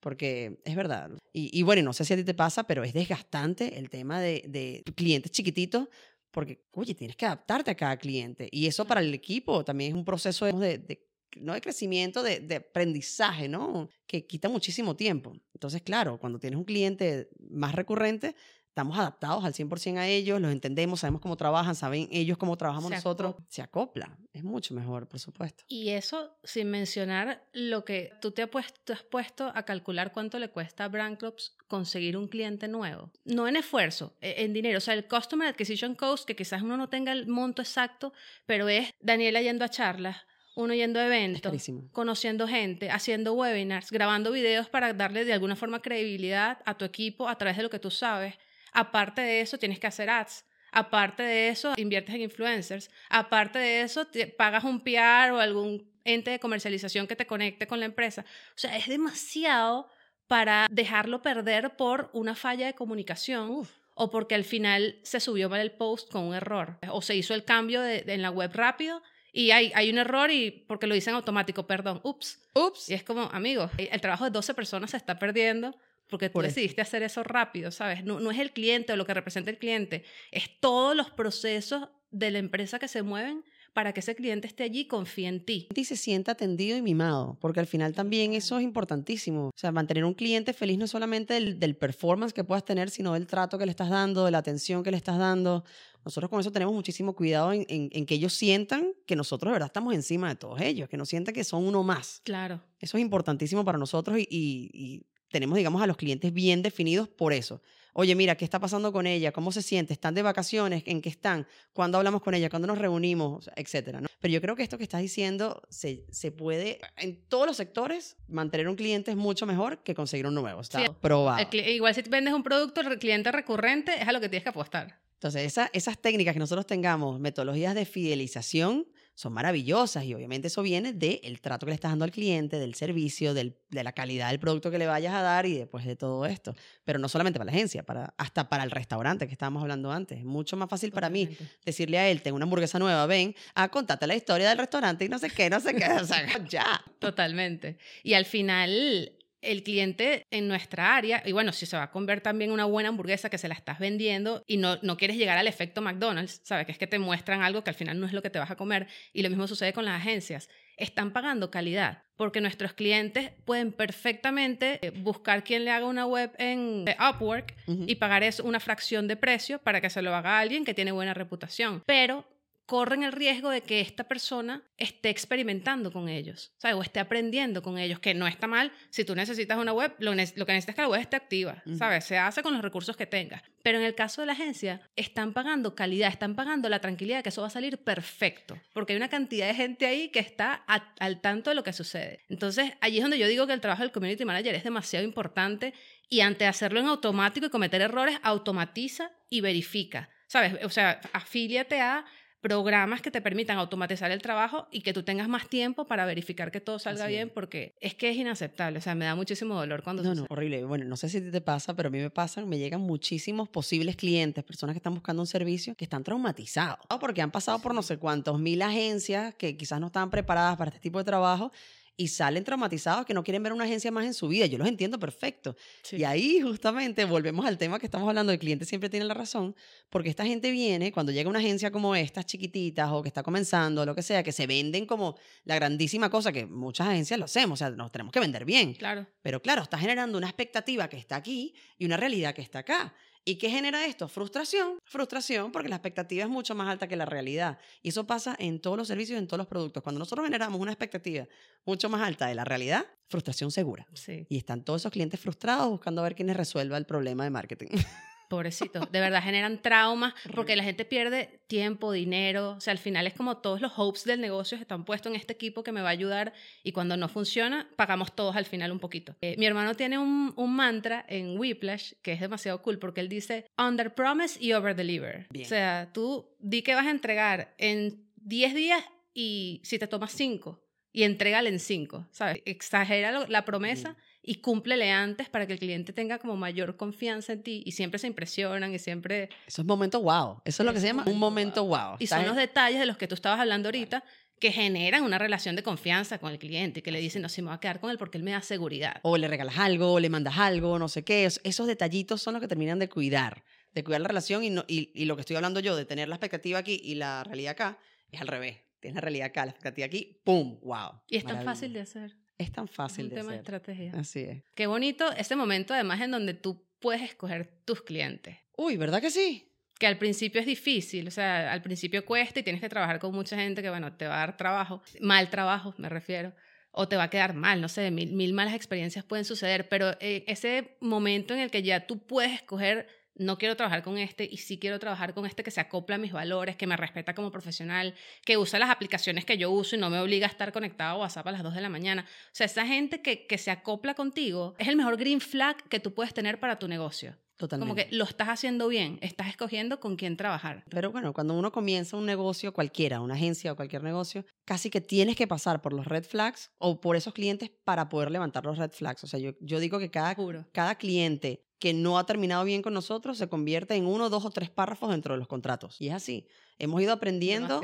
porque 0.00 0.60
es 0.64 0.74
verdad. 0.74 1.10
Y, 1.32 1.56
y 1.56 1.62
bueno, 1.62 1.82
no 1.82 1.92
sé 1.92 2.04
si 2.04 2.12
a 2.12 2.16
ti 2.16 2.24
te 2.24 2.34
pasa, 2.34 2.64
pero 2.64 2.82
es 2.82 2.92
desgastante 2.92 3.78
el 3.78 3.88
tema 3.88 4.20
de, 4.20 4.42
de 4.48 4.82
clientes 4.96 5.30
chiquititos, 5.30 5.88
porque, 6.32 6.64
oye, 6.72 6.94
tienes 6.94 7.14
que 7.16 7.24
adaptarte 7.26 7.70
a 7.70 7.76
cada 7.76 7.96
cliente. 7.98 8.48
Y 8.50 8.66
eso 8.66 8.84
para 8.84 9.00
el 9.00 9.14
equipo 9.14 9.64
también 9.64 9.92
es 9.92 9.96
un 9.96 10.04
proceso 10.04 10.46
de, 10.46 10.78
de- 10.78 11.06
no 11.40 11.54
de 11.54 11.60
crecimiento, 11.60 12.22
de, 12.22 12.40
de 12.40 12.56
aprendizaje, 12.56 13.48
¿no? 13.48 13.88
Que 14.06 14.26
quita 14.26 14.48
muchísimo 14.48 14.96
tiempo. 14.96 15.32
Entonces, 15.54 15.82
claro, 15.82 16.18
cuando 16.18 16.38
tienes 16.38 16.58
un 16.58 16.64
cliente 16.64 17.28
más 17.50 17.74
recurrente, 17.74 18.34
estamos 18.68 18.98
adaptados 18.98 19.44
al 19.44 19.52
100% 19.52 19.98
a 19.98 20.06
ellos, 20.08 20.40
los 20.40 20.50
entendemos, 20.50 21.00
sabemos 21.00 21.20
cómo 21.20 21.36
trabajan, 21.36 21.74
saben 21.74 22.08
ellos 22.10 22.38
cómo 22.38 22.56
trabajamos 22.56 22.88
Se 22.88 22.94
nosotros. 22.96 23.32
acopla. 23.32 23.46
Se 23.50 23.62
acopla. 23.62 24.18
Es 24.32 24.42
mucho 24.44 24.72
mejor, 24.72 25.06
por 25.08 25.20
supuesto. 25.20 25.62
Y 25.68 25.90
eso 25.90 26.38
sin 26.42 26.70
mencionar 26.70 27.46
lo 27.52 27.84
que 27.84 28.12
tú 28.22 28.30
te 28.30 28.42
has 28.42 28.48
puesto, 28.48 28.94
has 28.94 29.02
puesto 29.02 29.52
a 29.54 29.64
calcular 29.64 30.10
cuánto 30.12 30.38
le 30.38 30.48
cuesta 30.48 30.84
a 30.84 30.88
Brandclops 30.88 31.54
conseguir 31.68 32.16
un 32.16 32.28
cliente 32.28 32.66
nuevo. 32.66 33.12
No 33.26 33.46
en 33.46 33.56
esfuerzo, 33.56 34.16
e- 34.22 34.42
en 34.42 34.54
dinero. 34.54 34.78
O 34.78 34.80
sea, 34.80 34.94
el 34.94 35.06
Customer 35.06 35.48
Acquisition 35.48 35.94
Cost, 35.94 36.24
que 36.26 36.34
quizás 36.34 36.62
uno 36.62 36.78
no 36.78 36.88
tenga 36.88 37.12
el 37.12 37.26
monto 37.28 37.60
exacto, 37.60 38.14
pero 38.46 38.70
es 38.70 38.88
Daniela 39.00 39.42
yendo 39.42 39.66
a 39.66 39.68
charlas, 39.68 40.16
uno 40.54 40.74
yendo 40.74 41.00
a 41.00 41.06
eventos, 41.06 41.70
conociendo 41.92 42.46
gente, 42.46 42.90
haciendo 42.90 43.32
webinars, 43.34 43.90
grabando 43.90 44.30
videos 44.32 44.68
para 44.68 44.92
darle 44.92 45.24
de 45.24 45.32
alguna 45.32 45.56
forma 45.56 45.80
credibilidad 45.80 46.58
a 46.64 46.76
tu 46.76 46.84
equipo 46.84 47.28
a 47.28 47.36
través 47.38 47.56
de 47.56 47.62
lo 47.62 47.70
que 47.70 47.78
tú 47.78 47.90
sabes. 47.90 48.34
Aparte 48.72 49.20
de 49.22 49.40
eso, 49.40 49.58
tienes 49.58 49.78
que 49.78 49.86
hacer 49.86 50.10
ads. 50.10 50.44
Aparte 50.70 51.22
de 51.22 51.48
eso, 51.48 51.74
inviertes 51.76 52.14
en 52.14 52.22
influencers. 52.22 52.90
Aparte 53.10 53.58
de 53.58 53.82
eso, 53.82 54.06
te 54.06 54.26
pagas 54.26 54.64
un 54.64 54.80
PR 54.80 55.30
o 55.32 55.38
algún 55.40 55.90
ente 56.04 56.30
de 56.30 56.38
comercialización 56.40 57.06
que 57.06 57.14
te 57.16 57.26
conecte 57.26 57.66
con 57.66 57.78
la 57.80 57.86
empresa. 57.86 58.24
O 58.54 58.58
sea, 58.58 58.76
es 58.76 58.86
demasiado 58.88 59.88
para 60.26 60.66
dejarlo 60.70 61.20
perder 61.22 61.76
por 61.76 62.08
una 62.14 62.34
falla 62.34 62.66
de 62.66 62.74
comunicación 62.74 63.50
Uf. 63.50 63.70
o 63.94 64.10
porque 64.10 64.34
al 64.34 64.44
final 64.44 64.98
se 65.02 65.20
subió 65.20 65.50
mal 65.50 65.60
el 65.60 65.72
post 65.72 66.10
con 66.10 66.22
un 66.24 66.34
error 66.34 66.78
o 66.90 67.02
se 67.02 67.14
hizo 67.16 67.34
el 67.34 67.44
cambio 67.44 67.82
de- 67.82 68.00
de- 68.02 68.14
en 68.14 68.22
la 68.22 68.30
web 68.30 68.50
rápido 68.54 69.02
y 69.32 69.50
hay, 69.50 69.72
hay 69.74 69.90
un 69.90 69.98
error 69.98 70.30
y 70.30 70.50
porque 70.68 70.86
lo 70.86 70.94
dicen 70.94 71.14
automático, 71.14 71.66
perdón, 71.66 72.00
ups. 72.04 72.38
Ups. 72.54 72.90
Y 72.90 72.94
es 72.94 73.02
como, 73.02 73.22
amigos, 73.32 73.70
el 73.78 74.00
trabajo 74.00 74.24
de 74.24 74.30
12 74.30 74.54
personas 74.54 74.90
se 74.90 74.98
está 74.98 75.18
perdiendo 75.18 75.74
porque 76.12 76.28
tú 76.28 76.34
Por 76.34 76.44
decidiste 76.44 76.82
hacer 76.82 77.02
eso 77.02 77.22
rápido, 77.22 77.70
¿sabes? 77.70 78.04
No, 78.04 78.20
no 78.20 78.30
es 78.30 78.38
el 78.38 78.52
cliente 78.52 78.92
o 78.92 78.96
lo 78.96 79.06
que 79.06 79.14
representa 79.14 79.50
el 79.50 79.56
cliente, 79.56 80.04
es 80.30 80.50
todos 80.60 80.94
los 80.94 81.10
procesos 81.10 81.88
de 82.10 82.30
la 82.30 82.38
empresa 82.38 82.78
que 82.78 82.86
se 82.86 83.02
mueven 83.02 83.42
para 83.72 83.94
que 83.94 84.00
ese 84.00 84.14
cliente 84.14 84.46
esté 84.46 84.64
allí 84.64 84.80
y 84.80 84.86
confíe 84.86 85.26
en 85.26 85.44
ti. 85.44 85.68
Y 85.74 85.84
se 85.84 85.96
sienta 85.96 86.32
atendido 86.32 86.76
y 86.76 86.82
mimado, 86.82 87.38
porque 87.40 87.60
al 87.60 87.66
final 87.66 87.94
también 87.94 88.34
eso 88.34 88.58
es 88.58 88.64
importantísimo. 88.64 89.46
O 89.46 89.52
sea, 89.56 89.72
mantener 89.72 90.04
un 90.04 90.12
cliente 90.12 90.52
feliz 90.52 90.76
no 90.76 90.86
solamente 90.86 91.32
del, 91.34 91.58
del 91.58 91.76
performance 91.76 92.34
que 92.34 92.44
puedas 92.44 92.64
tener, 92.64 92.90
sino 92.90 93.14
del 93.14 93.26
trato 93.26 93.56
que 93.56 93.64
le 93.64 93.70
estás 93.70 93.88
dando, 93.88 94.26
de 94.26 94.30
la 94.30 94.38
atención 94.38 94.82
que 94.82 94.90
le 94.90 94.98
estás 94.98 95.16
dando. 95.16 95.64
Nosotros 96.04 96.28
con 96.30 96.40
eso 96.40 96.50
tenemos 96.52 96.74
muchísimo 96.74 97.14
cuidado 97.14 97.52
en, 97.52 97.64
en, 97.68 97.88
en, 97.92 98.06
que 98.06 98.14
ellos 98.14 98.32
sientan 98.32 98.92
que 99.06 99.16
nosotros 99.16 99.50
de 99.50 99.52
verdad 99.54 99.66
estamos 99.66 99.94
encima 99.94 100.28
de 100.28 100.36
todos 100.36 100.60
ellos, 100.60 100.88
que 100.88 100.96
no 100.96 101.04
sientan 101.04 101.34
que 101.34 101.44
son 101.44 101.64
uno 101.66 101.82
más. 101.82 102.20
Claro. 102.24 102.60
Eso 102.80 102.96
es 102.96 103.02
importantísimo 103.02 103.64
para 103.64 103.78
nosotros 103.78 104.18
y, 104.18 104.22
y, 104.22 104.70
y 104.72 105.02
tenemos, 105.28 105.56
digamos, 105.56 105.80
a 105.82 105.86
los 105.86 105.96
clientes 105.96 106.32
bien 106.32 106.62
definidos 106.62 107.08
por 107.08 107.32
eso. 107.32 107.62
Oye, 107.94 108.14
mira, 108.14 108.36
¿qué 108.36 108.44
está 108.46 108.58
pasando 108.58 108.90
con 108.90 109.06
ella? 109.06 109.32
¿Cómo 109.32 109.52
se 109.52 109.60
siente? 109.60 109.92
¿Están 109.92 110.14
de 110.14 110.22
vacaciones? 110.22 110.82
¿En 110.86 111.02
qué 111.02 111.10
están? 111.10 111.46
¿Cuándo 111.74 111.98
hablamos 111.98 112.22
con 112.22 112.34
ella? 112.34 112.48
¿Cuándo 112.48 112.66
nos 112.66 112.78
reunimos? 112.78 113.50
Etcétera. 113.54 114.00
¿no? 114.00 114.08
Pero 114.18 114.32
yo 114.32 114.40
creo 114.40 114.56
que 114.56 114.62
esto 114.62 114.78
que 114.78 114.84
estás 114.84 115.02
diciendo 115.02 115.62
se, 115.68 116.06
se 116.10 116.32
puede, 116.32 116.78
en 116.96 117.20
todos 117.28 117.46
los 117.46 117.56
sectores, 117.58 118.16
mantener 118.28 118.66
un 118.68 118.76
cliente 118.76 119.10
es 119.10 119.16
mucho 119.16 119.44
mejor 119.44 119.82
que 119.82 119.94
conseguir 119.94 120.26
un 120.26 120.34
nuevo. 120.34 120.62
Está 120.62 120.80
Sí. 120.80 120.86
probado. 121.02 121.46
Igual 121.52 121.94
si 121.94 122.00
vendes 122.02 122.32
un 122.32 122.42
producto, 122.42 122.80
el 122.80 122.98
cliente 122.98 123.30
recurrente 123.30 123.94
es 124.00 124.08
a 124.08 124.12
lo 124.12 124.20
que 124.20 124.30
tienes 124.30 124.42
que 124.44 124.50
apostar. 124.50 124.98
Entonces, 125.22 125.44
esa, 125.44 125.70
esas 125.72 125.98
técnicas 125.98 126.34
que 126.34 126.40
nosotros 126.40 126.66
tengamos, 126.66 127.20
metodologías 127.20 127.76
de 127.76 127.84
fidelización, 127.84 128.88
son 129.14 129.32
maravillosas 129.32 130.02
y 130.02 130.14
obviamente 130.14 130.48
eso 130.48 130.62
viene 130.62 130.92
del 130.92 131.40
trato 131.40 131.64
que 131.64 131.70
le 131.70 131.74
estás 131.76 131.92
dando 131.92 132.04
al 132.04 132.10
cliente, 132.10 132.58
del 132.58 132.74
servicio, 132.74 133.32
del, 133.32 133.56
de 133.70 133.84
la 133.84 133.92
calidad 133.92 134.30
del 134.30 134.40
producto 134.40 134.72
que 134.72 134.78
le 134.78 134.86
vayas 134.88 135.14
a 135.14 135.22
dar 135.22 135.46
y 135.46 135.56
después 135.56 135.84
de 135.84 135.94
todo 135.94 136.26
esto. 136.26 136.56
Pero 136.82 136.98
no 136.98 137.08
solamente 137.08 137.38
para 137.38 137.52
la 137.52 137.56
agencia, 137.56 137.84
para, 137.84 138.14
hasta 138.18 138.48
para 138.48 138.64
el 138.64 138.72
restaurante 138.72 139.28
que 139.28 139.32
estábamos 139.32 139.62
hablando 139.62 139.92
antes. 139.92 140.18
Es 140.18 140.24
mucho 140.24 140.56
más 140.56 140.68
fácil 140.68 140.90
para 140.90 141.08
mí 141.08 141.28
decirle 141.64 141.98
a 141.98 142.08
él, 142.08 142.20
tengo 142.20 142.34
una 142.34 142.42
hamburguesa 142.42 142.80
nueva, 142.80 143.06
ven, 143.06 143.36
a 143.54 143.68
contarte 143.68 144.08
la 144.08 144.16
historia 144.16 144.48
del 144.48 144.58
restaurante 144.58 145.04
y 145.04 145.08
no 145.08 145.20
sé 145.20 145.30
qué, 145.30 145.48
no 145.48 145.60
sé 145.60 145.72
qué, 145.72 145.84
o 146.02 146.04
sea, 146.04 146.26
ya. 146.48 146.82
Totalmente. 146.98 147.78
Y 148.02 148.14
al 148.14 148.24
final, 148.24 149.12
el 149.42 149.62
cliente 149.62 150.26
en 150.30 150.48
nuestra 150.48 150.96
área, 150.96 151.22
y 151.26 151.32
bueno, 151.32 151.52
si 151.52 151.66
se 151.66 151.76
va 151.76 151.84
a 151.84 151.90
comer 151.90 152.20
también 152.20 152.50
una 152.50 152.64
buena 152.64 152.88
hamburguesa 152.88 153.28
que 153.28 153.38
se 153.38 153.48
la 153.48 153.54
estás 153.54 153.78
vendiendo 153.78 154.42
y 154.46 154.56
no, 154.56 154.78
no 154.82 154.96
quieres 154.96 155.16
llegar 155.16 155.36
al 155.36 155.48
efecto 155.48 155.82
McDonald's, 155.82 156.40
¿sabes? 156.44 156.66
Que 156.66 156.72
es 156.72 156.78
que 156.78 156.86
te 156.86 156.98
muestran 156.98 157.42
algo 157.42 157.64
que 157.64 157.70
al 157.70 157.76
final 157.76 157.98
no 158.00 158.06
es 158.06 158.12
lo 158.12 158.22
que 158.22 158.30
te 158.30 158.38
vas 158.38 158.50
a 158.50 158.56
comer. 158.56 158.86
Y 159.12 159.22
lo 159.22 159.28
mismo 159.28 159.46
sucede 159.46 159.72
con 159.72 159.84
las 159.84 160.00
agencias. 160.00 160.48
Están 160.76 161.12
pagando 161.12 161.50
calidad, 161.50 162.04
porque 162.16 162.40
nuestros 162.40 162.72
clientes 162.72 163.32
pueden 163.44 163.72
perfectamente 163.72 164.78
eh, 164.80 164.90
buscar 164.90 165.44
quien 165.44 165.64
le 165.64 165.70
haga 165.70 165.86
una 165.86 166.06
web 166.06 166.32
en 166.38 166.84
eh, 166.86 166.96
Upwork 166.98 167.54
y 167.66 167.96
pagar 167.96 168.22
eso 168.22 168.44
una 168.44 168.60
fracción 168.60 169.08
de 169.08 169.16
precio 169.16 169.58
para 169.58 169.80
que 169.80 169.90
se 169.90 170.02
lo 170.02 170.14
haga 170.14 170.38
alguien 170.38 170.64
que 170.64 170.74
tiene 170.74 170.92
buena 170.92 171.14
reputación. 171.14 171.82
Pero 171.84 172.24
corren 172.72 173.02
el 173.02 173.12
riesgo 173.12 173.50
de 173.50 173.60
que 173.60 173.82
esta 173.82 174.04
persona 174.04 174.62
esté 174.78 175.10
experimentando 175.10 175.92
con 175.92 176.08
ellos, 176.08 176.54
¿sabes? 176.56 176.74
O 176.78 176.80
esté 176.82 177.00
aprendiendo 177.00 177.60
con 177.62 177.76
ellos, 177.76 177.98
que 177.98 178.14
no 178.14 178.26
está 178.26 178.46
mal. 178.46 178.72
Si 178.88 179.04
tú 179.04 179.14
necesitas 179.14 179.58
una 179.58 179.74
web, 179.74 179.94
lo, 179.98 180.14
ne- 180.14 180.32
lo 180.36 180.46
que 180.46 180.52
necesitas 180.54 180.72
es 180.72 180.76
que 180.76 180.80
la 180.80 180.88
web 180.88 181.02
esté 181.02 181.16
activa, 181.16 181.62
Ujú. 181.66 181.76
¿sabes? 181.76 182.04
Se 182.06 182.16
hace 182.16 182.42
con 182.42 182.54
los 182.54 182.62
recursos 182.62 182.96
que 182.96 183.04
tengas. 183.04 183.42
Pero 183.62 183.76
en 183.76 183.84
el 183.84 183.94
caso 183.94 184.22
de 184.22 184.26
la 184.26 184.32
agencia, 184.32 184.80
están 184.96 185.34
pagando 185.34 185.74
calidad, 185.74 186.08
están 186.08 186.34
pagando 186.34 186.70
la 186.70 186.80
tranquilidad 186.80 187.18
de 187.18 187.22
que 187.24 187.28
eso 187.28 187.42
va 187.42 187.48
a 187.48 187.50
salir 187.50 187.76
perfecto, 187.76 188.58
porque 188.72 188.94
hay 188.94 188.96
una 188.96 189.10
cantidad 189.10 189.46
de 189.48 189.54
gente 189.54 189.84
ahí 189.84 190.08
que 190.08 190.20
está 190.20 190.64
a- 190.66 190.94
al 190.98 191.20
tanto 191.20 191.50
de 191.50 191.56
lo 191.56 191.62
que 191.64 191.74
sucede. 191.74 192.20
Entonces, 192.30 192.72
allí 192.80 192.96
es 192.96 193.02
donde 193.02 193.18
yo 193.18 193.26
digo 193.28 193.46
que 193.46 193.52
el 193.52 193.60
trabajo 193.60 193.82
del 193.82 193.92
community 193.92 194.24
manager 194.24 194.54
es 194.54 194.64
demasiado 194.64 195.04
importante 195.04 195.74
y 196.08 196.20
antes 196.22 196.38
de 196.38 196.46
hacerlo 196.46 196.80
en 196.80 196.86
automático 196.86 197.44
y 197.44 197.50
cometer 197.50 197.82
errores, 197.82 198.18
automatiza 198.22 199.10
y 199.28 199.42
verifica. 199.42 200.08
¿Sabes? 200.26 200.54
O 200.64 200.70
sea, 200.70 200.98
afíliate 201.12 201.78
a 201.82 202.06
programas 202.42 203.00
que 203.00 203.10
te 203.10 203.22
permitan 203.22 203.56
automatizar 203.56 204.10
el 204.10 204.20
trabajo 204.20 204.66
y 204.72 204.82
que 204.82 204.92
tú 204.92 205.04
tengas 205.04 205.28
más 205.28 205.48
tiempo 205.48 205.86
para 205.86 206.04
verificar 206.04 206.50
que 206.50 206.60
todo 206.60 206.80
salga 206.80 207.04
Así 207.04 207.14
bien, 207.14 207.30
porque 207.32 207.74
es 207.80 207.94
que 207.94 208.10
es 208.10 208.16
inaceptable. 208.16 208.78
O 208.78 208.82
sea, 208.82 208.96
me 208.96 209.04
da 209.04 209.14
muchísimo 209.14 209.54
dolor 209.54 209.82
cuando 209.82 210.02
No, 210.02 210.14
no, 210.14 210.26
horrible. 210.28 210.64
Bueno, 210.64 210.84
no 210.84 210.96
sé 210.96 211.08
si 211.08 211.20
te 211.20 211.40
pasa, 211.40 211.74
pero 211.74 211.86
a 211.86 211.90
mí 211.90 212.00
me 212.00 212.10
pasan, 212.10 212.48
me 212.48 212.58
llegan 212.58 212.80
muchísimos 212.80 213.48
posibles 213.48 213.94
clientes, 213.94 214.42
personas 214.42 214.74
que 214.74 214.78
están 214.78 214.94
buscando 214.94 215.22
un 215.22 215.28
servicio, 215.28 215.76
que 215.76 215.84
están 215.84 216.02
traumatizados, 216.02 216.80
porque 217.00 217.22
han 217.22 217.30
pasado 217.30 217.60
por 217.60 217.74
no 217.74 217.82
sé 217.82 217.96
cuántos 217.98 218.40
mil 218.40 218.60
agencias 218.60 219.34
que 219.36 219.56
quizás 219.56 219.80
no 219.80 219.86
estaban 219.86 220.10
preparadas 220.10 220.56
para 220.56 220.70
este 220.70 220.80
tipo 220.80 220.98
de 220.98 221.04
trabajo 221.04 221.52
y 221.96 222.08
salen 222.08 222.44
traumatizados 222.44 223.04
que 223.04 223.14
no 223.14 223.22
quieren 223.22 223.42
ver 223.42 223.52
una 223.52 223.64
agencia 223.64 223.90
más 223.90 224.06
en 224.06 224.14
su 224.14 224.28
vida. 224.28 224.46
Yo 224.46 224.58
los 224.58 224.66
entiendo 224.66 224.98
perfecto. 224.98 225.56
Sí. 225.82 225.96
Y 225.96 226.04
ahí 226.04 226.40
justamente 226.40 227.04
volvemos 227.04 227.44
al 227.46 227.58
tema 227.58 227.78
que 227.78 227.86
estamos 227.86 228.08
hablando, 228.08 228.32
el 228.32 228.38
cliente 228.38 228.64
siempre 228.64 228.88
tiene 228.88 229.06
la 229.06 229.14
razón, 229.14 229.54
porque 229.90 230.08
esta 230.08 230.24
gente 230.24 230.50
viene, 230.50 230.92
cuando 230.92 231.12
llega 231.12 231.28
una 231.28 231.38
agencia 231.38 231.70
como 231.70 231.94
estas 231.94 232.26
chiquititas 232.26 232.90
o 232.90 233.02
que 233.02 233.08
está 233.08 233.22
comenzando, 233.22 233.82
o 233.82 233.86
lo 233.86 233.94
que 233.94 234.02
sea, 234.02 234.22
que 234.22 234.32
se 234.32 234.46
venden 234.46 234.86
como 234.86 235.16
la 235.44 235.54
grandísima 235.54 236.10
cosa 236.10 236.32
que 236.32 236.46
muchas 236.46 236.88
agencias 236.88 237.18
lo 237.18 237.26
hacemos, 237.26 237.60
o 237.60 237.64
sea, 237.64 237.70
nos 237.70 237.92
tenemos 237.92 238.12
que 238.12 238.20
vender 238.20 238.44
bien. 238.44 238.74
Claro. 238.74 239.06
Pero 239.22 239.42
claro, 239.42 239.62
está 239.62 239.78
generando 239.78 240.18
una 240.18 240.28
expectativa 240.28 240.88
que 240.88 240.96
está 240.96 241.16
aquí 241.16 241.54
y 241.78 241.84
una 241.84 241.96
realidad 241.96 242.34
que 242.34 242.42
está 242.42 242.60
acá. 242.60 242.94
¿Y 243.24 243.36
qué 243.36 243.50
genera 243.50 243.86
esto? 243.86 244.08
Frustración. 244.08 244.78
Frustración 244.84 245.52
porque 245.52 245.68
la 245.68 245.76
expectativa 245.76 246.24
es 246.24 246.30
mucho 246.30 246.54
más 246.54 246.68
alta 246.68 246.88
que 246.88 246.96
la 246.96 247.04
realidad. 247.04 247.58
Y 247.82 247.90
eso 247.90 248.06
pasa 248.06 248.34
en 248.38 248.60
todos 248.60 248.76
los 248.76 248.88
servicios, 248.88 249.18
en 249.18 249.26
todos 249.26 249.38
los 249.38 249.46
productos. 249.46 249.82
Cuando 249.82 250.00
nosotros 250.00 250.26
generamos 250.26 250.60
una 250.60 250.72
expectativa 250.72 251.28
mucho 251.64 251.88
más 251.88 252.02
alta 252.02 252.26
de 252.26 252.34
la 252.34 252.44
realidad, 252.44 252.84
frustración 253.08 253.52
segura. 253.52 253.86
Sí. 253.94 254.26
Y 254.28 254.38
están 254.38 254.64
todos 254.64 254.82
esos 254.82 254.92
clientes 254.92 255.20
frustrados 255.20 255.70
buscando 255.70 256.00
a 256.00 256.04
ver 256.04 256.16
quién 256.16 256.26
les 256.26 256.36
resuelva 256.36 256.76
el 256.76 256.86
problema 256.86 257.24
de 257.24 257.30
marketing. 257.30 257.68
Pobrecitos. 258.32 258.90
De 258.90 258.98
verdad 258.98 259.22
generan 259.22 259.60
traumas 259.60 260.14
porque 260.34 260.56
la 260.56 260.64
gente 260.64 260.86
pierde 260.86 261.42
tiempo, 261.48 261.92
dinero. 261.92 262.52
O 262.52 262.60
sea, 262.62 262.72
al 262.72 262.78
final 262.78 263.06
es 263.06 263.12
como 263.12 263.36
todos 263.36 263.60
los 263.60 263.72
hopes 263.76 264.04
del 264.04 264.22
negocio 264.22 264.56
están 264.56 264.86
puestos 264.86 265.12
en 265.12 265.16
este 265.16 265.34
equipo 265.34 265.62
que 265.62 265.70
me 265.70 265.82
va 265.82 265.88
a 265.88 265.92
ayudar 265.92 266.32
y 266.62 266.72
cuando 266.72 266.96
no 266.96 267.10
funciona, 267.10 267.68
pagamos 267.76 268.16
todos 268.16 268.34
al 268.34 268.46
final 268.46 268.72
un 268.72 268.78
poquito. 268.78 269.14
Eh, 269.20 269.34
mi 269.36 269.44
hermano 269.44 269.74
tiene 269.74 269.98
un, 269.98 270.32
un 270.34 270.56
mantra 270.56 271.04
en 271.10 271.38
Whiplash 271.38 271.92
que 272.00 272.14
es 272.14 272.20
demasiado 272.20 272.62
cool 272.62 272.78
porque 272.78 273.02
él 273.02 273.10
dice 273.10 273.44
under 273.58 273.94
promise 273.94 274.42
y 274.42 274.54
over 274.54 274.74
deliver. 274.74 275.26
Bien. 275.28 275.44
O 275.44 275.48
sea, 275.50 275.90
tú 275.92 276.34
di 276.38 276.62
que 276.62 276.74
vas 276.74 276.86
a 276.86 276.90
entregar 276.90 277.54
en 277.58 278.02
10 278.16 278.54
días 278.54 278.82
y 279.12 279.60
si 279.62 279.78
te 279.78 279.86
tomas 279.86 280.12
5 280.12 280.58
y 280.90 281.02
entrégale 281.02 281.50
en 281.50 281.58
5, 281.58 282.08
¿sabes? 282.10 282.40
Exagera 282.46 283.26
la 283.28 283.44
promesa 283.44 283.90
Bien. 283.90 284.11
Y 284.22 284.36
cúmplele 284.36 284.90
antes 284.90 285.28
para 285.28 285.46
que 285.46 285.52
el 285.54 285.58
cliente 285.58 285.92
tenga 285.92 286.18
como 286.18 286.36
mayor 286.36 286.76
confianza 286.76 287.32
en 287.32 287.42
ti 287.42 287.62
y 287.66 287.72
siempre 287.72 287.98
se 287.98 288.06
impresionan 288.06 288.72
y 288.74 288.78
siempre... 288.78 289.28
Eso 289.46 289.62
es 289.62 289.66
momento 289.68 290.00
wow. 290.00 290.40
Eso 290.44 290.62
es 290.62 290.66
lo 290.66 290.72
que 290.72 290.80
se 290.80 290.86
llama 290.86 291.04
un 291.06 291.18
momento 291.18 291.64
wow. 291.64 291.96
Y 291.98 292.06
son 292.06 292.24
los 292.26 292.36
detalles 292.36 292.78
de 292.80 292.86
los 292.86 292.96
que 292.96 293.08
tú 293.08 293.14
estabas 293.16 293.40
hablando 293.40 293.68
ahorita 293.68 294.04
que 294.38 294.50
generan 294.52 295.04
una 295.04 295.18
relación 295.18 295.54
de 295.54 295.62
confianza 295.62 296.18
con 296.18 296.32
el 296.32 296.38
cliente 296.38 296.80
y 296.80 296.82
que 296.82 296.90
le 296.90 297.00
dicen, 297.00 297.22
no, 297.22 297.28
si 297.28 297.42
me 297.42 297.48
voy 297.48 297.54
a 297.56 297.60
quedar 297.60 297.78
con 297.80 297.90
él 297.90 297.98
porque 297.98 298.18
él 298.18 298.24
me 298.24 298.32
da 298.32 298.42
seguridad. 298.42 298.96
o 299.02 299.16
le 299.16 299.28
regalas 299.28 299.56
algo, 299.58 299.92
o 299.92 300.00
le 300.00 300.08
mandas 300.08 300.36
algo, 300.38 300.78
no 300.80 300.88
sé 300.88 301.04
qué. 301.04 301.24
Es- 301.26 301.40
Esos 301.44 301.66
detallitos 301.68 302.22
son 302.22 302.34
los 302.34 302.40
que 302.40 302.48
terminan 302.48 302.78
de 302.80 302.88
cuidar, 302.88 303.44
de 303.72 303.84
cuidar 303.84 304.00
la 304.00 304.08
relación 304.08 304.42
y, 304.42 304.50
no- 304.50 304.64
y, 304.66 304.90
y 304.94 305.04
lo 305.04 305.14
que 305.16 305.20
estoy 305.20 305.36
hablando 305.36 305.60
yo, 305.60 305.76
de 305.76 305.84
tener 305.84 306.08
la 306.08 306.16
expectativa 306.16 306.58
aquí 306.58 306.80
y 306.82 306.96
la 306.96 307.22
realidad 307.24 307.52
acá, 307.52 307.78
es 308.10 308.20
al 308.20 308.26
revés. 308.28 308.58
Tienes 308.80 308.96
la 308.96 309.00
realidad 309.02 309.26
acá, 309.26 309.44
la 309.46 309.52
expectativa 309.52 309.86
aquí, 309.86 310.20
¡pum! 310.24 310.58
¡Wow! 310.62 311.02
Y 311.08 311.16
es 311.18 311.24
tan 311.24 311.44
fácil 311.44 311.72
de 311.72 311.80
hacer. 311.82 312.16
Es 312.42 312.52
tan 312.52 312.66
Es 312.66 312.72
fácil 312.72 313.04
un 313.04 313.10
de 313.10 313.16
tema 313.16 313.32
de 313.32 313.38
estrategia. 313.38 313.92
Así 313.94 314.20
es. 314.20 314.42
Qué 314.54 314.66
bonito 314.66 315.12
ese 315.12 315.36
momento 315.36 315.74
además 315.74 316.00
en 316.00 316.10
donde 316.10 316.34
tú 316.34 316.66
puedes 316.78 317.02
escoger 317.02 317.62
tus 317.64 317.82
clientes. 317.82 318.36
Uy, 318.56 318.76
¿verdad 318.76 319.00
que 319.00 319.10
sí? 319.10 319.48
que 319.82 319.88
al 319.88 319.98
principio 319.98 320.40
es 320.40 320.46
difícil, 320.46 321.08
o 321.08 321.10
sea, 321.10 321.52
al 321.52 321.60
principio 321.60 322.04
cuesta 322.04 322.38
y 322.38 322.44
tienes 322.44 322.60
que 322.60 322.68
trabajar 322.68 323.00
con 323.00 323.12
mucha 323.12 323.36
gente 323.36 323.62
que, 323.62 323.68
bueno, 323.68 323.92
te 323.96 324.06
va 324.06 324.14
a 324.14 324.18
dar 324.18 324.36
trabajo, 324.36 324.80
mal 325.00 325.28
trabajo 325.28 325.74
me 325.76 325.88
refiero, 325.88 326.32
o 326.70 326.86
te 326.86 326.94
va 326.94 327.02
a 327.04 327.10
quedar 327.10 327.34
mal, 327.34 327.60
no 327.60 327.68
sé, 327.68 327.90
mil, 327.90 328.12
mil 328.12 328.32
malas 328.32 328.54
experiencias 328.54 329.04
pueden 329.04 329.24
suceder, 329.24 329.68
pero 329.68 329.96
eh, 329.98 330.22
ese 330.28 330.76
momento 330.80 331.34
en 331.34 331.40
el 331.40 331.50
que 331.50 331.64
ya 331.64 331.84
tú 331.84 331.98
puedes 332.06 332.32
escoger, 332.32 332.86
no 333.14 333.38
quiero 333.38 333.56
trabajar 333.56 333.82
con 333.82 333.98
este 333.98 334.28
y 334.30 334.38
sí 334.38 334.58
quiero 334.58 334.78
trabajar 334.78 335.14
con 335.14 335.26
este 335.26 335.42
que 335.42 335.50
se 335.50 335.60
acopla 335.60 335.96
a 335.96 335.98
mis 335.98 336.12
valores, 336.12 336.56
que 336.56 336.66
me 336.66 336.76
respeta 336.76 337.14
como 337.14 337.30
profesional, 337.30 337.94
que 338.24 338.36
usa 338.36 338.58
las 338.58 338.70
aplicaciones 338.70 339.24
que 339.24 339.38
yo 339.38 339.50
uso 339.50 339.76
y 339.76 339.78
no 339.78 339.90
me 339.90 340.00
obliga 340.00 340.26
a 340.26 340.30
estar 340.30 340.52
conectado 340.52 340.96
a 340.96 341.00
WhatsApp 341.00 341.26
a 341.26 341.32
las 341.32 341.42
2 341.42 341.54
de 341.54 341.60
la 341.60 341.68
mañana. 341.68 342.06
O 342.06 342.30
sea, 342.32 342.46
esa 342.46 342.66
gente 342.66 343.02
que, 343.02 343.26
que 343.26 343.38
se 343.38 343.50
acopla 343.50 343.94
contigo 343.94 344.54
es 344.58 344.68
el 344.68 344.76
mejor 344.76 344.96
green 344.96 345.20
flag 345.20 345.62
que 345.68 345.80
tú 345.80 345.94
puedes 345.94 346.14
tener 346.14 346.40
para 346.40 346.58
tu 346.58 346.68
negocio. 346.68 347.16
Totalmente. 347.36 347.68
Como 347.68 347.90
que 347.90 347.96
lo 347.96 348.04
estás 348.04 348.28
haciendo 348.28 348.68
bien, 348.68 348.98
estás 349.02 349.28
escogiendo 349.28 349.80
con 349.80 349.96
quién 349.96 350.16
trabajar. 350.16 350.64
Pero 350.70 350.90
bueno, 350.92 351.12
cuando 351.12 351.34
uno 351.34 351.50
comienza 351.50 351.96
un 351.96 352.06
negocio 352.06 352.52
cualquiera, 352.52 353.00
una 353.00 353.14
agencia 353.14 353.52
o 353.52 353.56
cualquier 353.56 353.82
negocio, 353.82 354.24
casi 354.44 354.70
que 354.70 354.80
tienes 354.80 355.16
que 355.16 355.26
pasar 355.26 355.60
por 355.60 355.72
los 355.72 355.86
red 355.86 356.04
flags 356.04 356.50
o 356.58 356.80
por 356.80 356.96
esos 356.96 357.12
clientes 357.14 357.50
para 357.64 357.88
poder 357.88 358.10
levantar 358.10 358.44
los 358.44 358.58
red 358.58 358.70
flags. 358.70 359.02
O 359.04 359.06
sea, 359.06 359.18
yo, 359.18 359.32
yo 359.40 359.58
digo 359.60 359.78
que 359.78 359.90
cada, 359.90 360.14
Juro. 360.14 360.46
cada 360.52 360.76
cliente 360.76 361.44
que 361.62 361.72
no 361.72 361.96
ha 361.96 362.06
terminado 362.06 362.42
bien 362.44 362.60
con 362.60 362.74
nosotros 362.74 363.16
se 363.18 363.28
convierte 363.28 363.76
en 363.76 363.86
uno, 363.86 364.10
dos 364.10 364.24
o 364.24 364.30
tres 364.30 364.50
párrafos 364.50 364.90
dentro 364.90 365.14
de 365.14 365.20
los 365.20 365.28
contratos. 365.28 365.80
Y 365.80 365.90
es 365.90 365.94
así. 365.94 366.26
Hemos 366.58 366.82
ido 366.82 366.92
aprendiendo, 366.92 367.60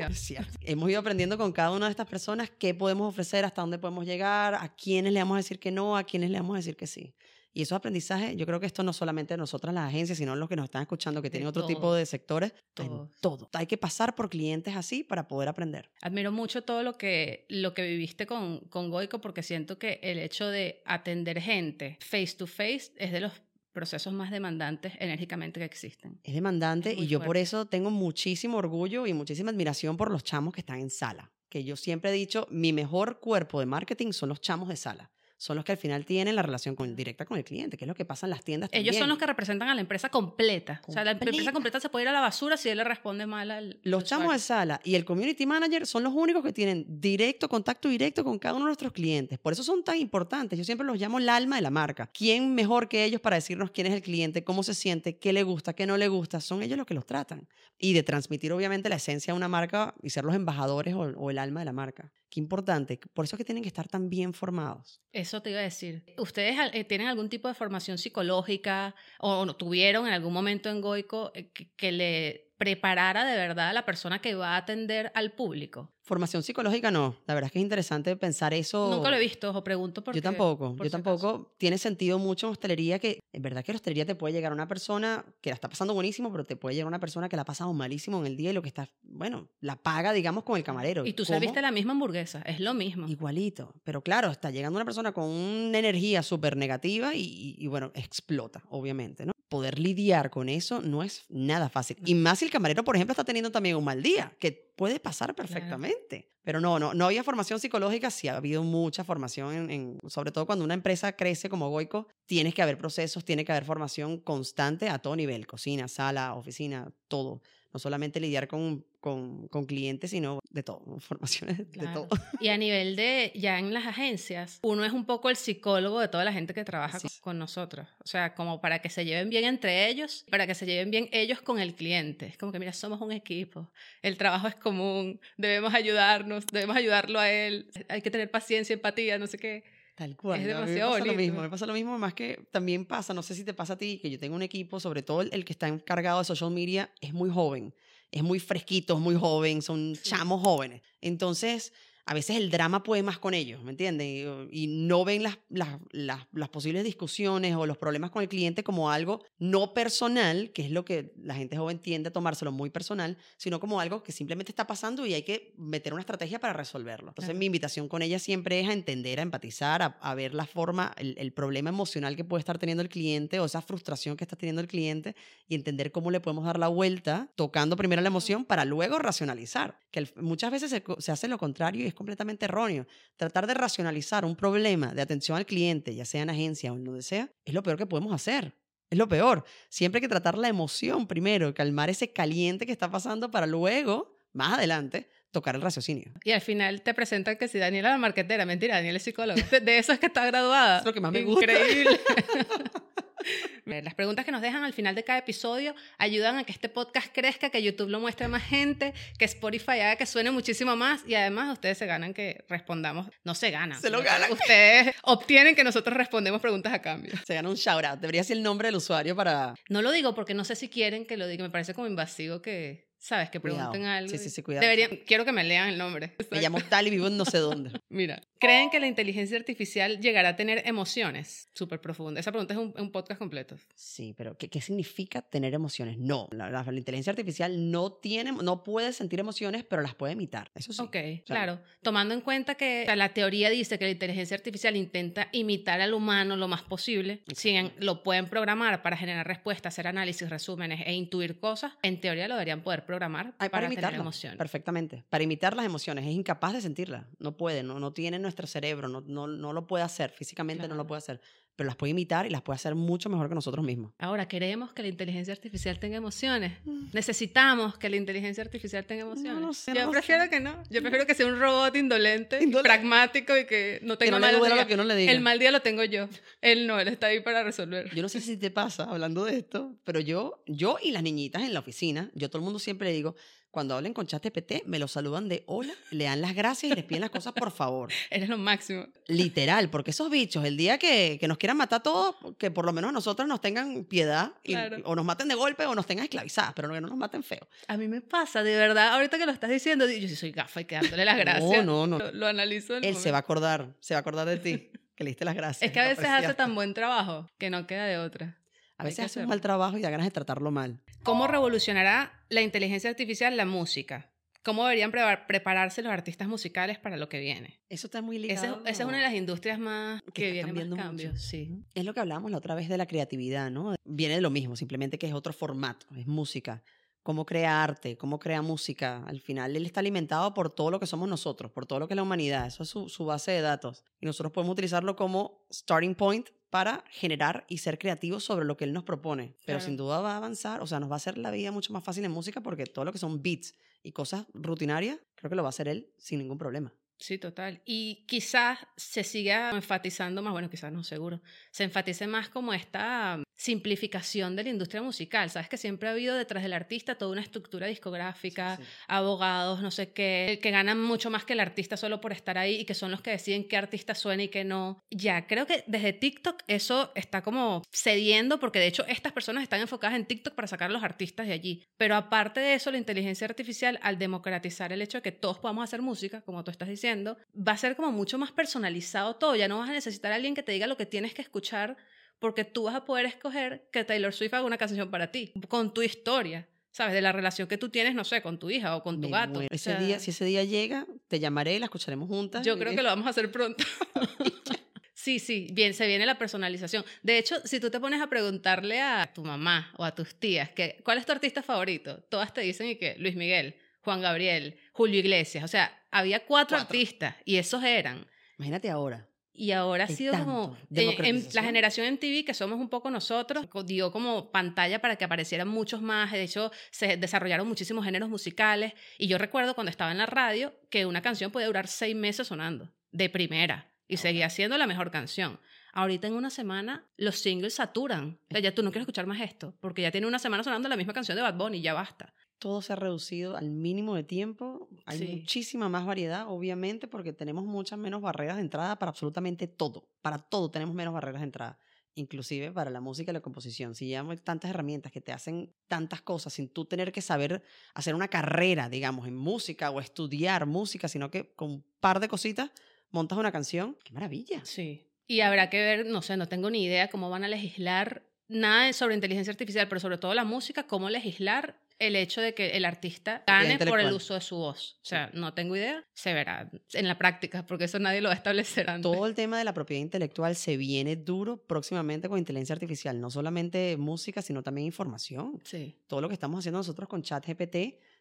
hemos 0.61 0.89
ido 0.89 0.99
aprendiendo 1.01 1.37
con 1.37 1.51
cada 1.51 1.71
una 1.71 1.87
de 1.87 1.91
estas 1.91 2.07
personas 2.07 2.49
qué 2.49 2.73
podemos 2.73 3.09
ofrecer, 3.09 3.43
hasta 3.43 3.61
dónde 3.61 3.77
podemos 3.77 4.05
llegar, 4.05 4.55
a 4.55 4.73
quiénes 4.73 5.11
le 5.11 5.19
vamos 5.19 5.35
a 5.35 5.39
decir 5.39 5.59
que 5.59 5.71
no, 5.71 5.97
a 5.97 6.05
quiénes 6.05 6.29
le 6.29 6.39
vamos 6.39 6.53
a 6.55 6.57
decir 6.59 6.77
que 6.77 6.87
sí. 6.87 7.13
Y 7.59 7.63
esos 7.63 7.75
aprendizajes, 7.75 8.37
yo 8.37 8.45
creo 8.45 8.61
que 8.61 8.67
esto 8.67 8.83
no 8.83 8.93
solamente 8.93 9.35
nosotras 9.35 9.75
las 9.75 9.89
agencias, 9.89 10.17
sino 10.17 10.33
los 10.33 10.47
que 10.47 10.55
nos 10.55 10.63
están 10.63 10.83
escuchando, 10.83 11.21
que 11.21 11.25
De 11.27 11.31
tienen 11.31 11.47
otro 11.49 11.65
tipo 11.65 11.93
de 11.93 12.05
sectores, 12.05 12.53
en 12.77 12.87
todos. 12.87 13.09
todo. 13.19 13.49
Hay 13.51 13.67
que 13.67 13.77
pasar 13.77 14.15
por 14.15 14.29
clientes 14.29 14.77
así 14.77 15.03
para 15.03 15.27
poder 15.27 15.49
aprender. 15.49 15.89
Admiro 16.01 16.31
mucho 16.31 16.61
todo 16.61 16.83
lo 16.83 16.97
que, 16.97 17.45
lo 17.49 17.73
que 17.73 17.85
viviste 17.85 18.25
con, 18.25 18.59
con 18.69 18.89
Goico 18.89 19.19
porque 19.19 19.43
siento 19.43 19.77
que 19.77 19.99
el 20.01 20.19
hecho 20.19 20.47
de 20.47 20.81
atender 20.85 21.41
gente 21.41 21.97
face 21.99 22.35
to 22.37 22.47
face 22.47 22.93
es 22.95 23.11
de 23.11 23.19
los 23.19 23.33
procesos 23.73 24.13
más 24.13 24.31
demandantes 24.31 24.93
enérgicamente 24.97 25.59
que 25.59 25.65
existen. 25.65 26.17
Es 26.23 26.33
demandante 26.33 26.93
Es 26.93 26.99
y 26.99 27.07
yo 27.07 27.19
por 27.21 27.35
eso 27.35 27.65
tengo 27.65 27.91
muchísimo 27.91 28.57
orgullo 28.57 29.05
y 29.05 29.13
muchísima 29.13 29.51
admiración 29.51 29.97
por 29.97 30.11
los 30.11 30.23
chamos 30.23 30.53
que 30.53 30.61
están 30.61 30.79
en 30.79 30.89
sala. 30.89 31.29
Que 31.49 31.65
yo 31.65 31.75
siempre 31.75 32.11
he 32.11 32.13
dicho, 32.13 32.47
mi 32.51 32.71
mejor 32.71 33.19
cuerpo 33.19 33.59
de 33.59 33.65
marketing 33.65 34.13
son 34.13 34.29
los 34.29 34.39
chamos 34.39 34.69
de 34.69 34.77
sala. 34.77 35.11
Son 35.41 35.55
los 35.55 35.63
que 35.63 35.71
al 35.71 35.77
final 35.77 36.03
tienen 36.03 36.35
la 36.35 36.41
relación 36.41 36.75
con, 36.75 36.97
directa 36.97 37.23
con 37.23 37.37
el 37.37 37.45
cliente, 37.45 37.77
que 37.77 37.85
es 37.85 37.87
lo 37.87 37.95
que 37.95 38.03
pasa 38.03 38.25
en 38.25 38.31
las 38.31 38.43
tiendas 38.43 38.69
Ellos 38.73 38.87
también. 38.87 39.01
son 39.03 39.09
los 39.09 39.17
que 39.17 39.25
representan 39.25 39.69
a 39.69 39.73
la 39.73 39.79
empresa 39.79 40.09
completa. 40.09 40.81
O 40.85 40.91
sea, 40.91 41.05
la 41.05 41.11
empresa 41.11 41.53
completa 41.53 41.79
se 41.79 41.87
puede 41.87 42.03
ir 42.03 42.09
a 42.09 42.11
la 42.11 42.19
basura 42.19 42.57
si 42.57 42.67
él 42.67 42.77
le 42.77 42.83
responde 42.83 43.25
mal 43.25 43.49
al. 43.49 43.79
Los 43.83 44.03
chamos 44.03 44.33
de 44.33 44.39
sala 44.39 44.81
y 44.83 44.95
el 44.95 45.05
community 45.05 45.45
manager 45.45 45.87
son 45.87 46.03
los 46.03 46.13
únicos 46.13 46.43
que 46.43 46.51
tienen 46.51 46.85
directo, 46.99 47.47
contacto 47.47 47.87
directo 47.87 48.25
con 48.25 48.37
cada 48.37 48.55
uno 48.55 48.65
de 48.65 48.69
nuestros 48.71 48.91
clientes. 48.91 49.39
Por 49.39 49.53
eso 49.53 49.63
son 49.63 49.81
tan 49.81 49.95
importantes. 49.97 50.59
Yo 50.59 50.65
siempre 50.65 50.85
los 50.85 50.99
llamo 50.99 51.19
el 51.19 51.29
alma 51.29 51.55
de 51.55 51.61
la 51.61 51.71
marca. 51.71 52.07
¿Quién 52.07 52.53
mejor 52.53 52.89
que 52.89 53.05
ellos 53.05 53.21
para 53.21 53.37
decirnos 53.37 53.71
quién 53.71 53.87
es 53.87 53.93
el 53.93 54.01
cliente, 54.01 54.43
cómo 54.43 54.61
se 54.61 54.73
siente, 54.73 55.19
qué 55.19 55.31
le 55.31 55.43
gusta, 55.43 55.71
qué 55.71 55.85
no 55.85 55.95
le 55.95 56.09
gusta? 56.09 56.41
Son 56.41 56.61
ellos 56.61 56.77
los 56.77 56.85
que 56.85 56.95
los 56.95 57.05
tratan. 57.05 57.47
Y 57.77 57.93
de 57.93 58.03
transmitir, 58.03 58.51
obviamente, 58.51 58.89
la 58.89 58.97
esencia 58.97 59.33
de 59.33 59.37
una 59.37 59.47
marca 59.47 59.95
y 60.03 60.09
ser 60.09 60.25
los 60.25 60.35
embajadores 60.35 60.95
o, 60.95 60.99
o 60.99 61.29
el 61.31 61.37
alma 61.37 61.61
de 61.61 61.65
la 61.65 61.71
marca. 61.71 62.11
Qué 62.29 62.41
importante. 62.41 62.99
Por 63.13 63.23
eso 63.25 63.35
es 63.35 63.37
que 63.37 63.45
tienen 63.45 63.63
que 63.63 63.69
estar 63.69 63.87
tan 63.87 64.09
bien 64.09 64.33
formados. 64.33 65.01
Eso 65.29 65.43
te 65.43 65.51
iba 65.51 65.59
a 65.59 65.63
decir. 65.63 66.03
¿Ustedes 66.17 66.57
eh, 66.73 66.83
tienen 66.85 67.05
algún 67.05 67.29
tipo 67.29 67.47
de 67.47 67.53
formación 67.53 67.99
psicológica 67.99 68.95
o 69.19 69.45
tuvieron 69.55 70.07
en 70.07 70.13
algún 70.13 70.33
momento 70.33 70.71
en 70.71 70.81
Goico 70.81 71.31
eh, 71.35 71.51
que, 71.53 71.69
que 71.75 71.91
le 71.91 72.48
preparara 72.59 73.25
de 73.25 73.35
verdad 73.37 73.69
a 73.69 73.73
la 73.73 73.85
persona 73.85 74.19
que 74.19 74.35
va 74.35 74.49
a 74.53 74.57
atender 74.57 75.11
al 75.15 75.31
público? 75.31 75.89
Formación 76.01 76.43
psicológica 76.43 76.91
no. 76.91 77.15
La 77.25 77.33
verdad 77.35 77.47
es 77.47 77.51
que 77.53 77.59
es 77.59 77.63
interesante 77.63 78.15
pensar 78.15 78.53
eso. 78.53 78.89
Nunca 78.95 79.09
lo 79.09 79.15
he 79.15 79.19
visto, 79.19 79.51
o 79.51 79.63
pregunto 79.63 80.03
porque... 80.03 80.17
Yo 80.17 80.21
tampoco, 80.23 80.75
por 80.75 80.85
yo 80.85 80.89
si 80.89 80.91
tampoco. 80.91 81.27
acaso. 81.29 81.55
Tiene 81.57 81.77
sentido 81.77 82.19
mucho 82.19 82.47
en 82.47 82.51
hostelería 82.51 82.99
que, 82.99 83.19
es 83.31 83.41
verdad 83.41 83.63
que 83.63 83.71
en 83.71 83.75
hostelería 83.77 84.05
te 84.05 84.15
puede 84.15 84.33
llegar 84.33 84.51
una 84.51 84.67
persona 84.67 85.23
que 85.41 85.51
la 85.51 85.53
está 85.53 85.69
pasando 85.69 85.93
buenísimo, 85.93 86.31
pero 86.31 86.43
te 86.45 86.55
puede 86.55 86.75
llegar 86.75 86.87
una 86.87 86.99
persona 86.99 87.29
que 87.29 87.35
la 87.37 87.43
ha 87.43 87.45
pasado 87.45 87.71
malísimo 87.73 88.19
en 88.19 88.25
el 88.27 88.35
día 88.35 88.49
y 88.49 88.53
lo 88.53 88.61
que 88.61 88.67
está, 88.67 88.89
bueno, 89.03 89.47
la 89.61 89.75
paga, 89.77 90.11
digamos, 90.11 90.43
con 90.43 90.57
el 90.57 90.63
camarero. 90.63 91.05
Y 91.05 91.13
tú 91.13 91.23
¿Cómo? 91.23 91.35
serviste 91.39 91.61
la 91.61 91.71
misma 91.71 91.93
hamburguesa, 91.93 92.41
es 92.41 92.59
lo 92.59 92.73
mismo. 92.73 93.07
Igualito. 93.07 93.73
Pero 93.85 94.01
claro, 94.01 94.31
está 94.31 94.49
llegando 94.51 94.77
una 94.77 94.85
persona 94.85 95.11
con 95.13 95.25
una 95.25 95.77
energía 95.79 96.23
súper 96.23 96.57
negativa 96.57 97.13
y, 97.15 97.21
y- 97.21 97.55
y, 97.57 97.67
bueno, 97.67 97.91
explota, 97.93 98.63
obviamente, 98.69 99.25
¿no? 99.25 99.31
Poder 99.49 99.79
lidiar 99.79 100.29
con 100.29 100.47
eso 100.47 100.81
no 100.81 101.01
es 101.03 101.25
nada 101.27 101.69
fácil. 101.69 101.97
Y 102.05 102.13
más 102.15 102.39
si 102.39 102.45
el 102.45 102.51
camarero, 102.51 102.83
por 102.83 102.95
ejemplo, 102.95 103.13
está 103.13 103.23
teniendo 103.23 103.51
también 103.51 103.75
un 103.75 103.83
mal 103.83 104.01
día, 104.03 104.31
que 104.39 104.51
puede 104.75 104.99
pasar 104.99 105.33
perfectamente. 105.35 106.29
Pero 106.43 106.61
no, 106.61 106.79
no, 106.79 106.93
no 106.93 107.05
había 107.05 107.23
formación 107.23 107.59
psicológica, 107.59 108.09
sí 108.11 108.27
ha 108.27 108.37
habido 108.37 108.63
mucha 108.63 109.03
formación, 109.03 109.53
en, 109.53 109.69
en- 109.71 109.99
sobre 110.07 110.31
todo 110.31 110.45
cuando 110.45 110.63
una 110.65 110.73
empresa 110.73 111.11
crece 111.15 111.49
como 111.49 111.69
Goico, 111.69 112.07
tienes 112.25 112.53
que 112.53 112.61
haber 112.61 112.77
procesos, 112.77 113.25
tiene 113.25 113.43
que 113.43 113.51
haber 113.51 113.65
formación 113.65 114.19
constante 114.19 114.87
a 114.89 114.99
todo 114.99 115.15
nivel, 115.15 115.45
cocina, 115.47 115.87
sala, 115.87 116.33
oficina, 116.35 116.91
todo. 117.07 117.41
No 117.73 117.79
solamente 117.79 118.19
lidiar 118.19 118.47
con, 118.47 118.85
con, 118.99 119.47
con 119.47 119.65
clientes, 119.65 120.11
sino 120.11 120.39
de 120.49 120.63
todo, 120.63 120.81
formaciones 120.99 121.57
de 121.57 121.87
todo. 121.93 122.07
Y 122.39 122.49
a 122.49 122.57
nivel 122.57 122.95
de, 122.95 123.31
ya 123.35 123.59
en 123.59 123.73
las 123.73 123.85
agencias, 123.85 124.59
uno 124.63 124.83
es 124.85 124.91
un 124.91 125.05
poco 125.05 125.29
el 125.29 125.35
psicólogo 125.35 125.99
de 125.99 126.07
toda 126.07 126.23
la 126.23 126.33
gente 126.33 126.53
que 126.53 126.63
trabaja 126.63 126.99
con, 127.21 127.39
nosotros. 127.39 127.87
O 128.03 128.07
sea, 128.07 128.33
como 128.33 128.61
para 128.61 128.79
que 128.79 128.89
se 128.89 129.05
lleven 129.05 129.29
bien 129.29 129.45
entre 129.45 129.89
ellos, 129.89 130.25
para 130.29 130.47
que 130.47 130.55
se 130.55 130.65
lleven 130.65 130.91
bien 130.91 131.09
ellos 131.11 131.41
con 131.41 131.59
el 131.59 131.75
cliente. 131.75 132.27
Es 132.27 132.37
como 132.37 132.51
que, 132.51 132.59
mira, 132.59 132.73
somos 132.73 132.99
un 133.01 133.11
equipo, 133.11 133.71
el 134.01 134.17
trabajo 134.17 134.47
es 134.47 134.55
común, 134.55 135.19
debemos 135.37 135.73
ayudarnos, 135.73 136.45
debemos 136.47 136.75
ayudarlo 136.75 137.19
a 137.19 137.29
él, 137.29 137.69
hay 137.87 138.01
que 138.01 138.11
tener 138.11 138.29
paciencia, 138.29 138.73
empatía, 138.73 139.17
no 139.17 139.27
sé 139.27 139.37
qué. 139.37 139.63
Tal 139.99 140.15
cual. 140.15 140.39
Es 140.39 140.47
¿no? 140.47 140.59
A 140.59 140.61
mí 140.61 140.71
demasiado 140.71 140.91
me 140.91 140.99
pasa 140.99 141.05
lo 141.11 141.17
mismo, 141.17 141.41
me 141.41 141.49
pasa 141.49 141.65
lo 141.65 141.73
mismo, 141.73 141.99
más 141.99 142.13
que 142.13 142.39
también 142.51 142.85
pasa, 142.85 143.13
no 143.13 143.21
sé 143.21 143.35
si 143.35 143.43
te 143.43 143.53
pasa 143.53 143.73
a 143.73 143.77
ti, 143.77 143.99
que 144.01 144.09
yo 144.09 144.17
tengo 144.17 144.33
un 144.33 144.41
equipo, 144.41 144.79
sobre 144.79 145.03
todo 145.03 145.23
el 145.23 145.43
que 145.43 145.51
está 145.51 145.67
encargado 145.67 146.19
de 146.19 146.25
social 146.25 146.51
media, 146.51 146.89
es 147.01 147.13
muy 147.13 147.29
joven, 147.29 147.73
es 148.11 148.23
muy 148.23 148.39
fresquito, 148.39 148.95
es 148.95 148.99
muy 148.99 149.15
joven, 149.15 149.61
son 149.61 149.95
chamos 150.01 150.41
jóvenes. 150.41 150.81
Entonces, 151.01 151.73
a 152.09 152.13
veces 152.15 152.37
el 152.37 152.49
drama 152.49 152.81
puede 152.81 153.03
más 153.03 153.19
con 153.19 153.35
ellos, 153.35 153.61
¿me 153.63 153.69
entiendes? 153.69 154.25
Y, 154.51 154.63
y 154.63 154.67
no 154.67 155.05
ven 155.05 155.21
las, 155.21 155.37
las, 155.49 155.77
las, 155.91 156.25
las 156.31 156.49
posibles 156.49 156.83
discusiones 156.83 157.55
o 157.55 157.67
los 157.67 157.77
problemas 157.77 158.09
con 158.09 158.23
el 158.23 158.29
cliente 158.29 158.63
como 158.63 158.89
algo 158.89 159.23
no 159.37 159.75
personal, 159.75 160.49
que 160.51 160.63
es 160.63 160.71
lo 160.71 160.83
que 160.85 161.13
la 161.21 161.35
gente 161.35 161.55
joven 161.55 161.77
tiende 161.77 162.09
a 162.09 162.11
tomárselo 162.11 162.51
muy 162.51 162.71
personal, 162.71 163.15
sino 163.37 163.59
como 163.59 163.79
algo 163.79 164.01
que 164.01 164.11
simplemente 164.11 164.51
está 164.51 164.65
pasando 164.65 165.05
y 165.05 165.13
hay 165.13 165.21
que 165.21 165.53
meter 165.55 165.93
una 165.93 166.01
estrategia 166.01 166.39
para 166.39 166.53
resolverlo. 166.53 167.09
Entonces, 167.09 167.29
Claro. 167.29 167.37
mi 167.39 167.45
invitación 167.45 167.87
con 167.87 168.01
ella 168.01 168.17
siempre 168.17 168.59
es 168.59 168.67
a 168.69 168.73
entender, 168.73 169.19
a 169.19 169.21
empatizar, 169.21 169.83
a, 169.83 169.97
a 170.01 170.15
ver 170.15 170.33
la 170.33 170.47
forma, 170.47 170.93
el, 170.97 171.13
el 171.19 171.31
problema 171.31 171.69
emocional 171.69 172.15
que 172.15 172.23
puede 172.23 172.39
estar 172.39 172.57
teniendo 172.57 172.81
el 172.81 172.89
cliente 172.89 173.39
o 173.39 173.45
esa 173.45 173.61
frustración 173.61 174.17
que 174.17 174.23
está 174.23 174.35
teniendo 174.35 174.61
el 174.63 174.67
cliente 174.67 175.15
y 175.47 175.53
entender 175.53 175.91
cómo 175.91 176.09
le 176.09 176.19
podemos 176.21 176.43
dar 176.43 176.57
la 176.57 176.69
vuelta, 176.69 177.29
tocando 177.35 177.75
primero 177.75 178.01
la 178.01 178.07
emoción 178.07 178.45
para 178.45 178.65
luego 178.65 178.97
racionalizar. 178.97 179.77
Que 179.91 179.99
el- 179.99 180.09
muchas 180.15 180.49
veces 180.51 180.71
se, 180.71 180.83
se 180.97 181.11
hace 181.11 181.27
lo 181.27 181.37
contrario 181.37 181.83
y 181.83 181.87
es 181.87 181.93
completamente 181.99 182.45
erróneo. 182.45 182.87
Tratar 183.17 183.45
de 183.45 183.53
racionalizar 183.53 184.25
un 184.25 184.35
problema 184.35 184.93
de 184.93 185.01
atención 185.01 185.37
al 185.37 185.45
cliente, 185.45 185.93
ya 185.93 186.05
sea 186.05 186.23
en 186.23 186.29
agencia 186.31 186.71
o 186.71 186.75
en 186.75 186.85
donde 186.85 187.03
sea, 187.03 187.29
es 187.45 187.53
lo 187.53 187.61
peor 187.61 187.77
que 187.77 187.85
podemos 187.85 188.13
hacer. 188.13 188.55
Es 188.89 188.97
lo 188.97 189.07
peor. 189.07 189.43
Siempre 189.67 189.97
hay 189.97 190.01
que 190.01 190.07
tratar 190.07 190.37
la 190.37 190.47
emoción 190.47 191.05
primero, 191.05 191.53
calmar 191.53 191.89
ese 191.89 192.11
caliente 192.11 192.65
que 192.65 192.71
está 192.71 192.89
pasando 192.89 193.29
para 193.29 193.45
luego, 193.45 194.17
más 194.33 194.57
adelante, 194.57 195.09
tocar 195.31 195.55
el 195.55 195.61
raciocinio. 195.61 196.11
Y 196.23 196.31
al 196.31 196.41
final 196.41 196.81
te 196.81 196.93
presentan 196.93 197.37
que 197.37 197.47
si 197.47 197.59
Daniela 197.59 197.89
es 197.89 197.93
la 197.95 197.99
marquetera, 197.99 198.45
mentira, 198.45 198.75
Daniela 198.75 198.97
es 198.97 199.03
psicóloga. 199.03 199.43
De, 199.59 199.77
eso 199.77 199.91
es 199.91 199.99
que 199.99 200.07
está 200.07 200.25
graduada. 200.25 200.79
Es 200.79 200.85
lo 200.85 200.93
que 200.93 201.01
más 201.01 201.11
me 201.11 201.21
gusta. 201.21 201.43
Increíble. 201.43 201.99
Las 203.65 203.93
preguntas 203.93 204.25
que 204.25 204.31
nos 204.31 204.41
dejan 204.41 204.63
al 204.63 204.73
final 204.73 204.95
de 204.95 205.03
cada 205.03 205.19
episodio 205.19 205.75
ayudan 205.97 206.37
a 206.37 206.43
que 206.43 206.51
este 206.51 206.69
podcast 206.69 207.13
crezca, 207.13 207.49
que 207.49 207.61
YouTube 207.61 207.89
lo 207.89 207.99
muestre 207.99 208.25
a 208.25 208.29
más 208.29 208.43
gente, 208.43 208.93
que 209.17 209.25
Spotify 209.25 209.79
haga 209.81 209.95
que 209.95 210.05
suene 210.05 210.31
muchísimo 210.31 210.75
más 210.75 211.01
y 211.07 211.15
además 211.15 211.53
ustedes 211.53 211.77
se 211.77 211.85
ganan 211.85 212.13
que 212.13 212.45
respondamos. 212.49 213.07
No 213.23 213.35
se 213.35 213.51
ganan. 213.51 213.79
Se 213.79 213.89
lo 213.89 214.01
ganan. 214.01 214.31
Ustedes 214.31 214.95
obtienen 215.03 215.55
que 215.55 215.63
nosotros 215.63 215.95
respondemos 215.95 216.41
preguntas 216.41 216.73
a 216.73 216.81
cambio. 216.81 217.13
Se 217.25 217.33
gana 217.33 217.49
un 217.49 217.55
shout 217.55 217.85
out. 217.85 217.99
Debería 217.99 218.23
ser 218.23 218.37
el 218.37 218.43
nombre 218.43 218.67
del 218.67 218.75
usuario 218.75 219.15
para. 219.15 219.55
No 219.69 219.81
lo 219.81 219.91
digo 219.91 220.15
porque 220.15 220.33
no 220.33 220.43
sé 220.43 220.55
si 220.55 220.69
quieren 220.69 221.05
que 221.05 221.17
lo 221.17 221.27
diga. 221.27 221.43
Me 221.43 221.49
parece 221.49 221.73
como 221.73 221.87
invasivo 221.87 222.41
que, 222.41 222.88
¿sabes? 222.99 223.29
Que 223.29 223.39
Cuidado. 223.39 223.71
pregunten 223.71 223.85
algo. 223.89 224.09
Sí, 224.09 224.17
sí, 224.17 224.29
sí, 224.29 224.43
cuidado. 224.43 224.61
Deberían, 224.63 224.91
quiero 225.07 225.25
que 225.25 225.31
me 225.31 225.43
lean 225.43 225.69
el 225.69 225.77
nombre. 225.77 226.15
Me 226.31 226.41
llamo 226.41 226.59
tal 226.69 226.85
y 226.87 226.91
vivo 226.91 227.07
en 227.07 227.17
no 227.17 227.25
sé 227.25 227.39
dónde. 227.39 227.71
Mira, 227.89 228.21
¿creen 228.39 228.69
que 228.69 228.79
la 228.79 228.87
inteligencia 228.87 229.37
artificial 229.37 229.99
llegará 229.99 230.29
a 230.29 230.35
tener 230.35 230.61
emociones? 230.67 231.47
Súper 231.53 231.81
profunda. 231.81 232.19
Esa 232.19 232.31
pregunta 232.31 232.53
es 232.53 232.59
un, 232.59 232.73
un 232.77 232.91
podcast 232.91 233.17
completo. 233.17 233.55
Sí, 233.75 234.13
pero 234.17 234.37
¿qué, 234.37 234.49
qué 234.49 234.61
significa 234.61 235.21
tener 235.21 235.53
emociones? 235.53 235.97
No, 235.97 236.27
la, 236.31 236.49
la- 236.49 236.63
la 236.63 236.77
inteligencia 236.77 237.11
artificial 237.11 237.71
no 237.71 237.93
tiene, 237.93 238.31
no 238.31 238.63
puede 238.63 238.93
sentir 238.93 239.19
emociones, 239.19 239.63
pero 239.63 239.81
las 239.81 239.95
puede 239.95 240.13
imitar. 240.13 240.51
Eso 240.53 240.73
sí. 240.73 240.81
Ok, 240.81 240.97
claro. 241.25 241.61
Tomando 241.81 242.13
en 242.13 242.21
cuenta 242.21 242.55
que 242.55 242.83
o 242.83 242.85
sea, 242.85 242.95
la 242.95 243.09
teoría 243.13 243.49
dice 243.49 243.79
que 243.79 243.85
la 243.85 243.91
inteligencia 243.91 244.35
artificial 244.35 244.75
intenta 244.75 245.29
imitar 245.31 245.79
al 245.81 245.93
humano 245.93 246.35
lo 246.35 246.47
más 246.47 246.61
posible, 246.63 247.23
si 247.35 247.49
en- 247.51 247.71
lo 247.79 248.03
pueden 248.03 248.27
programar 248.29 248.81
para 248.81 248.97
generar 248.97 249.25
respuestas, 249.25 249.73
hacer 249.73 249.87
análisis, 249.87 250.29
resúmenes 250.29 250.81
e 250.85 250.93
intuir 250.93 251.39
cosas, 251.39 251.73
en 251.81 251.99
teoría 251.99 252.27
lo 252.27 252.35
deberían 252.35 252.61
poder 252.61 252.85
programar 252.89 253.35
Ay, 253.37 253.49
para, 253.49 253.69
para, 253.69 253.95
emociones. 253.95 254.35
Perfectamente. 254.35 255.03
Para 255.11 255.23
imitar 255.23 255.55
las 255.55 255.63
emociones. 255.63 256.07
Es 256.07 256.11
incapaz 256.11 256.53
de 256.53 256.61
sentirlas. 256.61 257.05
No 257.19 257.37
puede, 257.37 257.61
no, 257.61 257.79
no 257.79 257.93
tiene 257.93 258.17
nuestro 258.17 258.47
cerebro, 258.47 258.87
no, 258.87 259.01
no, 259.01 259.27
no 259.27 259.53
lo 259.53 259.67
puede 259.67 259.83
hacer. 259.83 260.09
Físicamente 260.09 260.67
no 260.67 260.73
lo 260.73 260.87
puede 260.87 260.97
hacer. 260.97 261.21
Pero 261.59 261.67
las 261.67 261.75
puede 261.75 261.91
imitar 261.91 262.25
y 262.25 262.29
las 262.29 262.41
puede 262.41 262.55
hacer 262.55 262.73
mucho 262.73 263.09
mejor 263.09 263.27
que 263.27 263.35
nosotros 263.35 263.65
mismos. 263.65 263.91
Ahora, 263.99 264.29
queremos 264.29 264.71
que 264.71 264.81
la 264.81 264.87
inteligencia 264.87 265.33
artificial 265.33 265.77
tenga 265.77 265.97
emociones. 265.97 266.53
Necesitamos 266.93 267.77
que 267.77 267.89
la 267.89 267.97
inteligencia 267.97 268.41
artificial 268.43 268.85
tenga 268.85 269.01
emociones. 269.03 269.41
lo 269.41 269.53
sé, 269.53 269.73
Yo 269.75 269.85
no 269.85 269.91
prefiero 269.91 270.23
sé. 270.23 270.29
que 270.29 270.39
no. 270.39 270.63
Yo 270.69 270.81
prefiero 270.81 271.05
que 271.05 271.13
sea 271.15 271.27
un 271.27 271.37
robot 271.39 271.75
indolente, 271.75 272.41
Indolente. 272.41 272.69
pragmático 272.69 273.37
y 273.37 273.45
que 273.45 273.79
no 273.83 273.97
Que 273.97 274.05
tenga 274.05 274.19
no 274.19 274.25
malos 274.25 274.39
duela 274.39 274.55
días. 274.55 274.69
lo 274.69 274.77
que 274.77 274.83
le 274.85 274.95
diga. 274.95 275.11
El 275.11 275.19
mal 275.19 275.37
día 275.37 275.51
lo 275.51 275.61
tengo 275.61 275.83
yo. 275.83 276.07
Él 276.41 276.65
no, 276.65 276.79
él 276.79 276.87
está 276.87 277.07
ahí 277.07 277.19
para 277.19 277.43
resolver. 277.43 277.93
Yo 277.93 278.01
no 278.01 278.07
sé 278.09 278.21
si 278.21 278.37
te 278.37 278.51
pasa 278.51 278.85
hablando 278.85 279.25
de 279.25 279.37
esto, 279.37 279.75
pero 279.83 279.99
yo, 279.99 280.41
yo 280.47 280.77
y 280.81 280.91
las 280.91 281.03
niñitas 281.03 281.43
en 281.43 281.53
la 281.53 281.59
oficina, 281.59 282.09
yo 282.15 282.29
todo 282.29 282.39
el 282.39 282.45
mundo 282.45 282.59
siempre 282.59 282.87
le 282.87 282.93
digo, 282.95 283.15
cuando 283.51 283.75
hablen 283.75 283.93
con 283.93 284.05
ChatGPT, 284.05 284.65
me 284.65 284.77
lo 284.79 284.87
saludan 284.87 285.27
de 285.27 285.43
hola, 285.47 285.73
le 285.91 286.03
dan 286.05 286.21
las 286.21 286.35
gracias 286.35 286.71
y 286.71 286.75
les 286.75 286.83
piden 286.85 287.01
las 287.01 287.09
cosas 287.09 287.33
por 287.33 287.51
favor. 287.51 287.89
Eres 288.09 288.29
lo 288.29 288.37
máximo. 288.37 288.85
Literal, 289.07 289.69
porque 289.69 289.91
esos 289.91 290.09
bichos, 290.09 290.45
el 290.45 290.55
día 290.57 290.77
que, 290.77 291.17
que 291.19 291.27
nos 291.27 291.37
quieran 291.37 291.57
matar 291.57 291.79
a 291.79 291.83
todos, 291.83 292.15
que 292.37 292.51
por 292.51 292.65
lo 292.65 292.73
menos 292.73 292.89
a 292.89 292.91
nosotros 292.91 293.27
nos 293.27 293.41
tengan 293.41 293.85
piedad, 293.85 294.33
y- 294.43 294.53
Claro. 294.53 294.77
o 294.85 294.95
nos 294.95 295.03
maten 295.05 295.27
de 295.27 295.35
golpe 295.35 295.65
o 295.65 295.73
nos 295.75 295.85
tengan 295.85 296.03
esclavizadas, 296.05 296.53
pero 296.53 296.71
que 296.71 296.79
no 296.81 296.87
nos 296.89 296.97
maten 296.97 297.23
feo. 297.23 297.47
A 297.67 297.77
mí 297.77 297.87
me 297.87 298.01
pasa, 298.01 298.43
de 298.43 298.55
verdad, 298.55 298.93
ahorita 298.93 299.17
que 299.17 299.25
lo 299.25 299.31
estás 299.31 299.49
diciendo, 299.49 299.87
yo 299.89 300.07
sí 300.07 300.15
soy 300.15 300.31
gafa 300.31 300.61
y 300.61 300.65
que 300.65 300.75
dándole 300.75 301.05
las 301.05 301.17
gracias. 301.19 301.65
no, 301.65 301.87
no. 301.87 301.97
Lo, 301.97 302.11
lo 302.11 302.27
analizo 302.27 302.75
Él 302.77 302.95
se 302.95 303.11
va 303.11 303.17
a 303.17 303.21
acordar, 303.21 303.75
se 303.79 303.93
va 303.93 303.99
a 303.99 304.01
acordar 304.01 304.27
de 304.27 304.37
ti. 304.37 304.69
que 304.95 305.03
le 305.03 305.11
diste 305.11 305.23
las 305.25 305.33
gracias. 305.35 305.63
Es 305.63 305.71
que 305.71 305.79
a 305.79 305.87
veces 305.87 306.05
hace 306.05 306.33
tan 306.33 306.53
buen 306.55 306.73
trabajo 306.73 307.29
que 307.37 307.49
no 307.49 307.65
queda 307.67 307.85
de 307.85 307.97
otra. 307.97 308.37
A 308.79 308.83
veces 308.85 308.99
que 308.99 309.05
hace 309.05 309.19
un 309.21 309.27
mal 309.29 309.41
trabajo 309.41 309.77
y 309.77 309.81
da 309.81 309.89
ganas 309.89 310.07
de 310.07 310.11
tratarlo 310.11 310.51
mal. 310.51 310.79
¿Cómo 311.03 311.27
revolucionará 311.27 312.11
la 312.29 312.41
inteligencia 312.41 312.89
artificial 312.89 313.35
la 313.37 313.45
música? 313.45 314.09
¿Cómo 314.41 314.63
deberían 314.63 314.89
pre- 314.89 315.03
prepararse 315.27 315.81
los 315.81 315.91
artistas 315.91 316.27
musicales 316.27 316.79
para 316.79 316.95
lo 316.95 317.09
que 317.09 317.19
viene? 317.19 317.59
Eso 317.69 317.87
está 317.87 318.01
muy 318.01 318.15
Esa, 318.17 318.43
ligado. 318.45 318.61
esa 318.65 318.83
es 318.83 318.87
una 318.87 318.97
de 318.97 319.03
las 319.03 319.13
industrias 319.13 319.59
más 319.59 320.01
que, 320.13 320.29
está 320.29 320.33
viene 320.33 320.41
más 320.43 320.47
cambiando 320.49 320.75
mucho. 320.77 320.87
cambios. 320.87 321.21
Sí. 321.21 321.61
Es 321.75 321.83
lo 321.83 321.93
que 321.93 321.99
hablábamos 321.99 322.31
la 322.31 322.37
otra 322.37 322.55
vez 322.55 322.69
de 322.69 322.77
la 322.77 322.85
creatividad, 322.85 323.51
¿no? 323.51 323.75
Viene 323.83 324.15
de 324.15 324.21
lo 324.21 324.29
mismo, 324.29 324.55
simplemente 324.55 324.97
que 324.97 325.07
es 325.07 325.13
otro 325.13 325.33
formato, 325.33 325.85
es 325.97 326.07
música. 326.07 326.63
Cómo 327.03 327.25
crea 327.25 327.63
arte, 327.63 327.97
cómo 327.97 328.17
crea 328.19 328.41
música. 328.41 329.03
Al 329.07 329.19
final, 329.19 329.55
él 329.55 329.65
está 329.65 329.81
alimentado 329.81 330.33
por 330.33 330.49
todo 330.53 330.71
lo 330.71 330.79
que 330.79 330.85
somos 330.87 331.09
nosotros, 331.09 331.51
por 331.51 331.65
todo 331.65 331.79
lo 331.79 331.87
que 331.87 331.93
es 331.93 331.95
la 331.97 332.03
humanidad. 332.03 332.47
Eso 332.47 332.63
es 332.63 332.69
su, 332.69 332.87
su 332.87 333.05
base 333.05 333.31
de 333.31 333.41
datos. 333.41 333.83
Y 333.99 334.05
nosotros 334.05 334.31
podemos 334.31 334.53
utilizarlo 334.53 334.95
como 334.95 335.45
starting 335.51 335.95
point 335.95 336.29
para 336.49 336.83
generar 336.89 337.45
y 337.47 337.59
ser 337.59 337.77
creativos 337.77 338.23
sobre 338.23 338.45
lo 338.45 338.57
que 338.57 338.65
él 338.65 338.73
nos 338.73 338.83
propone. 338.83 339.35
Pero 339.45 339.57
Claro. 339.57 339.61
sin 339.61 339.77
duda 339.77 340.01
va 340.01 340.13
a 340.13 340.17
avanzar, 340.17 340.61
o 340.61 340.67
sea, 340.67 340.79
nos 340.79 340.89
va 340.89 340.95
a 340.95 340.97
hacer 340.97 341.17
la 341.17 341.31
vida 341.31 341.51
mucho 341.51 341.73
más 341.73 341.83
fácil 341.83 342.03
en 342.05 342.11
música 342.11 342.41
porque 342.41 342.65
todo 342.65 342.85
lo 342.85 342.91
que 342.91 342.97
son 342.97 343.21
beats 343.21 343.53
y 343.83 343.91
cosas 343.91 344.25
rutinarias, 344.33 344.99
creo 345.15 345.29
que 345.29 345.35
lo 345.35 345.43
va 345.43 345.49
a 345.49 345.51
hacer 345.51 345.67
él 345.67 345.93
sin 345.97 346.19
ningún 346.19 346.37
problema. 346.37 346.73
Sí, 346.99 347.17
total. 347.17 347.61
Y 347.65 348.03
quizás 348.07 348.59
se 348.75 349.05
siga 349.05 349.51
enfatizando 349.51 350.21
más, 350.21 350.33
bueno, 350.33 350.49
quizás 350.49 350.71
no, 350.71 350.83
seguro, 350.83 351.21
se 351.49 351.63
enfatice 351.63 352.07
más 352.07 352.27
como 352.27 352.53
esta 352.53 353.23
simplificación 353.37 354.35
de 354.35 354.43
la 354.43 354.49
industria 354.49 354.81
musical. 354.81 355.29
Sabes 355.29 355.47
que 355.47 355.55
siempre 355.55 355.87
ha 355.87 355.93
habido 355.93 356.13
detrás 356.15 356.43
del 356.43 356.51
artista 356.51 356.95
toda 356.95 357.13
una 357.13 357.21
estructura 357.21 357.67
discográfica, 357.67 358.57
Sí, 358.57 358.63
sí. 358.63 358.69
abogados, 358.89 359.61
no 359.61 359.71
sé 359.71 359.93
qué, 359.93 360.39
que 360.43 360.51
ganan 360.51 360.81
mucho 360.81 361.09
más 361.09 361.23
que 361.23 361.33
el 361.33 361.39
artista 361.39 361.77
solo 361.77 362.01
por 362.01 362.11
estar 362.11 362.37
ahí 362.37 362.55
y 362.55 362.65
que 362.65 362.73
son 362.73 362.91
los 362.91 363.01
que 363.01 363.11
deciden 363.11 363.47
qué 363.47 363.55
artista 363.55 363.95
suena 363.95 364.23
y 364.23 364.27
qué 364.27 364.43
no. 364.43 364.83
Ya, 364.91 365.25
creo 365.25 365.47
que 365.47 365.63
desde 365.67 365.93
TikTok 365.93 366.43
eso 366.47 366.91
está 366.95 367.21
como 367.21 367.63
cediendo 367.73 368.41
porque 368.41 368.59
de 368.59 368.67
hecho 368.67 368.85
estas 368.87 369.13
personas 369.13 369.43
están 369.43 369.61
enfocadas 369.61 369.95
en 369.95 370.05
TikTok 370.05 370.35
para 370.35 370.49
sacar 370.49 370.69
a 370.69 370.73
los 370.73 370.83
artistas 370.83 371.25
de 371.27 371.31
allí. 371.33 371.63
Pero 371.77 371.95
aparte 371.95 372.41
de 372.41 372.55
eso, 372.55 372.71
la 372.71 372.77
inteligencia 372.77 373.25
artificial, 373.25 373.79
al 373.83 373.97
democratizar 373.97 374.73
el 374.73 374.81
hecho 374.81 374.97
de 374.97 375.01
que 375.01 375.13
todos 375.13 375.39
podamos 375.39 375.63
hacer 375.63 375.81
música, 375.81 376.21
como 376.23 376.43
tú 376.43 376.51
estás 376.51 376.67
diciendo, 376.67 376.88
va 376.95 377.51
a 377.53 377.57
ser 377.57 377.75
como 377.75 377.91
mucho 377.91 378.17
más 378.17 378.31
personalizado 378.31 379.15
todo. 379.15 379.35
Ya 379.35 379.47
no 379.47 379.59
vas 379.59 379.69
a 379.69 379.73
necesitar 379.73 380.11
a 380.11 380.15
alguien 380.15 380.35
que 380.35 380.43
te 380.43 380.51
diga 380.51 380.67
lo 380.67 380.77
que 380.77 380.85
tienes 380.85 381.13
que 381.13 381.21
escuchar 381.21 381.77
porque 382.19 382.43
tú 382.43 382.63
vas 382.63 382.75
a 382.75 382.85
poder 382.85 383.05
escoger 383.05 383.67
que 383.71 383.83
Taylor 383.83 384.13
Swift 384.13 384.33
haga 384.33 384.43
una 384.45 384.57
canción 384.57 384.89
para 384.91 385.11
ti, 385.11 385.31
con 385.47 385.73
tu 385.73 385.81
historia. 385.81 386.47
¿Sabes? 386.71 386.93
De 386.93 387.01
la 387.01 387.11
relación 387.11 387.47
que 387.47 387.57
tú 387.57 387.69
tienes, 387.69 387.95
no 387.95 388.03
sé, 388.03 388.21
con 388.21 388.37
tu 388.37 388.49
hija 388.51 388.75
o 388.75 388.83
con 388.83 389.01
tu 389.01 389.07
Me 389.09 389.17
gato. 389.17 389.33
muero. 389.33 389.47
O 389.51 389.55
Ese 389.55 389.71
sea, 389.71 389.79
día, 389.79 389.99
si 389.99 390.11
ese 390.11 390.23
día 390.23 390.43
llega, 390.43 390.85
te 391.07 391.19
llamaré 391.19 391.55
y 391.55 391.59
la 391.59 391.65
escucharemos 391.65 392.07
juntas. 392.07 392.45
yo 392.45 392.59
creo 392.59 392.75
que 392.75 392.83
lo 392.83 392.89
vamos 392.89 393.07
a 393.07 393.09
hacer 393.09 393.31
pronto. 393.31 393.63
Sí, 394.93 395.17
sí, 395.19 395.47
bien, 395.53 395.73
se 395.73 395.87
viene 395.87 396.05
la 396.05 396.17
personalización. 396.17 396.83
De 397.03 397.17
hecho, 397.17 397.35
si 397.45 397.61
tú 397.61 397.69
te 397.71 397.79
pones 397.79 398.01
a 398.01 398.07
preguntarle 398.07 398.81
a 398.81 399.09
tu 399.13 399.23
mamá 399.23 399.71
o 399.77 399.85
a 399.85 399.95
tus 399.95 400.13
tías 400.15 400.49
que, 400.49 400.81
¿cuál 400.83 400.97
es 400.97 401.05
tu 401.05 401.13
artista 401.13 401.41
favorito? 401.41 401.99
Todas 402.09 402.33
te 402.33 402.41
dicen 402.41 402.67
y 402.67 402.75
que 402.75 402.95
Luis 402.99 403.15
Miguel, 403.15 403.55
Juan 403.81 404.01
Gabriel, 404.01 404.57
Julio 404.71 404.99
Iglesias. 404.99 405.43
O 405.43 405.47
sea, 405.47 405.81
había 405.91 406.25
cuatro, 406.25 406.57
Cuatro. 406.57 406.67
artistas 406.77 407.15
y 407.25 407.37
esos 407.37 407.63
eran. 407.63 408.05
Imagínate 408.37 408.69
ahora. 408.69 409.05
Y 409.31 409.51
ahora 409.51 409.85
ha 409.85 409.87
sido 409.87 410.11
como 410.17 410.57
tanto. 410.75 411.03
en- 411.03 411.25
la 411.33 411.43
generación 411.43 411.85
en 411.87 411.97
TV, 411.97 412.25
que 412.25 412.33
somos 412.33 412.59
un 412.59 412.67
poco 412.69 412.91
nosotros, 412.91 413.47
dio 413.65 413.89
como 413.89 414.31
pantalla 414.31 414.81
para 414.81 414.97
que 414.97 415.05
aparecieran 415.05 415.47
muchos 415.47 415.81
más. 415.81 416.11
De 416.11 416.23
hecho, 416.23 416.51
se 416.71 416.97
desarrollaron 416.97 417.47
muchísimos 417.47 417.85
géneros 417.85 418.09
musicales. 418.09 418.73
Y 418.97 419.07
yo 419.07 419.17
recuerdo 419.17 419.55
cuando 419.55 419.71
estaba 419.71 419.91
en 419.91 419.97
la 419.99 420.07
radio 420.07 420.53
que 420.69 420.85
una 420.85 421.01
canción 421.01 421.31
podía 421.31 421.47
durar 421.47 421.67
seis 421.67 421.95
meses 421.95 422.27
sonando, 422.27 422.73
de 422.91 423.09
primera, 423.09 423.71
y 423.87 423.95
seguía 423.97 424.29
siendo 424.29 424.57
la 424.57 424.67
mejor 424.67 424.91
canción. 424.91 425.39
Ahorita 425.71 426.07
en 426.07 426.15
una 426.15 426.31
semana 426.31 426.85
los 426.97 427.19
singles 427.19 427.53
saturan. 427.53 428.19
O 428.29 428.31
sea, 428.33 428.41
ya 428.41 428.53
tú 428.53 428.61
no 428.61 428.71
quieres 428.71 428.83
escuchar 428.83 429.05
más 429.05 429.21
esto, 429.21 429.55
porque 429.61 429.83
ya 429.83 429.91
tiene 429.91 430.05
una 430.07 430.19
semana 430.19 430.43
sonando 430.43 430.67
la 430.67 430.75
misma 430.75 430.91
canción 430.93 431.15
de 431.15 431.21
Bad 431.21 431.35
Bunny, 431.35 431.61
ya 431.61 431.73
basta. 431.73 432.13
Todo 432.39 432.61
se 432.61 432.73
ha 432.73 432.75
reducido 432.75 433.35
al 433.37 433.49
mínimo 433.51 433.95
de 433.95 434.03
tiempo. 434.03 434.67
Hay 434.85 434.97
Sí. 434.97 435.05
muchísima 435.07 435.69
más 435.69 435.85
variedad, 435.85 436.25
obviamente, 436.27 436.87
porque 436.87 437.13
tenemos 437.13 437.45
muchas 437.45 437.77
menos 437.77 438.01
barreras 438.01 438.37
de 438.37 438.41
entrada 438.41 438.77
para 438.79 438.89
absolutamente 438.89 439.47
todo. 439.47 439.89
Para 440.01 440.17
todo 440.17 440.49
tenemos 440.49 440.73
menos 440.73 440.93
barreras 440.93 441.21
de 441.21 441.25
entrada, 441.25 441.59
inclusive 441.95 442.51
para 442.51 442.69
la 442.71 442.79
música 442.81 443.11
y 443.11 443.13
la 443.13 443.19
composición. 443.21 443.75
Si 443.75 443.89
ya 443.89 444.01
hay 444.01 444.17
tantas 444.17 444.49
herramientas 444.51 444.91
que 444.91 445.01
te 445.01 445.11
hacen 445.11 445.53
tantas 445.67 446.01
cosas 446.01 446.33
sin 446.33 446.49
tú 446.49 446.65
tener 446.65 446.91
que 446.91 447.01
saber 447.01 447.43
hacer 447.73 447.93
una 447.93 448.07
carrera, 448.07 448.69
digamos, 448.69 449.07
en 449.07 449.15
música 449.15 449.69
o 449.69 449.79
estudiar 449.79 450.45
música, 450.45 450.87
sino 450.87 451.11
que 451.11 451.33
con 451.35 451.51
un 451.51 451.65
par 451.79 451.99
de 451.99 452.07
cositas 452.07 452.51
montas 452.89 453.17
una 453.17 453.31
canción. 453.31 453.77
¡Qué 453.83 453.93
maravilla! 453.93 454.41
Sí. 454.45 454.87
Y 455.07 455.21
habrá 455.21 455.49
que 455.49 455.57
ver, 455.57 455.85
no 455.87 456.01
sé, 456.01 456.17
no 456.17 456.27
tengo 456.27 456.49
ni 456.49 456.63
idea 456.63 456.87
cómo 456.89 457.09
van 457.09 457.23
a 457.23 457.27
legislar 457.27 458.05
nada 458.27 458.71
sobre 458.73 458.93
inteligencia 458.95 459.31
artificial, 459.31 459.67
pero 459.67 459.79
sobre 459.81 459.97
todo 459.97 460.13
la 460.13 460.23
música, 460.23 460.67
cómo 460.67 460.89
legislar 460.89 461.59
el 461.79 461.95
hecho 461.95 462.21
de 462.21 462.33
que 462.33 462.51
el 462.51 462.65
artista 462.65 463.23
gane 463.25 463.57
por 463.57 463.79
el 463.79 463.93
uso 463.93 464.13
de 464.13 464.21
su 464.21 464.35
voz. 464.35 464.77
O 464.83 464.85
sea, 464.85 465.09
no 465.13 465.33
tengo 465.33 465.55
idea, 465.55 465.83
se 465.93 466.13
verá 466.13 466.49
en 466.73 466.87
la 466.87 466.97
práctica, 466.97 467.45
porque 467.45 467.65
eso 467.65 467.79
nadie 467.79 468.01
lo 468.01 468.09
va 468.09 468.13
a 468.13 468.17
establecer 468.17 468.69
antes. 468.69 468.91
Todo 468.91 469.07
el 469.07 469.15
tema 469.15 469.37
de 469.37 469.45
la 469.45 469.53
propiedad 469.53 469.81
intelectual 469.81 470.35
se 470.35 470.57
viene 470.57 470.97
duro 470.97 471.37
próximamente 471.37 472.09
con 472.09 472.19
inteligencia 472.19 472.53
artificial, 472.53 472.99
no 472.99 473.09
solamente 473.09 473.77
música, 473.77 474.21
sino 474.21 474.43
también 474.43 474.67
información. 474.67 475.39
Sí. 475.43 475.77
todo 475.87 476.01
lo 476.01 476.07
que 476.09 476.13
estamos 476.13 476.39
haciendo 476.39 476.59
nosotros 476.59 476.89
con 476.89 477.01
ChatGPT, 477.01 477.55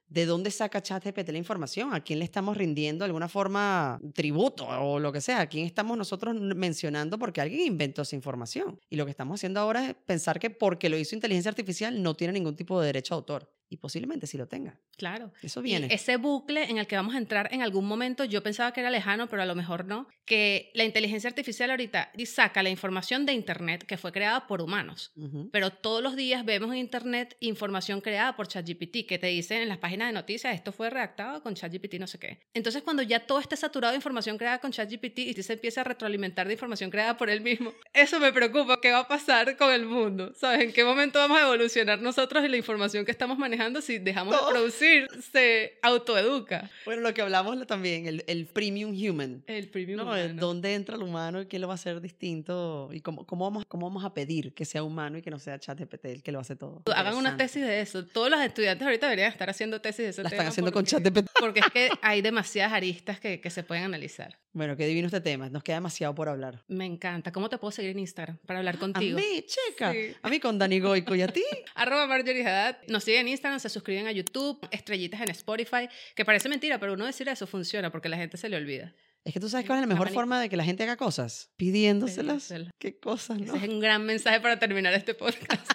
¿de 0.08 0.26
dónde 0.26 0.50
saca 0.50 0.82
ChatGPT 0.82 1.28
la 1.28 1.38
información? 1.38 1.94
¿A 1.94 2.02
quién 2.02 2.18
le 2.18 2.24
estamos 2.24 2.56
rindiendo 2.56 3.04
de 3.04 3.06
alguna 3.06 3.28
forma 3.28 4.00
tributo 4.14 4.66
o 4.66 4.98
lo 4.98 5.12
que 5.12 5.20
sea? 5.20 5.40
¿A 5.40 5.46
quién 5.46 5.66
estamos 5.66 5.96
nosotros 5.96 6.34
mencionando 6.34 7.18
porque 7.18 7.40
alguien 7.40 7.60
inventó 7.60 8.02
esa 8.02 8.16
información? 8.16 8.80
Y 8.90 8.96
lo 8.96 9.04
que 9.04 9.10
estamos 9.10 9.38
haciendo 9.38 9.60
ahora 9.60 9.90
es 9.90 9.94
pensar 9.94 10.40
que 10.40 10.50
porque 10.50 10.88
lo 10.88 10.98
hizo 10.98 11.14
inteligencia 11.14 11.50
artificial 11.50 12.02
no 12.02 12.14
tiene 12.14 12.32
ningún 12.32 12.56
tipo 12.56 12.80
de 12.80 12.86
derecho 12.86 13.14
a 13.14 13.18
autor. 13.18 13.57
Y 13.70 13.76
posiblemente 13.76 14.26
sí 14.26 14.38
lo 14.38 14.48
tenga. 14.48 14.80
Claro. 14.96 15.32
Eso 15.42 15.60
Y 15.60 15.64
viene. 15.64 15.88
ese 15.90 16.16
bucle 16.16 16.64
en 16.64 16.78
el 16.78 16.86
que 16.86 16.96
vamos 16.96 17.14
a 17.14 17.18
entrar 17.18 17.48
en 17.52 17.62
algún 17.62 17.86
momento, 17.86 18.24
yo 18.24 18.42
pensaba 18.42 18.72
que 18.72 18.80
era 18.80 18.90
lejano, 18.90 19.28
pero 19.28 19.42
a 19.42 19.46
lo 19.46 19.54
mejor 19.54 19.84
no, 19.84 20.08
que 20.24 20.70
la 20.74 20.84
inteligencia 20.84 21.28
artificial 21.28 21.70
ahorita 21.70 22.12
saca 22.24 22.62
la 22.62 22.70
información 22.70 23.26
de 23.26 23.32
Internet 23.32 23.84
que 23.84 23.96
fue 23.96 24.12
creada 24.12 24.46
por 24.46 24.62
humanos. 24.62 25.12
Pero 25.52 25.70
todos 25.70 26.02
los 26.02 26.16
días 26.16 26.44
vemos 26.44 26.70
en 26.72 26.78
Internet 26.78 27.36
información 27.40 28.00
creada 28.00 28.36
por 28.36 28.48
ChatGPT 28.48 29.06
que 29.06 29.18
te 29.18 29.26
dicen 29.26 29.60
en 29.62 29.68
las 29.68 29.78
páginas 29.78 30.08
de 30.08 30.12
noticias, 30.14 30.54
esto 30.54 30.72
fue 30.72 30.88
redactado 30.90 31.42
con 31.42 31.54
ChatGPT 31.54 31.94
no 31.98 32.06
sé 32.06 32.18
qué. 32.18 32.40
Entonces 32.54 32.82
cuando 32.82 33.02
ya 33.02 33.26
todo 33.26 33.40
esté 33.40 33.56
saturado 33.56 33.92
de 33.92 33.96
información 33.96 34.38
creada 34.38 34.58
con 34.60 34.72
ChatGPT 34.72 35.18
y 35.18 35.42
se 35.42 35.52
empieza 35.52 35.82
a 35.82 35.84
retroalimentar 35.84 36.46
de 36.46 36.54
información 36.54 36.90
creada 36.90 37.16
por 37.16 37.28
él 37.28 37.40
mismo, 37.40 37.72
eso 37.92 38.18
me 38.18 38.32
preocupa, 38.32 38.80
¿qué 38.80 38.92
va 38.92 39.00
a 39.00 39.08
pasar 39.08 39.56
con 39.56 39.72
el 39.72 39.84
mundo? 39.84 40.32
¿Sabes? 40.34 40.60
¿En 40.60 40.72
qué 40.72 40.84
momento 40.84 41.18
vamos 41.18 41.38
a 41.38 41.42
evolucionar 41.42 42.00
nosotros 42.00 42.44
y 42.44 42.48
la 42.48 42.56
información 42.56 43.04
que 43.04 43.10
estamos 43.10 43.36
manejando 43.36 43.57
si 43.82 43.98
dejamos 43.98 44.34
de 44.34 44.40
producir 44.50 45.08
se 45.32 45.78
autoeduca? 45.82 46.70
Bueno, 46.84 47.02
lo 47.02 47.12
que 47.14 47.22
hablamos 47.22 47.66
también, 47.66 48.06
el, 48.06 48.24
el 48.26 48.46
premium 48.46 48.90
human. 48.92 49.42
El 49.46 49.68
premium 49.68 49.98
¿no? 49.98 50.04
Humano. 50.04 50.34
¿Dónde 50.40 50.74
entra 50.74 50.96
el 50.96 51.02
humano 51.02 51.42
y 51.42 51.46
qué 51.46 51.58
lo 51.58 51.66
va 51.68 51.74
a 51.74 51.76
hacer 51.76 52.00
distinto? 52.00 52.90
¿Y 52.92 53.00
cómo, 53.00 53.26
cómo, 53.26 53.44
vamos, 53.44 53.64
cómo 53.66 53.86
vamos 53.88 54.04
a 54.04 54.14
pedir 54.14 54.52
que 54.54 54.64
sea 54.64 54.82
humano 54.82 55.18
y 55.18 55.22
que 55.22 55.30
no 55.30 55.38
sea 55.38 55.58
ChatGPT 55.58 56.04
el 56.06 56.22
que 56.22 56.32
lo 56.32 56.40
hace 56.40 56.56
todo? 56.56 56.82
Hagan 56.94 57.14
una 57.16 57.36
tesis 57.36 57.62
de 57.62 57.80
eso. 57.80 58.04
Todos 58.06 58.30
los 58.30 58.40
estudiantes 58.40 58.84
ahorita 58.86 59.06
deberían 59.06 59.30
estar 59.32 59.50
haciendo 59.50 59.80
tesis 59.80 60.04
de 60.04 60.08
ese 60.10 60.22
La 60.22 60.28
están 60.28 60.46
haciendo 60.46 60.72
con 60.72 60.84
porque- 60.84 61.10
ChatGPT. 61.10 61.30
Porque 61.38 61.60
es 61.60 61.66
que 61.72 61.90
hay 62.02 62.20
demasiadas 62.22 62.72
aristas 62.72 63.20
que, 63.20 63.40
que 63.40 63.50
se 63.50 63.62
pueden 63.62 63.84
analizar. 63.84 64.38
Bueno, 64.52 64.76
qué 64.76 64.86
divino 64.86 65.06
este 65.06 65.20
tema. 65.20 65.48
Nos 65.50 65.62
queda 65.62 65.76
demasiado 65.76 66.14
por 66.14 66.28
hablar. 66.28 66.64
Me 66.68 66.84
encanta. 66.84 67.30
¿Cómo 67.32 67.48
te 67.48 67.58
puedo 67.58 67.70
seguir 67.70 67.92
en 67.92 68.00
Instagram 68.00 68.38
para 68.46 68.58
hablar 68.58 68.78
contigo? 68.78 69.16
A 69.16 69.20
mí, 69.20 69.44
checa. 69.46 69.92
Sí. 69.92 70.12
A 70.20 70.28
mí 70.28 70.40
con 70.40 70.58
Dani 70.58 70.80
Goico 70.80 71.14
y 71.14 71.22
a 71.22 71.28
ti. 71.28 71.44
Arroba 71.74 72.06
Marjorie 72.06 72.44
Haddad. 72.44 72.78
Nos 72.88 73.04
siguen 73.04 73.20
en 73.22 73.28
Instagram, 73.28 73.47
se 73.58 73.68
suscriben 73.68 74.06
a 74.06 74.12
YouTube, 74.12 74.58
estrellitas 74.70 75.20
en 75.20 75.30
Spotify, 75.30 75.88
que 76.14 76.24
parece 76.24 76.48
mentira, 76.48 76.78
pero 76.78 76.94
uno 76.94 77.06
decir 77.06 77.28
eso 77.28 77.46
funciona 77.46 77.90
porque 77.90 78.08
la 78.08 78.16
gente 78.16 78.36
se 78.36 78.48
le 78.48 78.56
olvida. 78.56 78.94
Es 79.24 79.34
que 79.34 79.40
tú 79.40 79.48
sabes 79.48 79.66
cuál 79.66 79.78
es 79.78 79.82
la 79.82 79.94
mejor 79.94 80.10
forma 80.10 80.40
de 80.40 80.48
que 80.48 80.56
la 80.56 80.64
gente 80.64 80.82
haga 80.84 80.96
cosas. 80.96 81.50
Pidiéndoselas. 81.56 82.48
Pidiéndoselas. 82.48 82.72
Qué 82.78 82.98
cosas, 82.98 83.38
¿no? 83.38 83.54
Ese 83.56 83.66
es 83.66 83.70
un 83.70 83.80
gran 83.80 84.04
mensaje 84.04 84.40
para 84.40 84.58
terminar 84.58 84.94
este 84.94 85.14
podcast. 85.14 85.70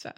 Chao. 0.00 0.14